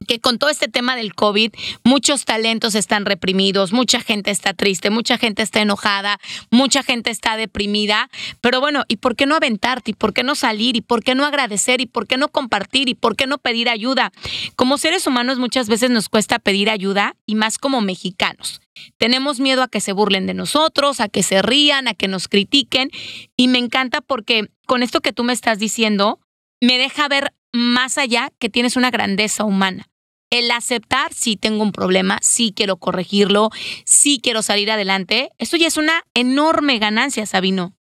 que 0.07 0.19
con 0.19 0.39
todo 0.39 0.49
este 0.49 0.67
tema 0.67 0.95
del 0.95 1.13
COVID, 1.13 1.51
muchos 1.83 2.25
talentos 2.25 2.75
están 2.75 3.05
reprimidos, 3.05 3.73
mucha 3.73 3.99
gente 3.99 4.31
está 4.31 4.53
triste, 4.53 4.89
mucha 4.89 5.17
gente 5.17 5.43
está 5.43 5.61
enojada, 5.61 6.19
mucha 6.51 6.83
gente 6.83 7.09
está 7.09 7.35
deprimida, 7.35 8.09
pero 8.41 8.61
bueno, 8.61 8.85
¿y 8.87 8.97
por 8.97 9.15
qué 9.15 9.25
no 9.25 9.35
aventarte? 9.35 9.91
¿Y 9.91 9.93
por 9.93 10.13
qué 10.13 10.23
no 10.23 10.35
salir? 10.35 10.77
¿Y 10.77 10.81
por 10.81 11.03
qué 11.03 11.15
no 11.15 11.25
agradecer? 11.25 11.81
¿Y 11.81 11.85
por 11.85 12.07
qué 12.07 12.17
no 12.17 12.29
compartir? 12.29 12.87
¿Y 12.87 12.95
por 12.95 13.15
qué 13.15 13.27
no 13.27 13.39
pedir 13.39 13.69
ayuda? 13.69 14.11
Como 14.55 14.77
seres 14.77 15.05
humanos 15.05 15.37
muchas 15.37 15.67
veces 15.67 15.89
nos 15.89 16.07
cuesta 16.07 16.39
pedir 16.39 16.69
ayuda 16.69 17.15
y 17.25 17.35
más 17.35 17.57
como 17.57 17.81
mexicanos. 17.81 18.61
Tenemos 18.97 19.41
miedo 19.41 19.63
a 19.63 19.67
que 19.67 19.81
se 19.81 19.91
burlen 19.91 20.25
de 20.25 20.33
nosotros, 20.33 21.01
a 21.01 21.09
que 21.09 21.23
se 21.23 21.41
rían, 21.41 21.89
a 21.89 21.93
que 21.93 22.07
nos 22.07 22.29
critiquen 22.29 22.89
y 23.35 23.49
me 23.49 23.57
encanta 23.57 23.99
porque 23.99 24.49
con 24.65 24.81
esto 24.81 25.01
que 25.01 25.11
tú 25.11 25.25
me 25.25 25.33
estás 25.33 25.59
diciendo, 25.59 26.19
me 26.61 26.77
deja 26.77 27.07
ver 27.09 27.33
más 27.53 27.97
allá 27.97 28.29
que 28.39 28.49
tienes 28.49 28.75
una 28.75 28.91
grandeza 28.91 29.43
humana. 29.43 29.85
El 30.31 30.51
aceptar 30.51 31.11
si 31.11 31.37
tengo 31.37 31.63
un 31.63 31.71
problema, 31.71 32.19
si 32.21 32.53
quiero 32.53 32.77
corregirlo, 32.77 33.49
si 33.85 34.19
quiero 34.21 34.41
salir 34.43 34.69
adelante, 34.69 35.29
esto 35.39 35.57
ya 35.57 35.67
es 35.67 35.77
una 35.77 36.03
enorme 36.13 36.77
ganancia, 36.77 37.25
Sabino. 37.25 37.73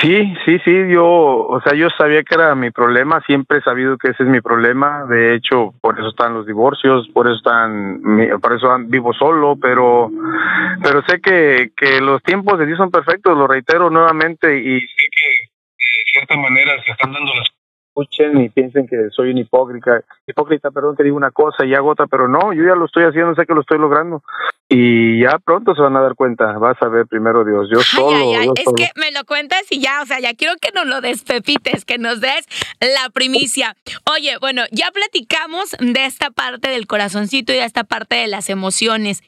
Sí, 0.00 0.34
sí, 0.46 0.58
sí, 0.64 0.72
yo, 0.88 1.04
o 1.04 1.60
sea, 1.62 1.74
yo 1.74 1.88
sabía 1.90 2.22
que 2.22 2.34
era 2.34 2.54
mi 2.54 2.70
problema, 2.70 3.20
siempre 3.26 3.58
he 3.58 3.62
sabido 3.62 3.98
que 3.98 4.10
ese 4.10 4.22
es 4.22 4.28
mi 4.28 4.40
problema, 4.40 5.04
de 5.04 5.34
hecho, 5.34 5.74
por 5.82 5.98
eso 5.98 6.08
están 6.08 6.32
los 6.32 6.46
divorcios, 6.46 7.08
por 7.12 7.26
eso 7.26 7.36
están, 7.36 8.00
por 8.40 8.54
eso 8.54 8.68
vivo 8.86 9.12
solo, 9.12 9.56
pero, 9.60 10.10
pero 10.82 11.02
sé 11.06 11.20
que, 11.20 11.72
que 11.76 12.00
los 12.00 12.22
tiempos 12.22 12.58
de 12.58 12.66
Dios 12.66 12.78
son 12.78 12.90
perfectos, 12.90 13.36
lo 13.36 13.48
reitero 13.48 13.90
nuevamente, 13.90 14.56
y 14.58 14.80
sé 14.80 15.02
que 15.10 15.50
de 15.76 16.04
cierta 16.12 16.36
manera 16.36 16.82
se 16.84 16.92
están 16.92 17.12
dando 17.12 17.34
las 17.34 17.48
escuchen 17.90 18.40
y 18.40 18.48
piensen 18.48 18.86
que 18.86 19.08
soy 19.10 19.30
un 19.30 19.38
hipócrita, 19.38 20.02
hipócrita, 20.26 20.70
perdón, 20.70 20.96
que 20.96 21.02
digo 21.02 21.16
una 21.16 21.30
cosa 21.30 21.64
y 21.64 21.74
hago 21.74 21.90
otra, 21.90 22.06
pero 22.06 22.28
no, 22.28 22.52
yo 22.52 22.64
ya 22.64 22.74
lo 22.74 22.86
estoy 22.86 23.04
haciendo, 23.04 23.34
sé 23.34 23.46
que 23.46 23.54
lo 23.54 23.60
estoy 23.60 23.78
logrando 23.78 24.22
y 24.68 25.22
ya 25.22 25.38
pronto 25.38 25.74
se 25.74 25.82
van 25.82 25.96
a 25.96 26.00
dar 26.00 26.14
cuenta, 26.14 26.52
vas 26.58 26.80
a 26.80 26.88
ver 26.88 27.06
primero 27.06 27.44
Dios, 27.44 27.68
yo 27.72 27.80
solo. 27.80 28.52
es 28.54 28.68
que 28.76 28.90
me 28.96 29.10
lo 29.10 29.24
cuentas 29.24 29.62
y 29.70 29.80
ya, 29.80 30.02
o 30.02 30.06
sea, 30.06 30.20
ya 30.20 30.34
quiero 30.34 30.54
que 30.60 30.70
nos 30.72 30.86
lo 30.86 31.00
despepites, 31.00 31.84
que 31.84 31.98
nos 31.98 32.20
des 32.20 32.46
la 32.80 33.10
primicia. 33.10 33.76
Oye, 34.14 34.38
bueno, 34.38 34.62
ya 34.70 34.90
platicamos 34.92 35.76
de 35.80 36.04
esta 36.04 36.30
parte 36.30 36.70
del 36.70 36.86
corazoncito 36.86 37.52
y 37.52 37.56
de 37.56 37.64
esta 37.64 37.84
parte 37.84 38.16
de 38.16 38.28
las 38.28 38.48
emociones. 38.48 39.22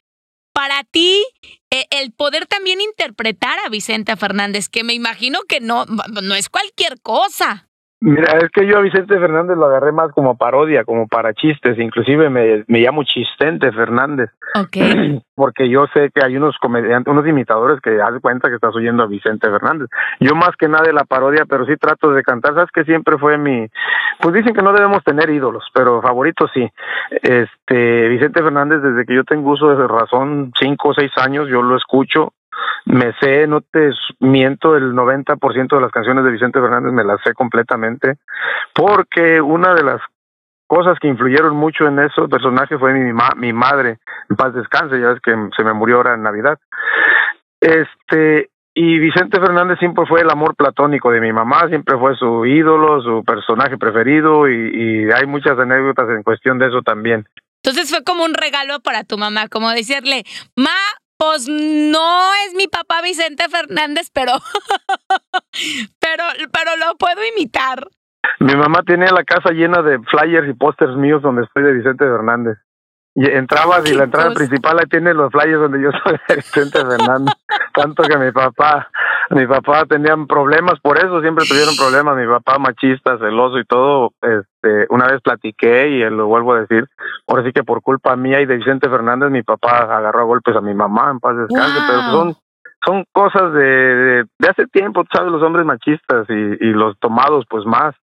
Para 0.55 0.85
ti, 0.85 1.25
e, 1.71 1.87
el 1.91 2.13
poder 2.13 2.47
también 2.47 2.81
interpretar 2.83 3.59
a 3.65 3.71
Vicente 3.71 4.15
Fernández, 4.17 4.69
que 4.69 4.85
me 4.85 4.93
imagino 4.93 5.41
que 5.49 5.61
no, 5.61 5.87
no 5.87 6.35
es 6.35 6.51
cualquier 6.51 7.01
cosa. 7.01 7.69
Mira, 8.05 8.37
es 8.39 8.51
que 8.51 8.67
yo 8.67 8.79
a 8.79 8.81
Vicente 8.81 9.17
Fernández 9.17 9.57
lo 9.57 9.67
agarré 9.67 9.93
más 9.93 10.11
como 10.11 10.37
parodia, 10.37 10.85
como 10.85 11.07
para 11.07 11.35
chistes, 11.35 11.79
inclusive 11.79 12.31
me, 12.31 12.65
me 12.67 12.81
llamo 12.81 13.05
Chistente 13.05 13.71
Fernández. 13.71 14.29
Ok. 14.57 14.77
Porque 15.37 15.69
yo 15.69 15.87
sé 15.95 16.11
que 16.13 16.21
hay 16.25 16.37
unos 16.37 16.57
comediantes, 16.59 17.09
unos 17.09 17.25
imitadores 17.29 17.81
que 17.81 18.03
haz 18.03 18.21
cuenta 18.21 18.49
que 18.49 18.57
estás 18.57 18.75
oyendo 18.75 19.05
a 19.05 19.07
Vicente 19.07 19.49
Fernández. 19.49 19.89
Yo 20.19 20.35
más 20.35 20.51
que 20.59 20.67
nada 20.67 20.83
de 20.85 20.93
la 20.93 21.05
parodia, 21.05 21.45
pero 21.49 21.65
sí 21.65 21.77
trato 21.77 22.11
de 22.11 22.25
cantar, 22.25 22.55
sabes 22.55 22.73
que 22.73 22.83
siempre 22.83 23.19
fue 23.19 23.39
mi, 23.39 23.69
pues 24.21 24.35
dicen 24.35 24.53
que 24.53 24.63
no 24.63 24.73
debemos 24.73 25.05
tener 25.05 25.31
ídolos, 25.31 25.65
pero 25.73 26.03
favoritos 26.03 26.51
sí. 26.53 26.69
Este, 27.23 28.09
Vicente 28.09 28.43
Fernández, 28.43 28.83
desde 28.83 29.07
que 29.07 29.15
yo 29.15 29.23
tengo 29.23 29.53
uso 29.53 29.77
de 29.77 29.87
razón, 29.87 30.53
cinco 30.59 30.89
o 30.89 30.95
seis 30.95 31.13
años, 31.19 31.49
yo 31.49 31.63
lo 31.63 31.77
escucho, 31.77 32.33
me 32.87 33.13
sé, 33.21 33.47
no 33.47 33.61
te 33.61 33.91
miento, 34.21 34.77
el 34.77 34.93
90% 34.93 35.75
de 35.75 35.81
las 35.81 35.91
canciones 35.91 36.25
de 36.25 36.31
Vicente 36.31 36.61
Fernández 36.61 36.93
me 36.93 37.05
las 37.05 37.21
sé 37.23 37.35
completamente, 37.35 38.17
porque 38.75 39.41
una 39.41 39.75
de 39.75 39.83
las 39.83 40.01
cosas 40.67 40.99
que 40.99 41.09
influyeron 41.09 41.55
mucho 41.55 41.87
en 41.87 41.99
eso 41.99 42.29
personaje 42.29 42.79
fue 42.79 42.95
mi, 42.95 43.13
mi 43.37 43.53
madre, 43.53 43.99
en 44.31 44.37
paz 44.37 44.55
descanse, 44.55 45.01
ya 45.01 45.09
ves 45.09 45.21
que 45.21 45.35
se 45.57 45.65
me 45.65 45.75
murió 45.75 45.97
ahora 45.97 46.15
en 46.15 46.23
Navidad. 46.23 46.59
Este, 47.61 48.49
y 48.75 48.99
Vicente 48.99 49.39
Fernández 49.39 49.79
siempre 49.79 50.07
fue 50.07 50.23
el 50.23 50.31
amor 50.31 50.57
platónico 50.57 51.11
de 51.11 51.21
mi 51.21 51.33
mamá, 51.33 51.69
siempre 51.69 51.99
fue 51.99 52.17
su 52.17 52.47
ídolo, 52.47 53.03
su 53.03 53.23
personaje 53.23 53.77
preferido 53.77 54.49
y, 54.49 54.55
y 54.55 55.13
hay 55.13 55.27
muchas 55.27 55.59
anécdotas 55.59 56.09
en 56.09 56.23
cuestión 56.23 56.59
de 56.59 56.69
eso 56.69 56.81
también. 56.81 57.27
Entonces 57.63 57.91
fue 57.91 58.03
como 58.03 58.25
un 58.25 58.35
regalo 58.35 58.81
para 58.81 59.05
tu 59.05 59.19
mamá, 59.19 59.49
como 59.49 59.71
decirle, 59.71 60.25
ma, 60.57 60.71
pues 61.23 61.47
no 61.49 62.35
es 62.45 62.55
mi 62.57 62.67
papá 62.67 63.01
Vicente 63.01 63.45
Fernández, 63.49 64.11
pero, 64.13 64.33
pero, 66.01 66.25
pero 66.53 66.77
lo 66.85 66.97
puedo 66.97 67.21
imitar. 67.37 67.87
Mi 68.41 68.57
mamá 68.57 68.83
tenía 68.85 69.13
la 69.13 69.23
casa 69.23 69.51
llena 69.51 69.83
de 69.83 70.01
flyers 70.01 70.49
y 70.49 70.55
pósters 70.55 70.97
míos 70.97 71.23
donde 71.23 71.45
estoy 71.45 71.63
de 71.63 71.75
Vicente 71.75 72.05
Fernández. 72.05 72.59
Y 73.15 73.31
entrabas 73.31 73.89
y 73.89 73.95
la 73.95 74.05
entrada 74.05 74.35
principal 74.35 74.81
ahí 74.81 74.87
tiene 74.87 75.15
los 75.15 75.31
flyers 75.31 75.61
donde 75.61 75.81
yo 75.81 75.91
soy 76.03 76.19
Vicente 76.35 76.81
Fernández. 76.81 77.35
Tanto 77.73 78.03
que 78.03 78.19
mi 78.19 78.33
papá, 78.33 78.91
mi 79.31 79.47
papá 79.47 79.85
tenían 79.87 80.27
problemas 80.27 80.81
por 80.81 80.99
eso, 80.99 81.21
siempre 81.21 81.45
tuvieron 81.49 81.77
problemas. 81.77 82.17
Mi 82.17 82.27
papá 82.27 82.59
machista, 82.59 83.19
celoso 83.19 83.59
y 83.59 83.65
todo. 83.65 84.13
Este, 84.21 84.87
una 84.91 85.07
vez 85.07 85.21
platiqué 85.23 85.89
y 85.89 86.11
lo 86.11 86.27
vuelvo 86.27 86.55
a 86.55 86.61
decir. 86.61 86.87
Ahora 87.27 87.45
sí 87.45 87.53
que 87.53 87.63
por 87.63 87.83
culpa 87.83 88.17
mía 88.17 88.41
y 88.41 88.47
de 88.47 88.57
Vicente 88.57 88.89
Fernández, 88.89 89.31
mi 89.31 89.43
papá 89.43 89.83
agarró 89.83 90.21
a 90.21 90.25
golpes 90.25 90.57
a 90.57 90.61
mi 90.61 90.75
mamá 90.75 91.11
en 91.11 91.21
paz 91.21 91.37
descanse. 91.37 91.81
Pero 91.87 92.01
son 92.11 92.37
son 92.85 93.05
cosas 93.13 93.53
de, 93.53 94.25
de, 94.39 94.49
hace 94.49 94.67
tiempo, 94.67 95.05
sabes, 95.13 95.31
los 95.31 95.43
hombres 95.43 95.65
machistas 95.65 96.27
y, 96.29 96.33
y 96.33 96.73
los 96.73 96.99
tomados, 96.99 97.45
pues 97.49 97.65
más. 97.65 97.95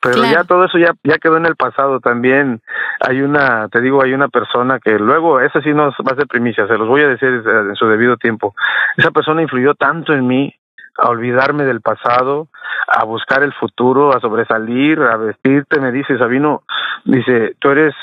Pero 0.00 0.24
ya 0.24 0.44
todo 0.44 0.64
eso 0.64 0.78
ya, 0.78 0.92
ya 1.02 1.18
quedó 1.18 1.36
en 1.36 1.46
el 1.46 1.56
pasado 1.56 2.00
también. 2.00 2.60
Hay 3.00 3.22
una, 3.22 3.68
te 3.68 3.80
digo, 3.80 4.02
hay 4.02 4.12
una 4.12 4.28
persona 4.28 4.78
que 4.78 4.98
luego, 4.98 5.40
esa 5.40 5.60
sí 5.62 5.72
no 5.72 5.84
va 5.86 6.12
a 6.12 6.16
ser 6.16 6.26
primicia, 6.26 6.66
se 6.66 6.78
los 6.78 6.86
voy 6.86 7.02
a 7.02 7.08
decir 7.08 7.28
en 7.28 7.74
su 7.74 7.86
debido 7.86 8.16
tiempo. 8.16 8.54
Esa 8.96 9.10
persona 9.10 9.42
influyó 9.42 9.74
tanto 9.74 10.12
en 10.12 10.26
mí 10.26 10.54
a 10.98 11.08
olvidarme 11.08 11.64
del 11.64 11.80
pasado, 11.80 12.48
a 12.88 13.04
buscar 13.04 13.42
el 13.42 13.52
futuro, 13.52 14.16
a 14.16 14.20
sobresalir, 14.20 15.00
a 15.00 15.16
vestirte, 15.16 15.80
me 15.80 15.92
dice 15.92 16.16
Sabino, 16.18 16.62
dice, 17.04 17.54
tú 17.58 17.70
eres 17.70 17.94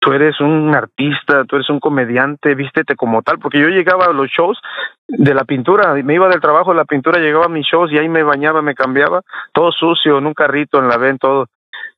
tú 0.00 0.12
eres 0.12 0.40
un 0.40 0.74
artista, 0.74 1.44
tú 1.44 1.56
eres 1.56 1.70
un 1.70 1.78
comediante, 1.78 2.54
vístete 2.54 2.96
como 2.96 3.22
tal, 3.22 3.38
porque 3.38 3.60
yo 3.60 3.68
llegaba 3.68 4.06
a 4.06 4.12
los 4.12 4.28
shows 4.28 4.60
de 5.06 5.34
la 5.34 5.44
pintura, 5.44 5.94
me 6.02 6.14
iba 6.14 6.28
del 6.28 6.40
trabajo 6.40 6.70
de 6.70 6.78
la 6.78 6.84
pintura, 6.84 7.20
llegaba 7.20 7.44
a 7.44 7.50
mis 7.50 7.66
shows 7.66 7.92
y 7.92 7.98
ahí 7.98 8.08
me 8.08 8.22
bañaba, 8.22 8.62
me 8.62 8.74
cambiaba, 8.74 9.20
todo 9.52 9.70
sucio, 9.70 10.18
en 10.18 10.26
un 10.26 10.34
carrito, 10.34 10.78
en 10.78 10.88
la 10.88 10.96
ven, 10.96 11.18
todo. 11.18 11.46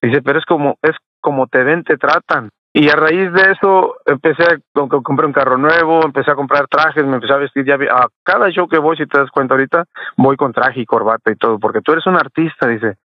Dice, 0.02 0.20
pero 0.20 0.38
es 0.38 0.44
como, 0.44 0.76
es 0.82 0.96
como 1.20 1.46
te 1.46 1.62
ven, 1.62 1.84
te 1.84 1.96
tratan. 1.96 2.50
Y 2.74 2.88
a 2.88 2.96
raíz 2.96 3.30
de 3.32 3.52
eso 3.52 3.96
empecé 4.06 4.44
a 4.44 4.56
comprar 5.02 5.26
un 5.26 5.32
carro 5.32 5.58
nuevo, 5.58 6.04
empecé 6.04 6.30
a 6.30 6.34
comprar 6.34 6.66
trajes, 6.68 7.04
me 7.04 7.14
empecé 7.14 7.34
a 7.34 7.36
vestir 7.36 7.66
ya 7.66 7.74
a 7.74 8.08
cada 8.24 8.50
show 8.50 8.66
que 8.66 8.78
voy, 8.78 8.96
si 8.96 9.06
te 9.06 9.18
das 9.18 9.30
cuenta 9.30 9.54
ahorita, 9.54 9.84
voy 10.16 10.36
con 10.36 10.52
traje 10.52 10.80
y 10.80 10.86
corbata 10.86 11.30
y 11.30 11.36
todo, 11.36 11.58
porque 11.58 11.82
tú 11.82 11.92
eres 11.92 12.06
un 12.06 12.16
artista, 12.16 12.66
dice, 12.66 12.96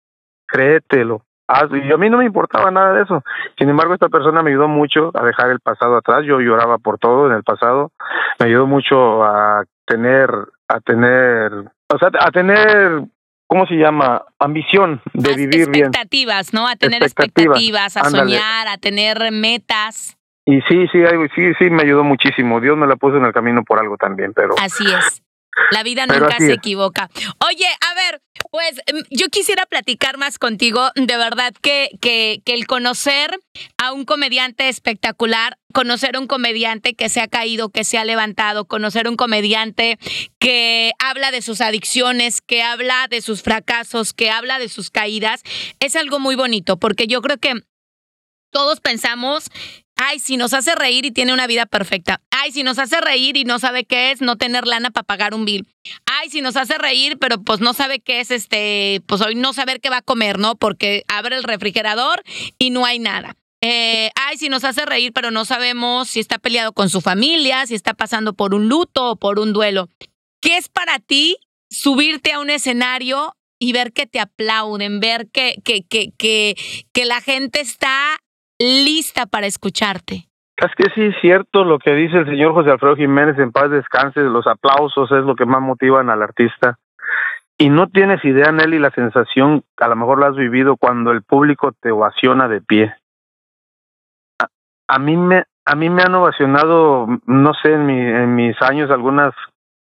créetelo. 0.47 1.23
Ah, 1.49 1.67
y 1.71 1.93
a 1.93 1.97
mí 1.97 2.11
no 2.11 2.19
me 2.19 2.25
importaba 2.25 2.71
nada 2.71 2.95
de 2.95 3.03
eso. 3.03 3.23
Sin 3.57 3.69
embargo, 3.69 3.95
esta 3.95 4.09
persona 4.09 4.43
me 4.43 4.51
ayudó 4.51 4.69
mucho 4.69 5.11
a 5.15 5.25
dejar 5.25 5.51
el 5.51 5.61
pasado 5.61 5.97
atrás. 5.97 6.25
Yo 6.27 6.41
lloraba 6.41 6.79
por 6.79 6.99
todo 6.99 7.27
en 7.27 7.35
el 7.35 7.45
pasado. 7.45 7.93
Me 8.41 8.47
ayudó 8.47 8.67
mucho 8.67 9.23
a 9.23 9.65
tener, 9.87 10.29
a 10.69 10.81
tener, 10.81 11.53
o 11.53 11.99
sea, 11.99 12.11
a 12.19 12.31
tener, 12.33 13.05
¿cómo 13.47 13.67
se 13.67 13.75
llama? 13.75 14.25
Ambición 14.39 15.01
de 15.13 15.35
vivir 15.35 15.71
bien. 15.71 15.87
Expectativas, 15.87 16.53
¿no? 16.53 16.67
A 16.67 16.75
tener 16.75 17.03
expectativas, 17.03 17.97
a 17.97 18.11
soñar, 18.11 18.67
a 18.69 18.79
tener 18.79 19.31
metas. 19.31 20.19
Y 20.45 20.61
sí, 20.63 20.87
sí, 20.93 21.03
sí, 21.35 21.53
sí, 21.59 21.71
me 21.71 21.83
ayudó 21.83 22.05
muchísimo. 22.05 22.61
Dios 22.61 22.77
me 22.77 22.87
la 22.87 22.97
puso 22.97 23.17
en 23.17 23.25
el 23.25 23.33
camino 23.33 23.63
por 23.65 23.81
algo 23.81 23.97
también, 23.97 24.33
pero. 24.33 24.55
Así 24.61 24.85
es. 24.87 25.23
La 25.71 25.83
vida 25.83 26.07
nunca 26.07 26.37
se 26.39 26.53
es. 26.53 26.59
equivoca. 26.59 27.09
Oye, 27.49 27.67
a 27.67 27.95
ver, 27.95 28.21
pues 28.57 28.81
em, 28.87 29.03
yo 29.11 29.29
quisiera 29.29 29.67
platicar 29.67 30.17
más 30.17 30.39
contigo. 30.39 30.89
De 30.95 31.19
verdad 31.19 31.53
que, 31.61 31.91
que, 32.01 32.41
que 32.43 32.55
el 32.55 32.67
conocer 32.67 33.39
a 33.77 33.93
un 33.93 34.07
comediante 34.07 34.71
espectacular, 34.71 35.59
conocer 35.75 36.17
a 36.17 36.21
un 36.21 36.27
comediante 36.27 36.95
que 36.95 37.11
se 37.11 37.21
ha 37.21 37.29
caído, 37.29 37.69
que 37.69 37.85
se 37.85 37.99
ha 37.99 38.07
levantado, 38.07 38.65
conocer 38.65 39.09
a 39.09 39.11
un 39.11 39.17
comediante 39.17 39.99
que 40.39 40.93
habla 40.99 41.33
de 41.33 41.43
sus 41.43 41.61
adicciones, 41.61 42.41
que 42.41 42.63
habla 42.63 43.09
de 43.11 43.21
sus 43.21 43.43
fracasos, 43.43 44.15
que 44.15 44.31
habla 44.31 44.59
de 44.59 44.71
sus 44.71 44.89
caídas, 44.89 45.43
es 45.79 45.95
algo 45.95 46.19
muy 46.19 46.35
bonito, 46.35 46.79
porque 46.79 47.07
yo 47.07 47.21
creo 47.21 47.37
que 47.37 47.61
todos 48.51 48.81
pensamos, 48.81 49.51
ay, 49.97 50.19
si 50.19 50.39
nos 50.39 50.55
hace 50.55 50.75
reír 50.75 51.05
y 51.05 51.11
tiene 51.11 51.35
una 51.35 51.47
vida 51.47 51.67
perfecta. 51.67 52.23
Ay, 52.47 52.53
si 52.53 52.63
nos 52.63 52.79
hace 52.79 53.01
reír 53.01 53.37
y 53.37 53.43
no 53.43 53.59
sabe 53.59 53.85
qué 53.85 54.13
es 54.13 54.21
no 54.21 54.37
tener 54.37 54.69
lana 54.69 54.93
para 54.93 55.03
pagar 55.03 55.35
un 55.35 55.45
bill. 55.45 55.67
Ay, 56.07 56.31
si 56.31 56.43
nos 56.43 56.55
hace 56.55 56.79
reír, 56.79 57.19
pero 57.19 57.43
pues 57.43 57.59
no 57.59 57.73
sabe 57.75 57.99
qué 57.99 58.21
es 58.21 58.31
este, 58.31 59.03
pues 59.09 59.21
hoy 59.21 59.35
no 59.35 59.53
saber 59.53 59.81
qué 59.81 59.91
va 59.91 59.97
a 59.97 60.03
comer, 60.03 60.39
¿no? 60.39 60.55
Porque 60.55 61.03
abre 61.09 61.35
el 61.35 61.43
refrigerador 61.43 62.23
y 62.57 62.71
no 62.71 62.87
hay 62.87 63.01
nada. 63.01 63.35
Eh, 63.63 64.11
ay, 64.15 64.37
si 64.37 64.49
nos 64.49 64.63
hace 64.63 64.87
reír, 64.87 65.13
pero 65.13 65.33
no 65.33 65.45
sabemos 65.45 66.09
si 66.09 66.21
está 66.21 66.39
peleado 66.39 66.73
con 66.73 66.89
su 66.89 67.01
familia, 67.01 67.67
si 67.67 67.75
está 67.75 67.95
pasando 67.95 68.33
por 68.33 68.55
un 68.55 68.69
luto 68.69 69.11
o 69.11 69.17
por 69.17 69.41
un 69.41 69.53
duelo. 69.53 69.89
¿Qué 70.41 70.57
es 70.57 70.69
para 70.69 71.01
ti 71.01 71.39
subirte 71.69 72.31
a 72.31 72.39
un 72.39 72.51
escenario 72.51 73.35
y 73.59 73.73
ver 73.73 73.93
que 73.93 74.07
te 74.07 74.21
aplauden, 74.21 75.01
ver 75.01 75.29
que, 75.33 75.57
que, 75.65 75.83
que, 75.83 76.13
que, 76.17 76.55
que 76.93 77.05
la 77.07 77.21
gente 77.21 77.61
está 77.61 78.21
lista 78.61 79.27
para 79.27 79.49
escucharte? 79.49 80.29
Es 80.57 80.75
que 80.75 80.91
sí 80.95 81.07
es 81.07 81.17
cierto 81.21 81.65
lo 81.65 81.79
que 81.79 81.95
dice 81.95 82.19
el 82.19 82.27
señor 82.27 82.55
José 82.55 82.71
Alfredo 82.71 82.97
Jiménez, 82.97 83.39
en 83.39 83.53
paz 83.53 83.71
descanse, 83.71 84.21
los 84.21 84.47
aplausos 84.47 85.11
es 85.13 85.25
lo 85.25 85.35
que 85.35 85.45
más 85.45 85.61
motivan 85.61 86.09
al 86.09 86.23
artista. 86.23 86.79
Y 87.59 87.69
no 87.69 87.89
tienes 87.89 88.25
idea, 88.25 88.53
Nelly, 88.53 88.79
la 88.79 88.91
sensación, 88.91 89.65
a 89.79 89.89
lo 89.89 89.97
mejor 89.97 90.21
la 90.21 90.29
has 90.29 90.37
vivido 90.37 90.77
cuando 90.77 91.11
el 91.11 91.23
público 91.23 91.73
te 91.73 91.91
ovaciona 91.91 92.49
de 92.49 92.61
pie. 92.61 92.95
A, 94.39 94.49
a 94.89 94.99
mí 94.99 95.17
me 95.17 95.45
a 95.67 95.75
mí 95.75 95.91
me 95.91 96.03
han 96.03 96.15
ovacionado, 96.15 97.07
no 97.27 97.53
sé, 97.55 97.73
en, 97.73 97.87
mi, 97.87 97.99
en 97.99 98.37
mis 98.37 98.61
años 98.63 98.89
algunas 98.91 99.35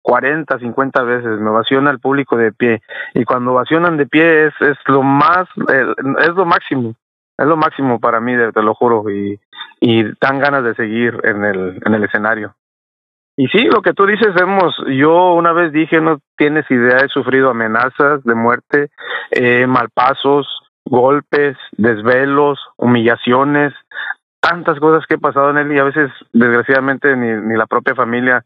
40, 0.01 0.59
50 0.59 1.03
veces, 1.03 1.39
me 1.39 1.49
ovaciona 1.49 1.89
el 1.89 1.99
público 1.99 2.35
de 2.35 2.51
pie. 2.51 2.81
Y 3.13 3.23
cuando 3.23 3.53
ovacionan 3.53 3.95
de 3.95 4.05
pie 4.05 4.47
es, 4.47 4.53
es 4.59 4.77
lo 4.87 5.03
más, 5.03 5.47
eh, 5.71 5.93
es 6.19 6.29
lo 6.35 6.45
máximo, 6.45 6.95
es 7.39 7.45
lo 7.45 7.57
máximo 7.57 7.99
para 7.99 8.19
mí, 8.19 8.33
te 8.53 8.61
lo 8.61 8.73
juro. 8.75 9.09
Y, 9.09 9.39
y 9.79 10.03
dan 10.19 10.39
ganas 10.39 10.63
de 10.63 10.75
seguir 10.75 11.19
en 11.23 11.43
el, 11.43 11.79
en 11.85 11.93
el 11.93 12.03
escenario. 12.03 12.53
Y 13.37 13.47
sí, 13.47 13.65
lo 13.71 13.81
que 13.81 13.93
tú 13.93 14.05
dices, 14.05 14.35
hemos, 14.41 14.75
yo 14.87 15.33
una 15.33 15.53
vez 15.53 15.71
dije, 15.71 16.01
no 16.01 16.19
tienes 16.37 16.69
idea, 16.69 16.97
he 16.97 17.07
sufrido 17.07 17.49
amenazas 17.49 18.21
de 18.25 18.35
muerte, 18.35 18.89
eh, 19.31 19.65
malpasos, 19.65 20.45
golpes, 20.83 21.55
desvelos, 21.77 22.59
humillaciones, 22.75 23.73
tantas 24.41 24.77
cosas 24.79 25.05
que 25.07 25.15
he 25.15 25.19
pasado 25.19 25.51
en 25.51 25.57
él 25.57 25.71
y 25.71 25.79
a 25.79 25.85
veces, 25.85 26.11
desgraciadamente, 26.33 27.15
ni, 27.15 27.29
ni 27.47 27.55
la 27.55 27.65
propia 27.65 27.95
familia 27.95 28.43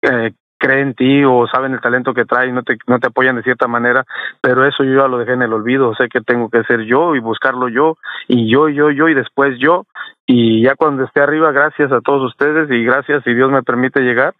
eh, 0.00 0.32
cree 0.64 0.80
en 0.80 0.94
ti 0.94 1.22
o 1.24 1.46
saben 1.46 1.74
el 1.74 1.80
talento 1.80 2.14
que 2.14 2.24
trae 2.24 2.48
y 2.48 2.52
no 2.52 2.62
te, 2.62 2.78
no 2.86 2.98
te 2.98 3.08
apoyan 3.08 3.36
de 3.36 3.42
cierta 3.42 3.68
manera, 3.68 4.04
pero 4.40 4.66
eso 4.66 4.82
yo 4.82 5.02
ya 5.02 5.08
lo 5.08 5.18
dejé 5.18 5.32
en 5.32 5.42
el 5.42 5.52
olvido, 5.52 5.94
sé 5.94 6.08
que 6.08 6.22
tengo 6.22 6.48
que 6.48 6.62
ser 6.64 6.84
yo 6.86 7.14
y 7.14 7.20
buscarlo 7.20 7.68
yo, 7.68 7.98
y 8.28 8.50
yo, 8.50 8.68
yo, 8.70 8.90
yo, 8.90 9.08
y 9.08 9.14
después 9.14 9.58
yo, 9.58 9.84
y 10.26 10.64
ya 10.64 10.74
cuando 10.74 11.04
esté 11.04 11.20
arriba, 11.20 11.52
gracias 11.52 11.92
a 11.92 12.00
todos 12.00 12.30
ustedes 12.30 12.70
y 12.70 12.82
gracias 12.82 13.22
si 13.24 13.34
Dios 13.34 13.50
me 13.50 13.62
permite 13.62 14.00
llegar, 14.00 14.34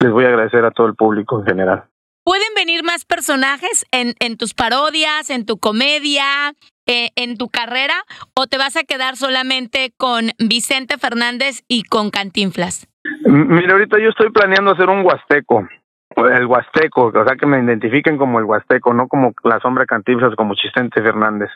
les 0.00 0.10
voy 0.10 0.24
a 0.24 0.28
agradecer 0.28 0.64
a 0.64 0.72
todo 0.72 0.88
el 0.88 0.96
público 0.96 1.38
en 1.38 1.46
general. 1.46 1.84
¿Pueden 2.24 2.54
venir 2.56 2.82
más 2.82 3.04
personajes 3.04 3.84
en, 3.92 4.14
en 4.18 4.36
tus 4.36 4.54
parodias, 4.54 5.30
en 5.30 5.46
tu 5.46 5.58
comedia, 5.58 6.52
eh, 6.86 7.10
en 7.14 7.36
tu 7.36 7.48
carrera? 7.48 7.94
¿O 8.34 8.46
te 8.46 8.58
vas 8.58 8.76
a 8.76 8.84
quedar 8.84 9.16
solamente 9.16 9.92
con 9.96 10.30
Vicente 10.38 10.98
Fernández 10.98 11.62
y 11.68 11.84
con 11.84 12.10
Cantinflas? 12.10 12.88
Mira, 13.24 13.72
ahorita 13.72 13.98
yo 13.98 14.08
estoy 14.08 14.30
planeando 14.30 14.72
hacer 14.72 14.88
un 14.88 15.04
huasteco, 15.04 15.68
el 16.16 16.46
huasteco, 16.46 17.06
o 17.06 17.24
sea, 17.24 17.36
que 17.36 17.46
me 17.46 17.62
identifiquen 17.62 18.16
como 18.18 18.38
el 18.38 18.44
huasteco, 18.44 18.92
no 18.92 19.08
como 19.08 19.32
la 19.44 19.60
sombra 19.60 19.86
cantinflas, 19.86 20.34
como 20.34 20.54
Chistente 20.54 21.02
Fernández. 21.02 21.50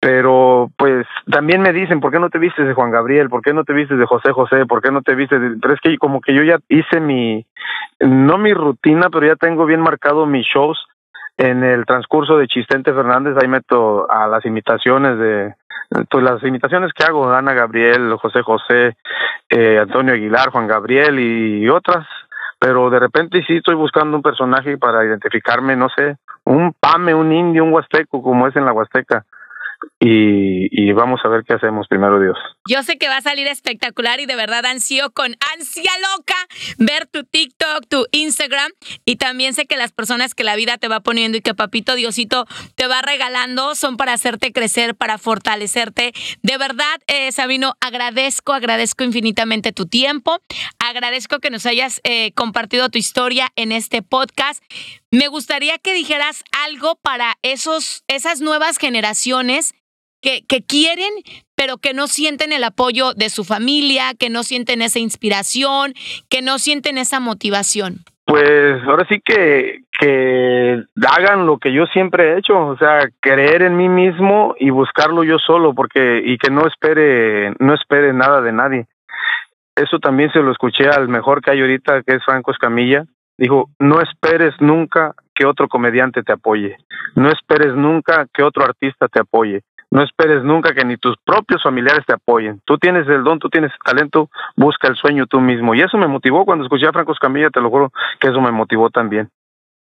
Pero, 0.00 0.70
pues, 0.76 1.06
también 1.30 1.62
me 1.62 1.72
dicen, 1.72 2.00
¿por 2.00 2.10
qué 2.10 2.18
no 2.18 2.30
te 2.30 2.38
vistes 2.38 2.66
de 2.66 2.74
Juan 2.74 2.90
Gabriel? 2.90 3.28
¿Por 3.28 3.42
qué 3.42 3.52
no 3.52 3.64
te 3.64 3.72
vistes 3.72 3.98
de 3.98 4.06
José 4.06 4.32
José? 4.32 4.66
¿Por 4.66 4.82
qué 4.82 4.90
no 4.90 5.02
te 5.02 5.14
vistes 5.14 5.40
de...? 5.40 5.56
Pero 5.60 5.74
es 5.74 5.80
que 5.80 5.96
como 5.98 6.20
que 6.20 6.34
yo 6.34 6.42
ya 6.42 6.58
hice 6.68 7.00
mi, 7.00 7.46
no 8.00 8.38
mi 8.38 8.52
rutina, 8.52 9.08
pero 9.10 9.26
ya 9.26 9.36
tengo 9.36 9.66
bien 9.66 9.80
marcado 9.80 10.26
mis 10.26 10.46
shows 10.46 10.78
en 11.38 11.64
el 11.64 11.86
transcurso 11.86 12.36
de 12.36 12.46
Chistente 12.46 12.92
Fernández, 12.92 13.36
ahí 13.40 13.48
meto 13.48 14.10
a 14.10 14.28
las 14.28 14.44
imitaciones 14.44 15.18
de, 15.18 15.54
pues 16.10 16.24
las 16.24 16.42
imitaciones 16.42 16.92
que 16.92 17.04
hago, 17.04 17.30
Ana 17.30 17.52
Gabriel, 17.52 18.14
José 18.16 18.42
José, 18.42 18.96
eh, 19.48 19.78
Antonio 19.78 20.14
Aguilar, 20.14 20.50
Juan 20.50 20.66
Gabriel 20.66 21.18
y 21.18 21.68
otras, 21.68 22.06
pero 22.58 22.90
de 22.90 23.00
repente 23.00 23.42
sí 23.46 23.56
estoy 23.56 23.74
buscando 23.74 24.16
un 24.16 24.22
personaje 24.22 24.78
para 24.78 25.04
identificarme, 25.04 25.76
no 25.76 25.88
sé, 25.88 26.16
un 26.44 26.72
pame, 26.78 27.14
un 27.14 27.32
indio, 27.32 27.64
un 27.64 27.72
huasteco, 27.72 28.22
como 28.22 28.46
es 28.46 28.56
en 28.56 28.64
la 28.64 28.72
Huasteca. 28.72 29.24
Y, 30.04 30.92
vamos 30.92 31.20
a 31.24 31.28
ver 31.28 31.44
qué 31.46 31.54
hacemos, 31.54 31.86
primero 31.88 32.20
Dios. 32.20 32.36
Yo 32.68 32.82
sé 32.82 32.98
que 32.98 33.08
va 33.08 33.18
a 33.18 33.22
salir 33.22 33.46
espectacular 33.46 34.20
y 34.20 34.26
de 34.26 34.36
verdad 34.36 34.66
ansío 34.66 35.10
con 35.10 35.34
ansia 35.54 35.90
loca 36.16 36.34
ver 36.78 37.06
tu 37.06 37.24
TikTok, 37.24 37.86
tu 37.88 38.06
Instagram 38.12 38.70
y 39.04 39.16
también 39.16 39.54
sé 39.54 39.66
que 39.66 39.76
las 39.76 39.92
personas 39.92 40.34
que 40.34 40.44
la 40.44 40.56
vida 40.56 40.76
te 40.76 40.88
va 40.88 41.00
poniendo 41.00 41.38
y 41.38 41.40
que 41.40 41.54
papito 41.54 41.94
Diosito 41.94 42.46
te 42.74 42.86
va 42.86 43.00
regalando 43.00 43.74
son 43.74 43.96
para 43.96 44.12
hacerte 44.12 44.52
crecer, 44.52 44.94
para 44.94 45.18
fortalecerte. 45.18 46.12
De 46.42 46.58
verdad, 46.58 47.00
eh, 47.06 47.32
Sabino, 47.32 47.74
agradezco, 47.80 48.52
agradezco 48.52 49.04
infinitamente 49.04 49.72
tu 49.72 49.86
tiempo, 49.86 50.38
agradezco 50.78 51.38
que 51.38 51.50
nos 51.50 51.64
hayas 51.64 52.00
eh, 52.04 52.32
compartido 52.32 52.88
tu 52.90 52.98
historia 52.98 53.48
en 53.56 53.72
este 53.72 54.02
podcast. 54.02 54.62
Me 55.12 55.28
gustaría 55.28 55.76
que 55.76 55.92
dijeras 55.92 56.42
algo 56.66 56.94
para 57.02 57.34
esos, 57.42 58.02
esas 58.08 58.40
nuevas 58.40 58.78
generaciones 58.78 59.74
que, 60.22 60.40
que, 60.48 60.62
quieren, 60.62 61.12
pero 61.54 61.76
que 61.76 61.92
no 61.92 62.06
sienten 62.06 62.50
el 62.50 62.64
apoyo 62.64 63.12
de 63.12 63.28
su 63.28 63.44
familia, 63.44 64.14
que 64.18 64.30
no 64.30 64.42
sienten 64.42 64.80
esa 64.80 65.00
inspiración, 65.00 65.92
que 66.30 66.40
no 66.40 66.58
sienten 66.58 66.96
esa 66.96 67.20
motivación. 67.20 67.96
Pues 68.24 68.82
ahora 68.86 69.06
sí 69.06 69.20
que, 69.22 69.80
que 70.00 70.82
hagan 71.06 71.44
lo 71.44 71.58
que 71.58 71.74
yo 71.74 71.84
siempre 71.92 72.32
he 72.32 72.38
hecho, 72.38 72.58
o 72.58 72.78
sea, 72.78 73.06
creer 73.20 73.60
en 73.60 73.76
mí 73.76 73.90
mismo 73.90 74.54
y 74.58 74.70
buscarlo 74.70 75.24
yo 75.24 75.38
solo, 75.38 75.74
porque 75.74 76.22
y 76.24 76.38
que 76.38 76.50
no 76.50 76.66
espere, 76.66 77.52
no 77.58 77.74
espere 77.74 78.14
nada 78.14 78.40
de 78.40 78.52
nadie. 78.52 78.86
Eso 79.76 79.98
también 79.98 80.32
se 80.32 80.38
lo 80.38 80.52
escuché 80.52 80.88
al 80.88 81.08
mejor 81.08 81.42
que 81.42 81.50
hay 81.50 81.60
ahorita, 81.60 82.02
que 82.02 82.14
es 82.14 82.24
Franco 82.24 82.52
Escamilla. 82.52 83.04
Dijo, 83.38 83.70
no 83.78 84.00
esperes 84.00 84.54
nunca 84.60 85.14
que 85.34 85.46
otro 85.46 85.68
comediante 85.68 86.22
te 86.22 86.32
apoye, 86.32 86.76
no 87.16 87.28
esperes 87.28 87.74
nunca 87.74 88.26
que 88.32 88.42
otro 88.42 88.64
artista 88.64 89.08
te 89.08 89.20
apoye, 89.20 89.62
no 89.92 90.02
esperes 90.02 90.42
nunca 90.42 90.72
que 90.74 90.86
ni 90.86 90.96
tus 90.96 91.16
propios 91.22 91.62
familiares 91.62 92.06
te 92.06 92.14
apoyen. 92.14 92.62
Tú 92.64 92.78
tienes 92.78 93.06
el 93.08 93.24
don, 93.24 93.38
tú 93.38 93.50
tienes 93.50 93.70
el 93.72 93.78
talento, 93.84 94.30
busca 94.56 94.88
el 94.88 94.96
sueño 94.96 95.26
tú 95.26 95.38
mismo. 95.38 95.74
Y 95.74 95.82
eso 95.82 95.98
me 95.98 96.06
motivó 96.06 96.46
cuando 96.46 96.64
escuché 96.64 96.86
a 96.86 96.92
Franco 96.92 97.12
Escamilla, 97.12 97.50
te 97.50 97.60
lo 97.60 97.68
juro 97.68 97.92
que 98.18 98.28
eso 98.28 98.40
me 98.40 98.52
motivó 98.52 98.88
también. 98.88 99.28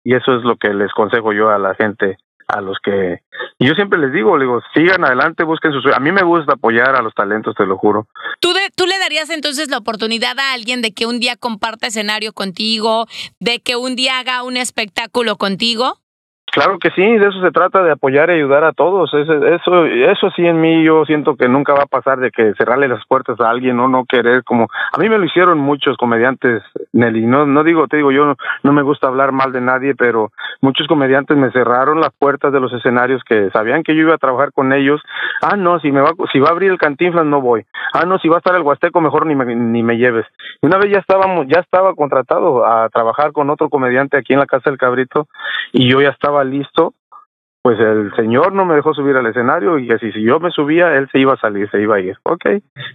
Y 0.05 0.15
eso 0.15 0.37
es 0.37 0.45
lo 0.45 0.57
que 0.57 0.73
les 0.73 0.93
consejo 0.93 1.33
yo 1.33 1.51
a 1.51 1.59
la 1.59 1.75
gente, 1.75 2.17
a 2.49 2.61
los 2.61 2.79
que... 2.83 3.21
Y 3.59 3.67
yo 3.67 3.75
siempre 3.75 3.99
les 3.99 4.13
digo, 4.13 4.37
les 4.37 4.47
digo, 4.47 4.61
sigan 4.75 5.05
adelante, 5.05 5.45
busquen 5.45 5.73
su 5.73 5.81
sueño. 5.81 5.97
A 5.97 6.01
mí 6.01 6.13
me 6.13 6.23
gusta 6.23 6.55
apoyar 6.55 6.97
a 6.97 7.03
los 7.03 7.15
talentos, 7.15 7.55
te 7.55 7.67
lo 7.67 7.77
juro. 7.77 8.09
¿Tú, 8.41 8.53
de, 8.53 8.61
¿Tú 8.75 8.87
le 8.87 8.99
darías 8.99 9.31
entonces 9.31 9.71
la 9.71 9.79
oportunidad 9.79 10.39
a 10.39 10.53
alguien 10.53 10.81
de 10.81 10.93
que 10.93 11.07
un 11.07 11.21
día 11.21 11.37
comparta 11.37 11.87
escenario 11.87 12.33
contigo, 12.33 13.07
de 13.39 13.61
que 13.61 13.77
un 13.77 13.97
día 13.97 14.19
haga 14.19 14.43
un 14.43 14.57
espectáculo 14.57 15.37
contigo? 15.37 15.99
Claro 16.51 16.79
que 16.79 16.91
sí, 16.91 17.03
de 17.03 17.29
eso 17.29 17.41
se 17.41 17.51
trata, 17.51 17.83
de 17.83 17.93
apoyar 17.93 18.31
y 18.31 18.35
ayudar 18.35 18.65
a 18.65 18.73
todos. 18.73 19.13
Eso, 19.13 19.45
eso, 19.47 19.85
eso 19.85 20.31
sí 20.35 20.47
en 20.47 20.61
mí 20.61 20.83
yo 20.83 21.05
siento 21.05 21.37
que 21.37 21.49
nunca 21.49 21.75
va 21.75 21.83
a 21.83 21.87
pasar 21.87 22.19
de 22.19 22.31
que 22.31 22.55
cerrarle 22.55 22.89
las 22.89 23.05
puertas 23.07 23.39
a 23.41 23.51
alguien 23.51 23.79
o 23.81 23.89
no 23.89 24.05
querer 24.05 24.45
como 24.45 24.69
a 24.93 24.99
mí 24.99 25.09
me 25.09 25.19
lo 25.19 25.25
hicieron 25.25 25.59
muchos 25.59 25.97
comediantes, 25.97 26.63
Nelly. 26.93 27.27
No, 27.27 27.47
no 27.47 27.65
digo, 27.65 27.87
te 27.87 27.99
digo 27.99 28.13
yo 28.13 28.35
no, 28.63 28.73
me 28.73 28.83
gusta 28.83 29.09
hablar 29.09 29.33
mal 29.33 29.53
de 29.53 29.61
nadie, 29.61 29.95
pero 29.95 30.33
muchos 30.61 30.87
comediantes 30.87 31.37
me 31.37 31.51
cerraron 31.51 32.01
las 32.01 32.13
puertas 32.19 32.53
de 32.53 32.61
los 32.61 32.73
escenarios 32.73 33.23
que 33.25 33.51
sabían 33.51 33.83
que 33.83 33.95
yo 33.95 34.03
iba 34.03 34.15
a 34.15 34.19
trabajar 34.19 34.53
con 34.53 34.73
ellos. 34.73 35.01
Ah, 35.43 35.57
no, 35.57 35.79
si 35.81 35.93
me 35.93 36.01
va, 36.01 36.13
si 36.33 36.39
va 36.39 36.49
a 36.49 36.53
abrir 36.53 36.71
el 36.71 36.79
Cantinflas 36.79 37.27
no 37.27 37.41
voy. 37.41 37.65
Ah, 37.93 38.05
no, 38.07 38.19
si 38.19 38.29
va 38.29 38.37
a 38.37 38.39
estar 38.39 38.55
el 38.55 38.63
Huasteco 38.63 39.01
mejor 39.01 39.27
ni 39.27 39.35
me, 39.35 39.55
ni 39.55 39.83
me 39.83 39.97
lleves. 39.97 40.27
Y 40.63 40.67
una 40.67 40.79
vez 40.79 40.91
ya 40.93 40.99
estábamos, 40.99 41.47
ya 41.49 41.61
estaba 41.61 41.95
contratado 41.95 42.67
a 42.67 42.89
trabajar 42.89 43.33
con 43.33 43.51
otro 43.51 43.69
comediante 43.69 44.17
aquí 44.17 44.33
en 44.33 44.41
la 44.41 44.47
casa 44.47 44.71
del 44.71 44.79
Cabrito 44.79 45.29
y 45.73 45.89
yo 45.89 46.01
ya 46.01 46.11
estaba 46.11 46.38
listo, 46.45 46.95
pues 47.63 47.79
el 47.81 48.15
señor 48.17 48.53
no 48.53 48.65
me 48.65 48.75
dejó 48.75 48.95
subir 48.95 49.17
al 49.17 49.27
escenario 49.27 49.79
y 49.79 49.91
así 49.91 50.11
si 50.13 50.23
yo 50.23 50.41
me 50.41 50.51
subía, 50.51 50.95
él 50.97 51.09
se 51.13 51.19
iba 51.19 51.35
a 51.35 51.41
salir, 51.41 51.71
se 51.71 51.81
iba 51.81 51.97
a 51.97 52.01
ir. 52.01 52.17
Ok, 52.23 52.47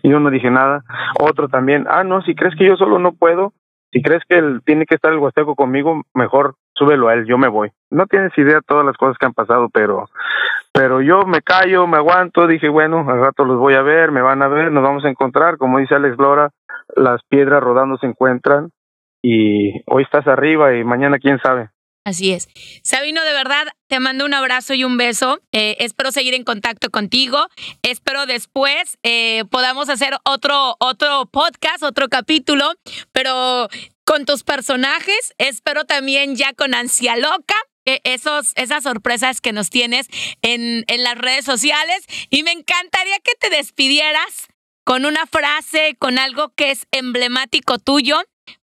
y 0.02 0.10
yo 0.10 0.20
no 0.20 0.30
dije 0.30 0.50
nada. 0.50 0.84
Otro 1.20 1.48
también, 1.48 1.86
ah, 1.90 2.04
no, 2.04 2.22
si 2.22 2.36
crees 2.36 2.56
que 2.56 2.66
yo 2.66 2.76
solo 2.76 3.00
no 3.00 3.14
puedo, 3.14 3.54
Si 3.92 4.02
crees 4.02 4.24
que 4.28 4.40
él 4.40 4.62
tiene 4.66 4.88
que 4.88 4.96
estar 4.96 5.12
el 5.14 5.20
Huasteco 5.20 5.54
conmigo, 5.56 6.02
mejor 6.16 6.56
súbelo 6.74 7.10
a 7.10 7.14
él, 7.14 7.26
yo 7.26 7.38
me 7.38 7.48
voy. 7.48 7.70
No 7.92 8.08
tienes 8.08 8.36
idea 8.36 8.56
de 8.56 8.62
todas 8.68 8.84
las 8.84 8.98
cosas 8.98 9.18
que 9.20 9.28
han 9.28 9.34
pasado, 9.34 9.70
pero 9.72 10.08
pero 10.74 11.02
yo 11.02 11.22
me 11.28 11.44
callo, 11.44 11.86
me 11.86 11.98
aguanto, 11.98 12.48
dije, 12.48 12.68
bueno, 12.68 13.06
al 13.08 13.20
rato 13.20 13.46
los 13.46 13.60
voy 13.60 13.76
a 13.76 13.84
ver, 13.84 14.12
me 14.12 14.24
van 14.24 14.42
a 14.42 14.48
ver, 14.48 14.72
nos 14.72 14.82
vamos 14.82 15.06
a 15.06 15.10
encontrar, 15.10 15.58
como 15.58 15.78
dice 15.78 15.94
Alex 15.94 16.18
Lora, 16.18 16.50
las 16.96 17.22
piedras 17.30 17.62
rodando 17.62 17.98
se 17.98 18.08
encuentran 18.08 18.72
y 19.22 19.84
hoy 19.86 20.02
estás 20.02 20.28
arriba 20.28 20.76
y 20.76 20.84
mañana 20.84 21.20
quién 21.20 21.38
sabe. 21.40 21.70
Así 22.06 22.34
es. 22.34 22.50
Sabino, 22.84 23.24
de 23.24 23.32
verdad, 23.34 23.66
te 23.88 24.00
mando 24.02 24.26
un 24.26 24.34
abrazo 24.34 24.74
y 24.74 24.84
un 24.84 24.98
beso. 24.98 25.40
Eh, 25.54 25.78
espero 25.80 26.12
seguir 26.12 26.34
en 26.34 26.44
contacto 26.44 26.90
contigo. 26.90 27.48
Espero 27.82 28.26
después 28.26 28.98
eh, 29.04 29.46
podamos 29.50 29.88
hacer 29.88 30.18
otro, 30.26 30.76
otro 30.80 31.28
podcast, 31.28 31.82
otro 31.82 32.10
capítulo, 32.10 32.74
pero 33.14 33.70
con 34.04 34.26
tus 34.26 34.44
personajes. 34.44 35.34
Espero 35.38 35.86
también 35.86 36.36
ya 36.36 36.52
con 36.54 36.74
Ansia 36.76 37.16
Loca. 37.16 37.56
eh, 37.86 38.02
Esos, 38.04 38.52
esas 38.56 38.84
sorpresas 38.84 39.40
que 39.40 39.54
nos 39.54 39.70
tienes 39.70 40.08
en, 40.42 40.84
en 40.88 41.04
las 41.04 41.18
redes 41.18 41.46
sociales. 41.46 42.04
Y 42.30 42.44
me 42.44 42.52
encantaría 42.52 43.20
que 43.20 43.36
te 43.40 43.50
despidieras 43.50 44.48
con 44.84 45.06
una 45.06 45.26
frase, 45.26 45.96
con 45.98 46.20
algo 46.20 46.50
que 46.54 46.72
es 46.72 46.86
emblemático 46.92 47.80
tuyo, 47.80 48.22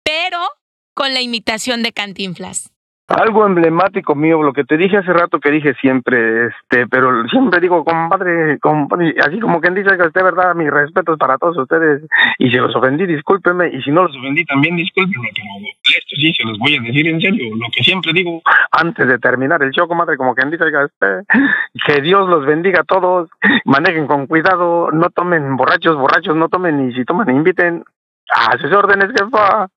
pero 0.04 0.46
con 0.94 1.14
la 1.14 1.22
imitación 1.22 1.82
de 1.82 1.94
Cantinflas. 1.94 2.68
Algo 3.08 3.44
emblemático 3.46 4.14
mío, 4.14 4.42
lo 4.42 4.52
que 4.52 4.64
te 4.64 4.76
dije 4.76 4.96
hace 4.96 5.12
rato 5.12 5.40
que 5.40 5.50
dije 5.50 5.74
siempre, 5.80 6.46
este, 6.46 6.86
pero 6.86 7.26
siempre 7.28 7.60
digo, 7.60 7.84
compadre, 7.84 8.58
compadre, 8.60 9.14
así 9.20 9.40
como 9.40 9.60
quien 9.60 9.74
dice 9.74 9.96
que 9.96 10.06
usted, 10.06 10.22
verdad, 10.22 10.54
mis 10.54 10.70
respetos 10.70 11.18
para 11.18 11.36
todos 11.36 11.58
ustedes, 11.58 12.02
y 12.38 12.48
si 12.48 12.56
los 12.56 12.74
ofendí, 12.74 13.04
discúlpeme, 13.06 13.68
y 13.68 13.82
si 13.82 13.90
no 13.90 14.04
los 14.04 14.16
ofendí, 14.16 14.44
también 14.44 14.76
discúlpeme, 14.76 15.28
pero 15.34 15.98
esto 15.98 16.16
sí 16.16 16.32
se 16.32 16.44
los 16.44 16.58
voy 16.58 16.76
a 16.76 16.80
decir 16.80 17.08
en 17.08 17.20
serio, 17.20 17.54
lo 17.56 17.66
que 17.74 17.82
siempre 17.82 18.12
digo. 18.12 18.40
Antes 18.70 19.06
de 19.06 19.18
terminar 19.18 19.62
el 19.62 19.72
show, 19.72 19.88
comadre, 19.88 20.16
como 20.16 20.34
quien 20.34 20.50
dice, 20.50 20.64
oiga, 20.64 20.86
usted, 20.86 21.24
que 21.84 22.00
Dios 22.00 22.28
los 22.28 22.46
bendiga 22.46 22.80
a 22.80 22.84
todos, 22.84 23.28
manejen 23.64 24.06
con 24.06 24.26
cuidado, 24.26 24.90
no 24.92 25.10
tomen 25.10 25.56
borrachos, 25.56 25.96
borrachos, 25.96 26.36
no 26.36 26.48
tomen, 26.48 26.88
y 26.88 26.94
si 26.94 27.04
toman, 27.04 27.28
inviten 27.30 27.84
a 28.34 28.56
sus 28.58 28.72
órdenes, 28.72 29.10
jefa. 29.10 29.68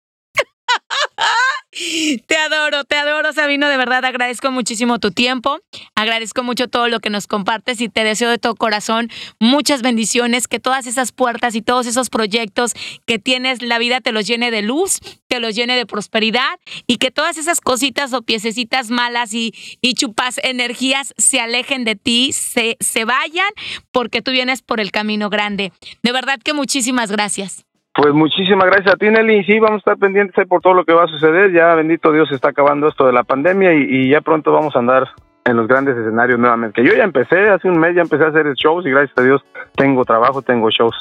Te 2.27 2.37
adoro, 2.37 2.85
te 2.85 2.95
adoro, 2.95 3.33
Sabino. 3.33 3.67
De 3.67 3.77
verdad 3.77 4.05
agradezco 4.05 4.51
muchísimo 4.51 4.99
tu 4.99 5.11
tiempo. 5.11 5.59
Agradezco 5.95 6.43
mucho 6.43 6.67
todo 6.67 6.87
lo 6.87 6.99
que 6.99 7.09
nos 7.09 7.27
compartes 7.27 7.81
y 7.81 7.89
te 7.89 8.03
deseo 8.03 8.29
de 8.29 8.37
todo 8.37 8.55
corazón 8.55 9.09
muchas 9.39 9.81
bendiciones. 9.81 10.47
Que 10.47 10.59
todas 10.59 10.87
esas 10.87 11.11
puertas 11.11 11.55
y 11.55 11.61
todos 11.61 11.85
esos 11.85 12.09
proyectos 12.09 12.73
que 13.05 13.19
tienes, 13.19 13.61
la 13.61 13.77
vida 13.77 13.99
te 13.99 14.11
los 14.11 14.25
llene 14.25 14.51
de 14.51 14.61
luz, 14.61 14.99
te 15.27 15.39
los 15.39 15.55
llene 15.55 15.75
de 15.75 15.85
prosperidad 15.85 16.59
y 16.87 16.97
que 16.97 17.11
todas 17.11 17.37
esas 17.37 17.59
cositas 17.59 18.13
o 18.13 18.21
piececitas 18.21 18.89
malas 18.89 19.33
y, 19.33 19.53
y 19.81 19.95
chupas 19.95 20.39
energías 20.43 21.13
se 21.17 21.39
alejen 21.39 21.83
de 21.83 21.95
ti, 21.95 22.31
se, 22.31 22.77
se 22.79 23.05
vayan, 23.05 23.49
porque 23.91 24.21
tú 24.21 24.31
vienes 24.31 24.61
por 24.61 24.79
el 24.79 24.91
camino 24.91 25.29
grande. 25.29 25.73
De 26.03 26.11
verdad 26.11 26.39
que 26.41 26.53
muchísimas 26.53 27.11
gracias. 27.11 27.64
Pues 27.95 28.13
muchísimas 28.13 28.65
gracias 28.65 28.93
a 28.93 28.97
ti, 28.97 29.09
Nelly. 29.09 29.45
Sí, 29.45 29.57
vamos 29.57 29.77
a 29.77 29.77
estar 29.77 29.97
pendientes 29.97 30.45
por 30.47 30.61
todo 30.61 30.73
lo 30.73 30.83
que 30.83 30.93
va 30.93 31.05
a 31.05 31.07
suceder. 31.07 31.53
Ya, 31.53 31.73
bendito 31.75 32.11
Dios, 32.11 32.27
se 32.27 32.35
está 32.35 32.49
acabando 32.49 32.89
esto 32.89 33.07
de 33.07 33.13
la 33.13 33.23
pandemia 33.23 33.73
y, 33.73 33.83
y 33.89 34.09
ya 34.09 34.19
pronto 34.19 34.51
vamos 34.51 34.75
a 34.75 34.79
andar 34.79 35.07
en 35.45 35.55
los 35.55 35.67
grandes 35.67 35.95
escenarios 35.95 36.37
nuevamente. 36.37 36.81
Que 36.81 36.87
yo 36.87 36.93
ya 36.93 37.03
empecé, 37.03 37.49
hace 37.49 37.69
un 37.69 37.79
mes 37.79 37.95
ya 37.95 38.01
empecé 38.01 38.25
a 38.25 38.27
hacer 38.27 38.53
shows 38.55 38.85
y 38.85 38.89
gracias 38.89 39.17
a 39.17 39.21
Dios 39.21 39.41
tengo 39.75 40.03
trabajo, 40.03 40.41
tengo 40.41 40.69
shows. 40.69 40.95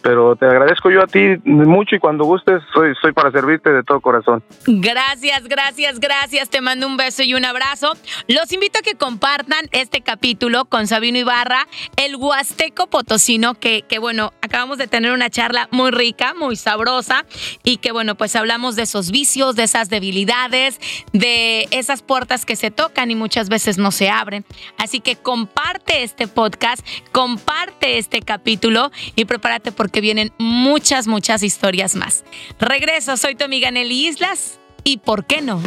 Pero 0.00 0.36
te 0.36 0.46
agradezco 0.46 0.90
yo 0.90 1.02
a 1.02 1.06
ti 1.06 1.36
mucho 1.44 1.96
y 1.96 1.98
cuando 1.98 2.24
gustes 2.24 2.62
soy, 2.72 2.92
soy 3.00 3.12
para 3.12 3.30
servirte 3.30 3.70
de 3.70 3.82
todo 3.82 4.00
corazón. 4.00 4.42
Gracias, 4.66 5.44
gracias, 5.44 6.00
gracias. 6.00 6.48
Te 6.50 6.60
mando 6.60 6.86
un 6.86 6.96
beso 6.96 7.22
y 7.22 7.34
un 7.34 7.44
abrazo. 7.44 7.92
Los 8.28 8.52
invito 8.52 8.78
a 8.78 8.82
que 8.82 8.96
compartan 8.96 9.66
este 9.72 10.00
capítulo 10.00 10.64
con 10.64 10.86
Sabino 10.86 11.18
Ibarra, 11.18 11.66
el 11.96 12.16
Huasteco 12.16 12.86
Potosino, 12.88 13.54
que, 13.54 13.82
que 13.82 13.98
bueno, 13.98 14.32
acabamos 14.40 14.78
de 14.78 14.86
tener 14.86 15.12
una 15.12 15.30
charla 15.30 15.68
muy 15.70 15.90
rica, 15.90 16.34
muy 16.34 16.56
sabrosa, 16.56 17.24
y 17.62 17.76
que 17.78 17.92
bueno, 17.92 18.14
pues 18.14 18.34
hablamos 18.36 18.76
de 18.76 18.82
esos 18.82 19.10
vicios, 19.10 19.56
de 19.56 19.64
esas 19.64 19.88
debilidades, 19.88 20.80
de 21.12 21.68
esas 21.70 22.02
puertas 22.02 22.44
que 22.44 22.56
se 22.56 22.70
tocan 22.70 23.10
y 23.10 23.14
muchas 23.14 23.48
veces 23.48 23.78
no 23.78 23.90
se 23.90 24.10
abren. 24.10 24.44
Así 24.78 25.00
que 25.00 25.16
comparte 25.16 26.02
este 26.02 26.28
podcast, 26.28 26.86
comparte 27.12 27.98
este 27.98 28.20
capítulo 28.20 28.90
y 29.16 29.24
prepárate 29.24 29.72
porque 29.82 30.00
vienen 30.00 30.32
muchas, 30.38 31.08
muchas 31.08 31.42
historias 31.42 31.96
más. 31.96 32.22
Regreso, 32.60 33.16
soy 33.16 33.34
tu 33.34 33.44
amiga 33.44 33.68
Nelly 33.72 34.06
Islas 34.06 34.60
y 34.84 34.98
¿por 34.98 35.24
qué 35.24 35.42
no? 35.42 35.60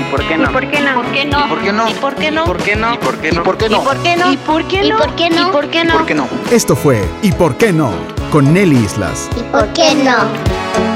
¿Y 0.00 0.04
por 0.10 0.26
qué 0.26 0.38
no? 0.38 0.50
¿Y 0.50 0.52
por 0.54 0.66
qué 0.70 0.80
no? 0.80 0.94
¿Por 0.94 1.10
qué 1.10 1.24
no? 1.24 1.44
¿Por 1.44 1.60
qué 1.60 1.72
no? 1.72 1.90
¿Y 1.90 1.94
por 1.94 2.14
qué 2.14 2.30
no? 2.32 2.44
¿Por 2.46 2.62
qué 2.62 2.76
no? 2.76 2.94
¿Y 2.94 2.94
por 2.94 2.94
qué 2.94 2.94
no? 2.94 2.94
¿Y 2.94 2.98
por 2.98 3.18
qué 3.18 3.30
no? 3.30 3.42
¿Y 3.42 3.44
por 3.44 3.58
qué 3.58 3.68
no? 3.68 3.82
¿Y 3.82 3.84
por 3.84 3.98
qué 3.98 4.16
no? 4.16 4.32
¿Y 4.32 4.36
por 4.38 4.64
qué 4.64 4.80
no? 4.80 5.48
¿Y 5.48 5.52
por 5.52 5.68
qué 5.68 5.78
¿Y 5.78 5.84
no? 5.84 5.92
por 5.92 6.06
qué 6.06 6.14
no? 6.14 6.28
Esto 6.50 6.74
fue 6.74 7.06
¿Y 7.22 7.32
por 7.32 7.56
qué 7.56 7.72
no? 7.72 8.19
Con 8.30 8.52
Nelly 8.52 8.76
Islas. 8.76 9.28
¿Y 9.36 9.42
por 9.42 9.66
qué 9.72 9.94
no? 9.96 10.89